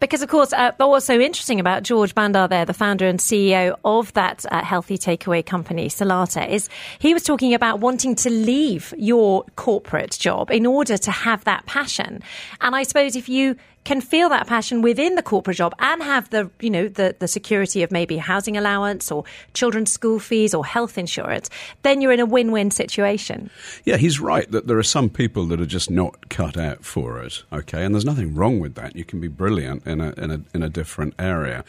Because, 0.00 0.22
of 0.22 0.28
course, 0.28 0.52
uh, 0.52 0.72
what's 0.78 1.06
so 1.06 1.18
interesting 1.18 1.60
about 1.60 1.82
George 1.82 2.14
Bandar 2.14 2.48
there, 2.48 2.64
the 2.64 2.74
founder 2.74 3.06
and 3.06 3.18
CEO 3.18 3.76
of 3.84 4.12
that 4.14 4.44
uh, 4.50 4.62
healthy 4.64 4.98
takeaway 4.98 5.44
company, 5.44 5.88
Salata, 5.88 6.48
is 6.48 6.68
he 6.98 7.14
was 7.14 7.22
talking 7.22 7.54
about 7.54 7.80
wanting 7.80 8.14
to 8.16 8.30
leave 8.30 8.92
your 8.96 9.44
corporate 9.56 10.12
job 10.18 10.50
in 10.50 10.66
order 10.66 10.98
to 10.98 11.10
have 11.10 11.44
that 11.44 11.64
passion. 11.66 12.22
And 12.60 12.74
I 12.74 12.82
suppose 12.82 13.16
if 13.16 13.28
you 13.28 13.56
can 13.84 14.00
feel 14.00 14.28
that 14.28 14.46
passion 14.46 14.82
within 14.82 15.14
the 15.14 15.22
corporate 15.22 15.56
job 15.56 15.74
and 15.78 16.02
have 16.02 16.30
the 16.30 16.50
you 16.60 16.70
know 16.70 16.88
the 16.88 17.16
the 17.18 17.28
security 17.28 17.82
of 17.82 17.90
maybe 17.90 18.16
housing 18.16 18.56
allowance 18.56 19.10
or 19.10 19.24
children's 19.54 19.92
school 19.92 20.18
fees 20.18 20.54
or 20.54 20.64
health 20.64 20.98
insurance 20.98 21.50
then 21.82 22.00
you're 22.00 22.12
in 22.12 22.20
a 22.20 22.26
win-win 22.26 22.70
situation. 22.70 23.50
Yeah 23.84 23.96
he's 23.96 24.20
right 24.20 24.50
that 24.50 24.66
there 24.66 24.78
are 24.78 24.82
some 24.82 25.08
people 25.08 25.46
that 25.46 25.60
are 25.60 25.66
just 25.66 25.90
not 25.90 26.28
cut 26.28 26.56
out 26.56 26.84
for 26.84 27.22
it 27.22 27.42
okay? 27.52 27.84
And 27.84 27.94
there's 27.94 28.04
nothing 28.04 28.34
wrong 28.34 28.60
with 28.60 28.74
that. 28.74 28.96
You 28.96 29.04
can 29.04 29.20
be 29.20 29.28
brilliant 29.28 29.86
in 29.86 30.00
a 30.00 30.12
in 30.12 30.30
a 30.30 30.40
in 30.54 30.62
a 30.62 30.68
different 30.68 31.14
area. 31.18 31.64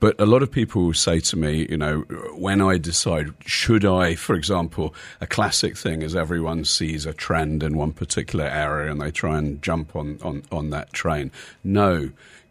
But 0.00 0.20
a 0.20 0.26
lot 0.26 0.42
of 0.42 0.50
people 0.50 0.92
say 0.92 1.20
to 1.20 1.36
me 1.36 1.66
you 1.68 1.76
know 1.76 2.00
when 2.36 2.60
i 2.60 2.76
decide 2.78 3.32
should 3.44 3.84
i 3.84 4.14
for 4.14 4.34
example 4.34 4.94
a 5.20 5.26
classic 5.26 5.76
thing 5.76 6.02
is 6.02 6.14
everyone 6.14 6.64
sees 6.64 7.06
a 7.06 7.12
trend 7.12 7.62
in 7.62 7.76
one 7.76 7.92
particular 7.92 8.44
area 8.44 8.90
and 8.90 9.00
they 9.00 9.10
try 9.10 9.38
and 9.38 9.62
jump 9.62 9.96
on 9.96 10.18
on 10.22 10.42
on 10.50 10.70
that 10.70 10.92
train 10.92 11.30
no, 11.64 12.10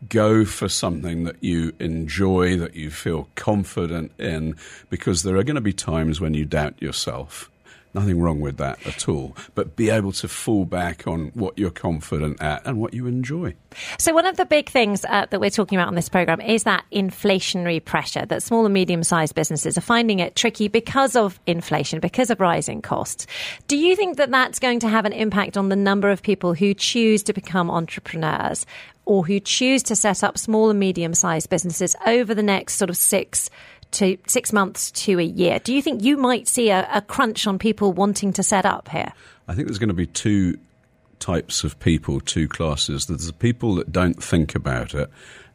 go 0.10 0.44
for 0.46 0.68
something 0.68 1.24
that 1.24 1.42
you 1.42 1.74
enjoy, 1.80 2.58
that 2.58 2.76
you 2.76 2.90
feel 2.90 3.30
confident 3.36 4.12
in, 4.20 4.56
because 4.90 5.24
there 5.24 5.38
are 5.38 5.44
going 5.44 5.56
to 5.56 5.62
be 5.62 5.74
times 5.74 6.20
when 6.20 6.34
you 6.34 6.46
doubt 6.46 6.82
yourself. 6.82 7.50
Nothing 7.96 8.20
wrong 8.20 8.40
with 8.40 8.58
that 8.58 8.86
at 8.88 9.08
all. 9.08 9.38
But 9.54 9.76
be 9.76 9.92
able 9.92 10.14
to 10.14 10.28
fall 10.28 10.66
back 10.66 11.06
on 11.06 11.28
what 11.36 11.60
you're 11.60 11.70
confident 11.70 12.42
at 12.42 12.66
and 12.66 12.80
what 12.80 12.94
you 12.96 13.06
enjoy. 13.06 13.54
So, 14.00 14.14
one 14.14 14.26
of 14.26 14.36
the 14.38 14.46
big 14.46 14.70
things 14.70 15.06
uh, 15.06 15.28
that 15.30 15.40
we're 15.40 15.52
talking 15.52 15.78
about 15.78 15.90
on 15.90 15.96
this 15.96 16.10
program 16.10 16.42
is 16.42 16.64
that 16.64 16.86
inflationary 16.92 17.84
pressure 17.84 18.26
that 18.26 18.42
small 18.42 18.66
and 18.66 18.74
medium 18.74 19.04
sized 19.04 19.36
businesses 19.36 19.78
are 19.78 19.82
finding 19.82 20.20
it 20.20 20.36
tricky 20.36 20.68
because 20.68 21.16
of 21.16 21.40
inflation, 21.46 22.00
because 22.00 22.32
of 22.32 22.40
rising 22.40 22.82
costs. 22.82 23.28
Do 23.68 23.78
you 23.78 23.96
think 23.96 24.18
that 24.18 24.32
that's 24.32 24.60
going 24.60 24.80
to 24.80 24.90
have 24.90 25.06
an 25.06 25.14
impact 25.14 25.56
on 25.56 25.70
the 25.70 25.76
number 25.76 26.10
of 26.10 26.24
people 26.24 26.56
who 26.56 26.74
choose 26.74 27.22
to 27.24 27.34
become 27.34 27.70
entrepreneurs 27.70 28.66
or 29.06 29.26
who 29.26 29.40
choose 29.40 29.84
to 29.84 29.96
set 29.96 30.24
up 30.24 30.38
small 30.38 30.70
and 30.70 30.80
medium 30.80 31.14
sized 31.14 31.50
businesses 31.50 31.96
over 32.06 32.34
the 32.34 32.44
next 32.44 32.76
sort 32.76 32.90
of 32.90 32.98
six 32.98 33.50
to 33.92 34.18
six 34.28 34.52
months 34.52 34.92
to 34.92 35.20
a 35.20 35.24
year. 35.24 35.60
Do 35.60 35.74
you 35.74 35.82
think 35.82 36.04
you 36.04 36.18
might 36.18 36.48
see 36.48 36.70
a, 36.70 36.88
a 36.92 37.02
crunch 37.02 37.46
on 37.48 37.60
people 37.60 37.94
wanting 37.94 38.34
to 38.34 38.44
set 38.44 38.66
up 38.66 38.90
here? 38.90 39.14
I 39.48 39.56
think 39.56 39.68
there's 39.68 39.80
going 39.80 39.90
to 39.90 39.94
be 39.94 40.08
two 40.08 40.58
types 41.20 41.64
of 41.64 41.80
people, 41.80 42.20
two 42.20 42.48
classes. 42.48 43.06
There's 43.06 43.28
the 43.28 43.34
people 43.34 43.76
that 43.76 43.92
don't 43.92 44.22
think 44.22 44.56
about 44.56 44.94
it 44.94 45.10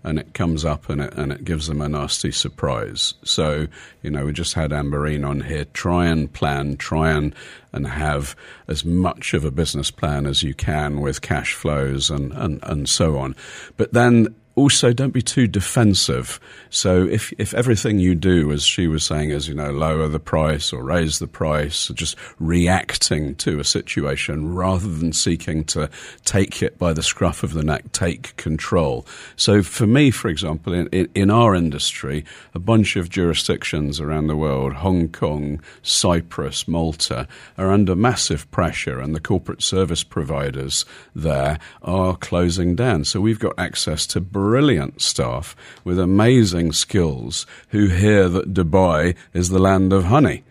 and 0.04 0.18
it 0.18 0.32
comes 0.32 0.64
up 0.64 0.88
and 0.88 1.00
it, 1.00 1.12
and 1.14 1.32
it 1.32 1.44
gives 1.44 1.66
them 1.66 1.80
a 1.80 1.88
nasty 1.88 2.30
surprise. 2.30 3.14
So, 3.24 3.66
you 4.02 4.10
know, 4.10 4.26
we 4.26 4.32
just 4.32 4.54
had 4.54 4.70
Ambareen 4.70 5.26
on 5.26 5.42
here. 5.42 5.64
Try 5.66 6.06
and 6.06 6.32
plan, 6.32 6.76
try 6.76 7.10
and, 7.10 7.34
and 7.72 7.86
have 7.86 8.36
as 8.68 8.84
much 8.84 9.34
of 9.34 9.44
a 9.44 9.50
business 9.50 9.90
plan 9.90 10.26
as 10.26 10.42
you 10.42 10.54
can 10.54 11.00
with 11.00 11.20
cash 11.20 11.54
flows 11.54 12.10
and, 12.10 12.32
and, 12.32 12.60
and 12.62 12.88
so 12.88 13.18
on. 13.18 13.34
But 13.76 13.92
then 13.92 14.34
also 14.58 14.92
don't 14.92 15.12
be 15.12 15.22
too 15.22 15.46
defensive. 15.46 16.40
So 16.70 17.06
if 17.06 17.32
if 17.38 17.54
everything 17.54 17.98
you 17.98 18.14
do, 18.14 18.52
as 18.52 18.64
she 18.64 18.86
was 18.86 19.04
saying, 19.04 19.30
is 19.30 19.48
you 19.48 19.54
know 19.54 19.70
lower 19.70 20.08
the 20.08 20.20
price 20.20 20.72
or 20.72 20.82
raise 20.82 21.18
the 21.18 21.26
price, 21.26 21.88
just 21.94 22.16
reacting 22.38 23.36
to 23.36 23.60
a 23.60 23.64
situation 23.64 24.54
rather 24.54 24.88
than 24.88 25.12
seeking 25.12 25.64
to 25.64 25.88
take 26.24 26.62
it 26.62 26.76
by 26.78 26.92
the 26.92 27.02
scruff 27.02 27.42
of 27.42 27.54
the 27.54 27.62
neck, 27.62 27.92
take 27.92 28.36
control. 28.36 29.06
So 29.36 29.62
for 29.62 29.86
me, 29.86 30.10
for 30.10 30.28
example, 30.28 30.74
in, 30.74 30.88
in 31.14 31.30
our 31.30 31.54
industry, 31.54 32.24
a 32.54 32.58
bunch 32.58 32.96
of 32.96 33.08
jurisdictions 33.08 34.00
around 34.00 34.26
the 34.26 34.36
world, 34.36 34.74
Hong 34.74 35.08
Kong, 35.08 35.62
Cyprus, 35.82 36.66
Malta, 36.66 37.28
are 37.56 37.70
under 37.70 37.94
massive 37.94 38.50
pressure, 38.50 39.00
and 39.00 39.14
the 39.14 39.20
corporate 39.20 39.62
service 39.62 40.02
providers 40.02 40.84
there 41.14 41.58
are 41.82 42.16
closing 42.16 42.74
down. 42.74 43.04
So 43.04 43.20
we've 43.20 43.38
got 43.38 43.58
access 43.58 44.06
to 44.08 44.20
brilliant 44.48 45.02
staff 45.02 45.54
with 45.84 45.98
amazing 45.98 46.72
skills 46.72 47.46
who 47.68 47.88
hear 47.88 48.30
that 48.30 48.54
Dubai 48.54 49.14
is 49.34 49.50
the 49.50 49.58
land 49.58 49.92
of 49.92 50.04
honey. 50.04 50.42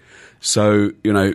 So, 0.48 0.94
you 1.04 1.12
know, 1.12 1.34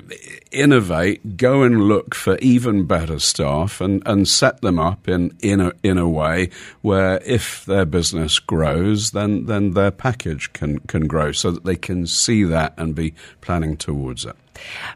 innovate, 0.53 1.37
go 1.37 1.65
and 1.65 1.83
look 1.83 2.15
for 2.15 2.39
even 2.39 2.87
better 2.87 3.19
staff 3.19 3.83
and, 3.83 4.03
and 4.07 4.27
set 4.27 4.63
them 4.63 4.79
up 4.79 5.07
in, 5.07 5.37
in, 5.43 5.61
a, 5.61 5.73
in 5.83 5.99
a 5.99 6.09
way 6.09 6.49
where 6.81 7.21
if 7.27 7.67
their 7.67 7.85
business 7.85 8.39
grows, 8.39 9.11
then, 9.11 9.45
then 9.45 9.73
their 9.73 9.91
package 9.91 10.51
can, 10.55 10.79
can 10.81 11.09
grow 11.09 11.31
so 11.31 11.51
that 11.51 11.65
they 11.65 11.77
can 11.77 12.07
see 12.07 12.43
that 12.45 12.73
and 12.79 12.95
be 12.95 13.13
planning 13.43 13.77
towards 13.77 14.25
it. 14.25 14.35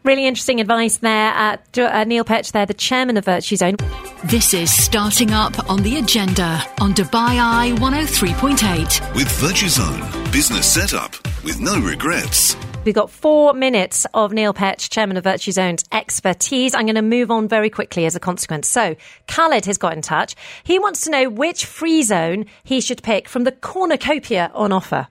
Really 0.03 0.25
interesting 0.25 0.59
advice 0.59 0.97
there. 0.97 1.31
Uh, 1.35 1.57
uh, 1.77 2.03
Neil 2.03 2.25
Petch 2.25 2.53
there, 2.53 2.65
the 2.65 2.73
chairman 2.73 3.17
of 3.17 3.25
Virtuzone. 3.25 3.77
This 4.23 4.51
is 4.51 4.73
Starting 4.73 5.29
Up 5.29 5.69
on 5.69 5.83
the 5.83 5.99
Agenda 5.99 6.63
on 6.81 6.95
Dubai 6.95 7.37
Eye 7.39 7.75
103.8. 7.77 9.13
With 9.13 9.27
Virtuzone, 9.27 10.31
business 10.31 10.65
setup 10.65 11.13
with 11.43 11.59
no 11.59 11.79
regrets. 11.79 12.55
We've 12.87 12.95
got 12.95 13.09
four 13.09 13.53
minutes 13.53 14.07
of 14.13 14.31
Neil 14.31 14.53
Petch, 14.53 14.89
chairman 14.89 15.17
of 15.17 15.25
Virtuzone's 15.25 15.83
expertise. 15.91 16.73
I'm 16.73 16.85
going 16.85 16.95
to 16.95 17.01
move 17.01 17.29
on 17.29 17.49
very 17.49 17.69
quickly 17.69 18.05
as 18.05 18.15
a 18.15 18.19
consequence. 18.21 18.65
So, 18.69 18.95
Khaled 19.27 19.65
has 19.65 19.77
got 19.77 19.91
in 19.91 20.01
touch. 20.01 20.37
He 20.63 20.79
wants 20.79 21.01
to 21.01 21.09
know 21.09 21.29
which 21.29 21.65
free 21.65 22.01
zone 22.01 22.45
he 22.63 22.79
should 22.79 23.03
pick 23.03 23.27
from 23.27 23.43
the 23.43 23.51
cornucopia 23.51 24.51
on 24.53 24.71
offer. 24.71 25.09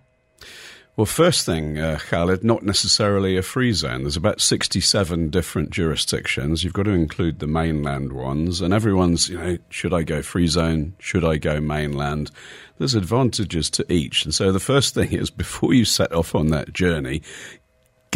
Well, 0.96 1.04
first 1.04 1.44
thing, 1.44 1.78
uh, 1.78 1.98
Khaled, 1.98 2.42
not 2.42 2.62
necessarily 2.62 3.36
a 3.36 3.42
free 3.42 3.74
zone. 3.74 4.04
There's 4.04 4.16
about 4.16 4.40
67 4.40 5.28
different 5.28 5.68
jurisdictions. 5.68 6.64
You've 6.64 6.72
got 6.72 6.84
to 6.84 6.92
include 6.92 7.38
the 7.38 7.46
mainland 7.46 8.14
ones, 8.14 8.62
and 8.62 8.72
everyone's, 8.72 9.28
you 9.28 9.36
know, 9.36 9.58
should 9.68 9.92
I 9.92 10.04
go 10.04 10.22
free 10.22 10.46
zone? 10.46 10.94
Should 10.98 11.22
I 11.22 11.36
go 11.36 11.60
mainland? 11.60 12.30
There's 12.78 12.94
advantages 12.94 13.68
to 13.70 13.92
each. 13.92 14.24
And 14.24 14.32
so 14.32 14.52
the 14.52 14.58
first 14.58 14.94
thing 14.94 15.12
is 15.12 15.28
before 15.46 15.74
you 15.74 15.84
set 15.84 16.12
off 16.12 16.34
on 16.34 16.46
that 16.48 16.72
journey, 16.72 17.20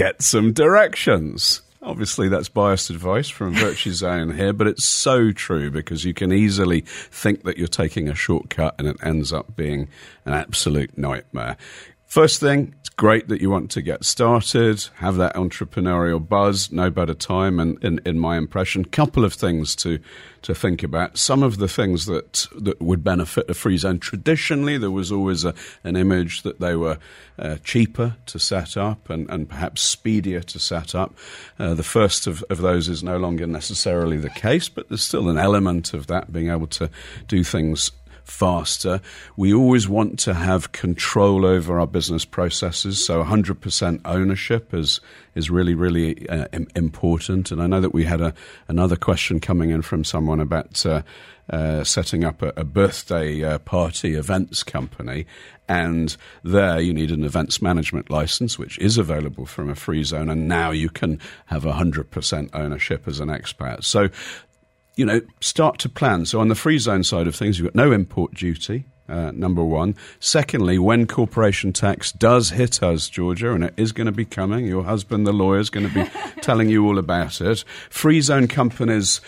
get 0.01 0.23
some 0.23 0.51
directions. 0.51 1.61
Obviously, 1.83 2.31
that's 2.31 2.49
biased 2.49 2.89
advice 2.89 3.29
from 3.29 3.55
Virtuzone 3.55 4.35
here, 4.35 4.55
but 4.55 4.67
it's 4.67 4.87
so 4.87 5.31
true 5.31 5.71
because 5.71 6.07
you 6.07 6.15
can 6.15 6.33
easily 6.33 6.81
think 6.81 7.43
that 7.45 7.59
you're 7.59 7.69
taking 7.69 8.09
a 8.09 8.15
shortcut 8.15 8.75
and 8.79 8.89
it 8.89 8.97
ends 9.03 9.31
up 9.31 9.55
being 9.57 9.89
an 10.25 10.33
absolute 10.33 10.97
nightmare. 10.97 11.59
First 12.11 12.41
thing, 12.41 12.75
it's 12.81 12.89
great 12.89 13.29
that 13.29 13.41
you 13.41 13.51
want 13.51 13.71
to 13.71 13.83
get 13.83 14.05
started, 14.05 14.85
have 14.97 15.15
that 15.19 15.37
entrepreneurial 15.37 16.19
buzz, 16.29 16.73
no 16.73 16.91
better 16.91 17.15
time, 17.15 17.61
and 17.61 17.79
in, 17.85 18.01
in 18.05 18.19
my 18.19 18.37
impression, 18.37 18.85
couple 18.85 19.25
of 19.25 19.33
things 19.33 19.77
to 19.77 20.01
to 20.43 20.53
think 20.53 20.83
about. 20.83 21.19
Some 21.19 21.45
of 21.45 21.59
the 21.59 21.69
things 21.69 22.07
that 22.07 22.49
that 22.57 22.83
would 22.83 23.05
benefit 23.05 23.49
a 23.49 23.55
free 23.55 23.77
zone. 23.77 24.01
Traditionally, 24.01 24.77
there 24.77 24.91
was 24.91 25.13
always 25.13 25.45
a, 25.45 25.55
an 25.85 25.95
image 25.95 26.43
that 26.43 26.59
they 26.59 26.75
were 26.75 26.99
uh, 27.39 27.59
cheaper 27.63 28.17
to 28.27 28.41
set 28.41 28.77
up 28.77 29.09
and, 29.09 29.31
and 29.31 29.49
perhaps 29.49 29.81
speedier 29.81 30.41
to 30.41 30.59
set 30.59 30.97
up. 30.97 31.15
Uh, 31.61 31.75
the 31.75 31.85
first 31.85 32.27
of, 32.27 32.43
of 32.51 32.61
those 32.61 32.89
is 32.89 33.05
no 33.05 33.19
longer 33.19 33.47
necessarily 33.47 34.17
the 34.17 34.31
case, 34.31 34.69
but 34.69 34.89
there's 34.89 35.05
still 35.05 35.29
an 35.29 35.39
element 35.39 35.95
of 35.95 36.09
that 36.09 36.33
being 36.33 36.51
able 36.51 36.67
to 36.67 36.91
do 37.29 37.45
things 37.45 37.93
faster. 38.31 39.01
We 39.37 39.53
always 39.53 39.89
want 39.89 40.19
to 40.21 40.35
have 40.35 40.73
control 40.73 41.45
over 41.45 41.81
our 41.81 41.87
business 41.87 42.25
processes, 42.25 43.05
so 43.05 43.23
100% 43.23 44.01
ownership 44.05 44.73
is 44.73 45.01
is 45.35 45.51
really 45.51 45.75
really 45.75 46.29
uh, 46.29 46.47
important. 46.75 47.51
And 47.51 47.63
I 47.63 47.67
know 47.67 47.81
that 47.81 47.95
we 47.95 48.05
had 48.05 48.21
a 48.21 48.33
another 48.69 48.97
question 48.97 49.41
coming 49.41 49.71
in 49.71 49.83
from 49.83 50.05
someone 50.05 50.41
about. 50.41 50.85
Uh, 50.87 51.03
uh, 51.53 51.83
setting 51.83 52.23
up 52.23 52.43
a, 52.43 52.53
a 52.57 52.63
birthday 52.63 53.43
uh, 53.43 53.59
party 53.59 54.15
events 54.15 54.63
company, 54.63 55.27
and 55.69 56.17
there 56.45 56.79
you 56.79 56.95
need 56.95 57.11
an 57.11 57.25
events 57.25 57.61
management 57.61 58.09
license, 58.09 58.57
which 58.57 58.79
is 58.79 58.99
available 58.99 59.47
from 59.47 59.69
a 59.69 59.75
free 59.75 60.05
zone, 60.05 60.29
and 60.29 60.47
now 60.47 60.71
you 60.71 60.89
can 60.89 61.19
have 61.47 61.65
100% 61.65 62.51
ownership 62.53 63.09
as 63.09 63.19
an 63.19 63.31
expat. 63.31 63.83
So 63.83 64.11
you 64.97 65.05
know, 65.05 65.21
start 65.41 65.79
to 65.79 65.89
plan. 65.89 66.27
So 66.27 66.41
on 66.41 66.49
the 66.49 66.55
free 66.55 66.79
zone 66.79 67.05
side 67.05 67.27
of 67.27 67.35
things, 67.35 67.59
you've 67.59 67.67
got 67.67 67.75
no 67.75 67.93
import 67.93 68.35
duty. 68.35 68.85
Uh, 69.09 69.33
number 69.33 69.65
one. 69.65 69.97
Secondly, 70.21 70.79
when 70.79 71.05
corporation 71.05 71.73
tax 71.73 72.13
does 72.13 72.51
hit 72.51 72.81
us, 72.81 73.09
Georgia, 73.09 73.53
and 73.53 73.65
it 73.65 73.75
is 73.77 73.91
going 73.91 74.07
to 74.07 74.13
be 74.13 74.25
coming, 74.25 74.67
your 74.67 74.85
husband, 74.85 75.27
the 75.27 75.33
lawyer, 75.33 75.59
is 75.59 75.69
going 75.69 75.89
to 75.89 75.93
be 75.93 76.09
telling 76.43 76.69
you 76.69 76.87
all 76.87 76.97
about 76.97 77.41
it. 77.41 77.65
Free 77.89 78.21
zone 78.21 78.47
companies 78.47 79.21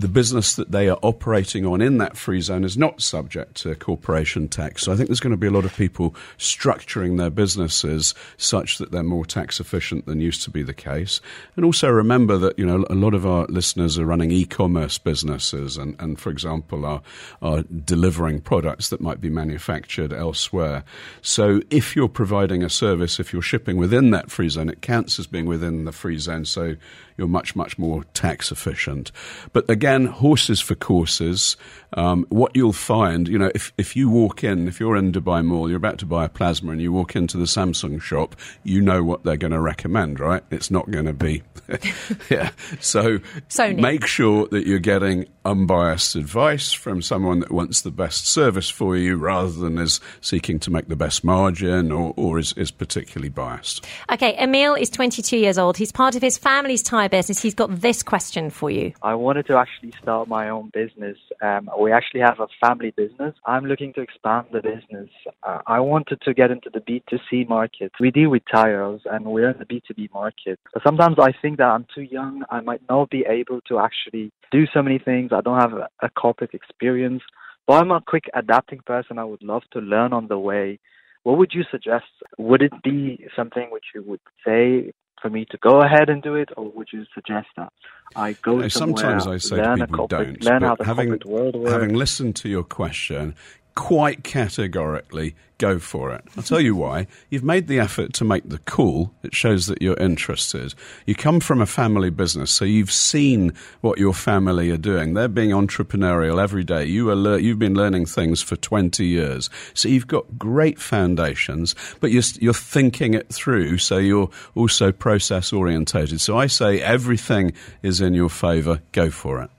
the 0.00 0.08
business 0.08 0.54
that 0.54 0.72
they 0.72 0.88
are 0.88 0.98
operating 1.02 1.66
on 1.66 1.82
in 1.82 1.98
that 1.98 2.16
free 2.16 2.40
zone 2.40 2.64
is 2.64 2.76
not 2.76 3.02
subject 3.02 3.54
to 3.54 3.74
corporation 3.74 4.48
tax. 4.48 4.82
So 4.82 4.92
I 4.92 4.96
think 4.96 5.08
there's 5.08 5.20
going 5.20 5.32
to 5.32 5.36
be 5.36 5.46
a 5.46 5.50
lot 5.50 5.66
of 5.66 5.76
people 5.76 6.14
structuring 6.38 7.18
their 7.18 7.28
businesses 7.28 8.14
such 8.38 8.78
that 8.78 8.92
they're 8.92 9.02
more 9.02 9.26
tax 9.26 9.60
efficient 9.60 10.06
than 10.06 10.20
used 10.20 10.42
to 10.44 10.50
be 10.50 10.62
the 10.62 10.72
case. 10.72 11.20
And 11.54 11.66
also 11.66 11.90
remember 11.90 12.38
that, 12.38 12.58
you 12.58 12.64
know, 12.64 12.86
a 12.88 12.94
lot 12.94 13.12
of 13.12 13.26
our 13.26 13.44
listeners 13.48 13.98
are 13.98 14.06
running 14.06 14.30
e-commerce 14.30 14.96
businesses 14.96 15.76
and, 15.76 15.96
and 16.00 16.18
for 16.18 16.30
example, 16.30 16.86
are, 16.86 17.02
are 17.42 17.62
delivering 17.62 18.40
products 18.40 18.88
that 18.88 19.02
might 19.02 19.20
be 19.20 19.28
manufactured 19.28 20.14
elsewhere. 20.14 20.82
So 21.20 21.60
if 21.68 21.94
you're 21.94 22.08
providing 22.08 22.62
a 22.62 22.70
service, 22.70 23.20
if 23.20 23.34
you're 23.34 23.42
shipping 23.42 23.76
within 23.76 24.12
that 24.12 24.30
free 24.30 24.48
zone, 24.48 24.70
it 24.70 24.80
counts 24.80 25.18
as 25.18 25.26
being 25.26 25.44
within 25.44 25.84
the 25.84 25.92
free 25.92 26.16
zone. 26.16 26.46
So 26.46 26.76
you're 27.20 27.28
much, 27.28 27.54
much 27.54 27.78
more 27.78 28.04
tax 28.14 28.50
efficient. 28.50 29.12
But 29.52 29.68
again, 29.68 30.06
horses 30.06 30.58
for 30.58 30.74
courses. 30.74 31.58
Um, 31.92 32.24
what 32.30 32.52
you'll 32.54 32.72
find, 32.72 33.28
you 33.28 33.36
know, 33.36 33.50
if, 33.54 33.72
if 33.76 33.94
you 33.94 34.08
walk 34.08 34.42
in, 34.42 34.68
if 34.68 34.80
you're 34.80 34.96
in 34.96 35.12
Dubai 35.12 35.44
Mall, 35.44 35.68
you're 35.68 35.76
about 35.76 35.98
to 35.98 36.06
buy 36.06 36.24
a 36.24 36.28
plasma 36.28 36.72
and 36.72 36.80
you 36.80 36.92
walk 36.92 37.14
into 37.14 37.36
the 37.36 37.44
Samsung 37.44 38.00
shop, 38.00 38.36
you 38.62 38.80
know 38.80 39.02
what 39.02 39.24
they're 39.24 39.36
going 39.36 39.52
to 39.52 39.60
recommend, 39.60 40.18
right? 40.18 40.42
It's 40.50 40.70
not 40.70 40.90
going 40.90 41.04
to 41.06 41.12
be, 41.12 41.42
yeah. 42.30 42.50
So 42.80 43.18
Sony. 43.48 43.80
make 43.80 44.06
sure 44.06 44.46
that 44.48 44.66
you're 44.66 44.78
getting 44.78 45.26
unbiased 45.44 46.14
advice 46.16 46.72
from 46.72 47.02
someone 47.02 47.40
that 47.40 47.50
wants 47.50 47.82
the 47.82 47.90
best 47.90 48.26
service 48.26 48.70
for 48.70 48.96
you 48.96 49.16
rather 49.16 49.50
than 49.50 49.76
is 49.76 50.00
seeking 50.20 50.58
to 50.60 50.70
make 50.70 50.88
the 50.88 50.96
best 50.96 51.22
margin 51.24 51.92
or, 51.92 52.14
or 52.16 52.38
is, 52.38 52.52
is 52.54 52.70
particularly 52.70 53.30
biased. 53.30 53.84
Okay, 54.10 54.36
Emil 54.38 54.74
is 54.74 54.88
22 54.90 55.36
years 55.36 55.58
old. 55.58 55.76
He's 55.76 55.92
part 55.92 56.14
of 56.14 56.22
his 56.22 56.38
family's 56.38 56.82
tyre 56.82 57.08
business. 57.10 57.40
He's 57.40 57.54
got 57.54 57.80
this 57.80 58.02
question 58.02 58.50
for 58.50 58.70
you. 58.70 58.92
I 59.02 59.14
wanted 59.14 59.46
to 59.46 59.56
actually 59.56 59.92
start 60.02 60.28
my 60.28 60.48
own 60.48 60.70
business. 60.72 61.18
Um, 61.42 61.70
we 61.78 61.92
actually 61.92 62.20
have 62.20 62.40
a 62.40 62.46
family 62.64 62.92
business. 62.96 63.34
I'm 63.46 63.66
looking 63.66 63.92
to 63.94 64.00
expand 64.00 64.46
the 64.52 64.62
business. 64.62 65.10
Uh, 65.42 65.58
I 65.66 65.80
wanted 65.80 66.20
to 66.22 66.34
get 66.34 66.50
into 66.50 66.70
the 66.70 66.80
B2C 66.80 67.48
market. 67.48 67.92
We 68.00 68.10
deal 68.10 68.30
with 68.30 68.42
tires 68.50 69.02
and 69.04 69.24
we're 69.24 69.50
in 69.50 69.58
the 69.58 69.66
B2B 69.66 70.12
market. 70.12 70.58
But 70.72 70.82
sometimes 70.82 71.16
I 71.18 71.32
think 71.42 71.58
that 71.58 71.68
I'm 71.68 71.86
too 71.94 72.02
young. 72.02 72.44
I 72.50 72.60
might 72.60 72.82
not 72.88 73.10
be 73.10 73.24
able 73.28 73.60
to 73.68 73.78
actually 73.78 74.32
do 74.50 74.66
so 74.72 74.82
many 74.82 74.98
things. 74.98 75.30
I 75.32 75.40
don't 75.40 75.60
have 75.60 75.72
a, 75.72 75.88
a 76.02 76.08
corporate 76.10 76.54
experience. 76.54 77.22
But 77.66 77.74
I'm 77.74 77.90
a 77.90 78.00
quick 78.00 78.24
adapting 78.34 78.80
person. 78.86 79.18
I 79.18 79.24
would 79.24 79.42
love 79.42 79.62
to 79.72 79.80
learn 79.80 80.12
on 80.12 80.28
the 80.28 80.38
way. 80.38 80.78
What 81.22 81.36
would 81.38 81.52
you 81.52 81.64
suggest? 81.70 82.06
Would 82.38 82.62
it 82.62 82.72
be 82.82 83.26
something 83.36 83.68
which 83.70 83.84
you 83.94 84.02
would 84.02 84.20
say 84.44 84.92
for 85.20 85.30
me 85.30 85.46
to 85.50 85.58
go 85.58 85.80
ahead 85.82 86.08
and 86.08 86.22
do 86.22 86.34
it, 86.34 86.50
or 86.56 86.70
would 86.70 86.88
you 86.92 87.04
suggest 87.14 87.48
that 87.56 87.72
I 88.16 88.32
go 88.32 88.66
somewhere, 88.68 88.70
sometimes 88.70 89.26
I 89.26 89.38
say 89.38 89.56
learn 89.56 89.78
to 89.78 89.86
people 89.86 90.08
corporate, 90.08 90.40
don't, 90.40 90.44
learn 90.44 90.62
how 90.62 90.74
the 90.76 90.84
having, 90.84 91.08
corporate 91.08 91.26
world 91.26 91.54
works? 91.56 91.72
having 91.72 91.94
listened 91.94 92.36
to 92.36 92.48
your 92.48 92.64
question, 92.64 93.34
quite 93.80 94.22
categorically 94.22 95.34
go 95.56 95.78
for 95.78 96.12
it. 96.12 96.22
I'll 96.36 96.42
tell 96.42 96.60
you 96.60 96.76
why. 96.76 97.06
You've 97.30 97.42
made 97.42 97.66
the 97.66 97.78
effort 97.78 98.12
to 98.14 98.24
make 98.24 98.46
the 98.46 98.58
call. 98.58 99.14
It 99.22 99.34
shows 99.34 99.68
that 99.68 99.80
you're 99.80 99.96
interested. 99.96 100.74
You 101.06 101.14
come 101.14 101.40
from 101.40 101.62
a 101.62 101.66
family 101.66 102.10
business, 102.10 102.50
so 102.50 102.66
you've 102.66 102.92
seen 102.92 103.54
what 103.80 103.98
your 103.98 104.12
family 104.12 104.70
are 104.70 104.76
doing. 104.76 105.14
They're 105.14 105.28
being 105.28 105.50
entrepreneurial 105.50 106.42
every 106.42 106.62
day. 106.62 106.84
You 106.84 107.08
are 107.08 107.16
le- 107.16 107.38
you've 107.38 107.58
been 107.58 107.74
learning 107.74 108.04
things 108.04 108.42
for 108.42 108.54
20 108.54 109.06
years. 109.06 109.48
So 109.72 109.88
you've 109.88 110.06
got 110.06 110.38
great 110.38 110.78
foundations, 110.78 111.74
but 112.00 112.10
you're, 112.10 112.22
you're 112.38 112.52
thinking 112.52 113.14
it 113.14 113.30
through, 113.30 113.78
so 113.78 113.96
you're 113.96 114.28
also 114.54 114.92
process 114.92 115.54
orientated. 115.54 116.20
So 116.20 116.36
I 116.36 116.48
say 116.48 116.82
everything 116.82 117.54
is 117.82 118.02
in 118.02 118.12
your 118.12 118.30
favor. 118.30 118.82
Go 118.92 119.10
for 119.10 119.40
it. 119.40 119.50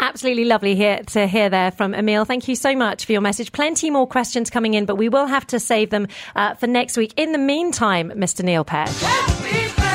Absolutely 0.00 0.46
lovely 0.46 0.74
here 0.74 1.02
to 1.08 1.26
hear 1.26 1.50
there 1.50 1.70
from 1.70 1.94
Emil. 1.94 2.24
Thank 2.24 2.48
you 2.48 2.56
so 2.56 2.74
much 2.74 3.04
for 3.04 3.12
your 3.12 3.20
message. 3.20 3.52
Plenty 3.52 3.90
more 3.90 4.06
questions 4.06 4.48
coming 4.48 4.74
in, 4.74 4.86
but 4.86 4.96
we 4.96 5.08
will 5.08 5.26
have 5.26 5.46
to 5.48 5.60
save 5.60 5.90
them 5.90 6.08
uh, 6.34 6.54
for 6.54 6.66
next 6.66 6.96
week. 6.96 7.12
In 7.16 7.32
the 7.32 7.38
meantime, 7.38 8.10
Mr. 8.16 8.42
Neil 8.42 8.64
Petch. 8.64 8.88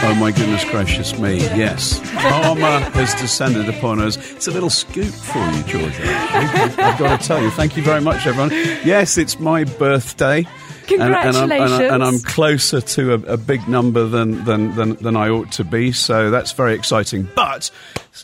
Oh 0.07 0.13
my 0.19 0.31
goodness 0.31 0.63
gracious 0.65 1.17
me! 1.17 1.37
Yes, 1.37 1.99
karma 2.11 2.81
has 2.91 3.15
descended 3.15 3.67
upon 3.69 3.99
us. 3.99 4.17
It's 4.33 4.47
a 4.47 4.51
little 4.51 4.69
scoop 4.69 5.11
for 5.11 5.39
you, 5.39 5.63
Georgia. 5.63 6.03
I've, 6.05 6.79
I've 6.79 6.99
got 6.99 7.19
to 7.19 7.27
tell 7.27 7.41
you, 7.41 7.49
thank 7.49 7.75
you 7.75 7.81
very 7.81 8.01
much, 8.01 8.27
everyone. 8.27 8.51
Yes, 8.51 9.17
it's 9.17 9.39
my 9.39 9.63
birthday. 9.63 10.45
And, 10.91 11.01
and, 11.01 11.15
I'm, 11.15 11.25
and, 11.25 11.35
Congratulations. 11.35 11.91
I, 11.91 11.93
and 11.95 12.03
I'm 12.03 12.19
closer 12.19 12.81
to 12.81 13.13
a, 13.13 13.33
a 13.33 13.37
big 13.37 13.67
number 13.67 14.05
than, 14.05 14.43
than, 14.45 14.75
than, 14.75 14.95
than 14.95 15.15
I 15.15 15.29
ought 15.29 15.51
to 15.53 15.63
be, 15.63 15.91
so 15.91 16.29
that's 16.31 16.51
very 16.51 16.73
exciting. 16.73 17.27
But 17.35 17.71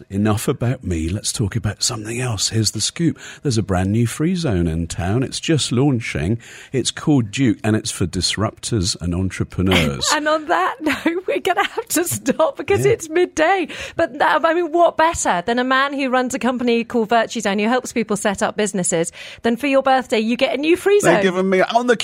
enough 0.10 0.48
about 0.48 0.84
me. 0.84 1.10
Let's 1.10 1.34
talk 1.34 1.56
about 1.58 1.84
something 1.84 2.22
else. 2.22 2.50
Here's 2.50 2.72
the 2.72 2.80
scoop. 2.82 3.20
There's 3.44 3.58
a 3.58 3.64
brand 3.64 3.92
new 3.92 4.08
free 4.08 4.36
zone 4.36 4.68
in 4.68 4.88
town. 4.88 5.22
It's 5.24 5.40
just 5.40 5.72
launching. 5.72 6.40
It's 6.72 6.92
called 6.92 7.32
DUQE, 7.32 7.60
and 7.64 7.76
it's 7.76 7.92
for 7.92 8.06
disruptors 8.08 8.96
and 9.02 9.14
entrepreneurs. 9.14 10.08
And 10.22 10.28
on 10.28 10.46
that 10.48 10.76
note, 10.82 11.24
we're 11.28 11.40
going 11.40 11.58
to 11.58 11.70
have 11.72 11.88
to 11.90 12.06
stop 12.06 12.56
because 12.58 12.86
Yeah. 12.86 12.92
it's 12.94 13.10
midday. 13.10 13.68
But 13.96 14.18
that, 14.20 14.46
I 14.46 14.54
mean, 14.54 14.72
what 14.72 14.98
better 14.98 15.42
than 15.46 15.58
a 15.60 15.64
man 15.64 15.94
who 15.94 16.10
runs 16.10 16.34
a 16.36 16.40
company 16.40 16.84
called 16.84 17.10
Virtuzone 17.10 17.60
who 17.60 17.68
helps 17.68 17.92
people 17.92 18.16
set 18.18 18.44
up 18.44 18.56
businesses? 18.56 19.12
Than 19.42 19.58
for 19.58 19.68
your 19.68 19.82
birthday, 19.82 20.20
you 20.20 20.38
get 20.38 20.54
a 20.54 20.58
new 20.58 20.78
free 20.78 21.00
zone. 21.00 21.16
They've 21.16 21.24
given 21.24 21.50
me 21.50 21.62
on 21.62 21.88
the 21.88 21.98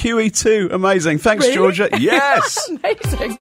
QE2. 0.47 0.71
Amazing. 0.73 1.17
Thanks, 1.19 1.43
Really? 1.45 1.55
Georgia. 1.55 1.89
Yes. 1.99 2.69
Amazing. 2.69 3.35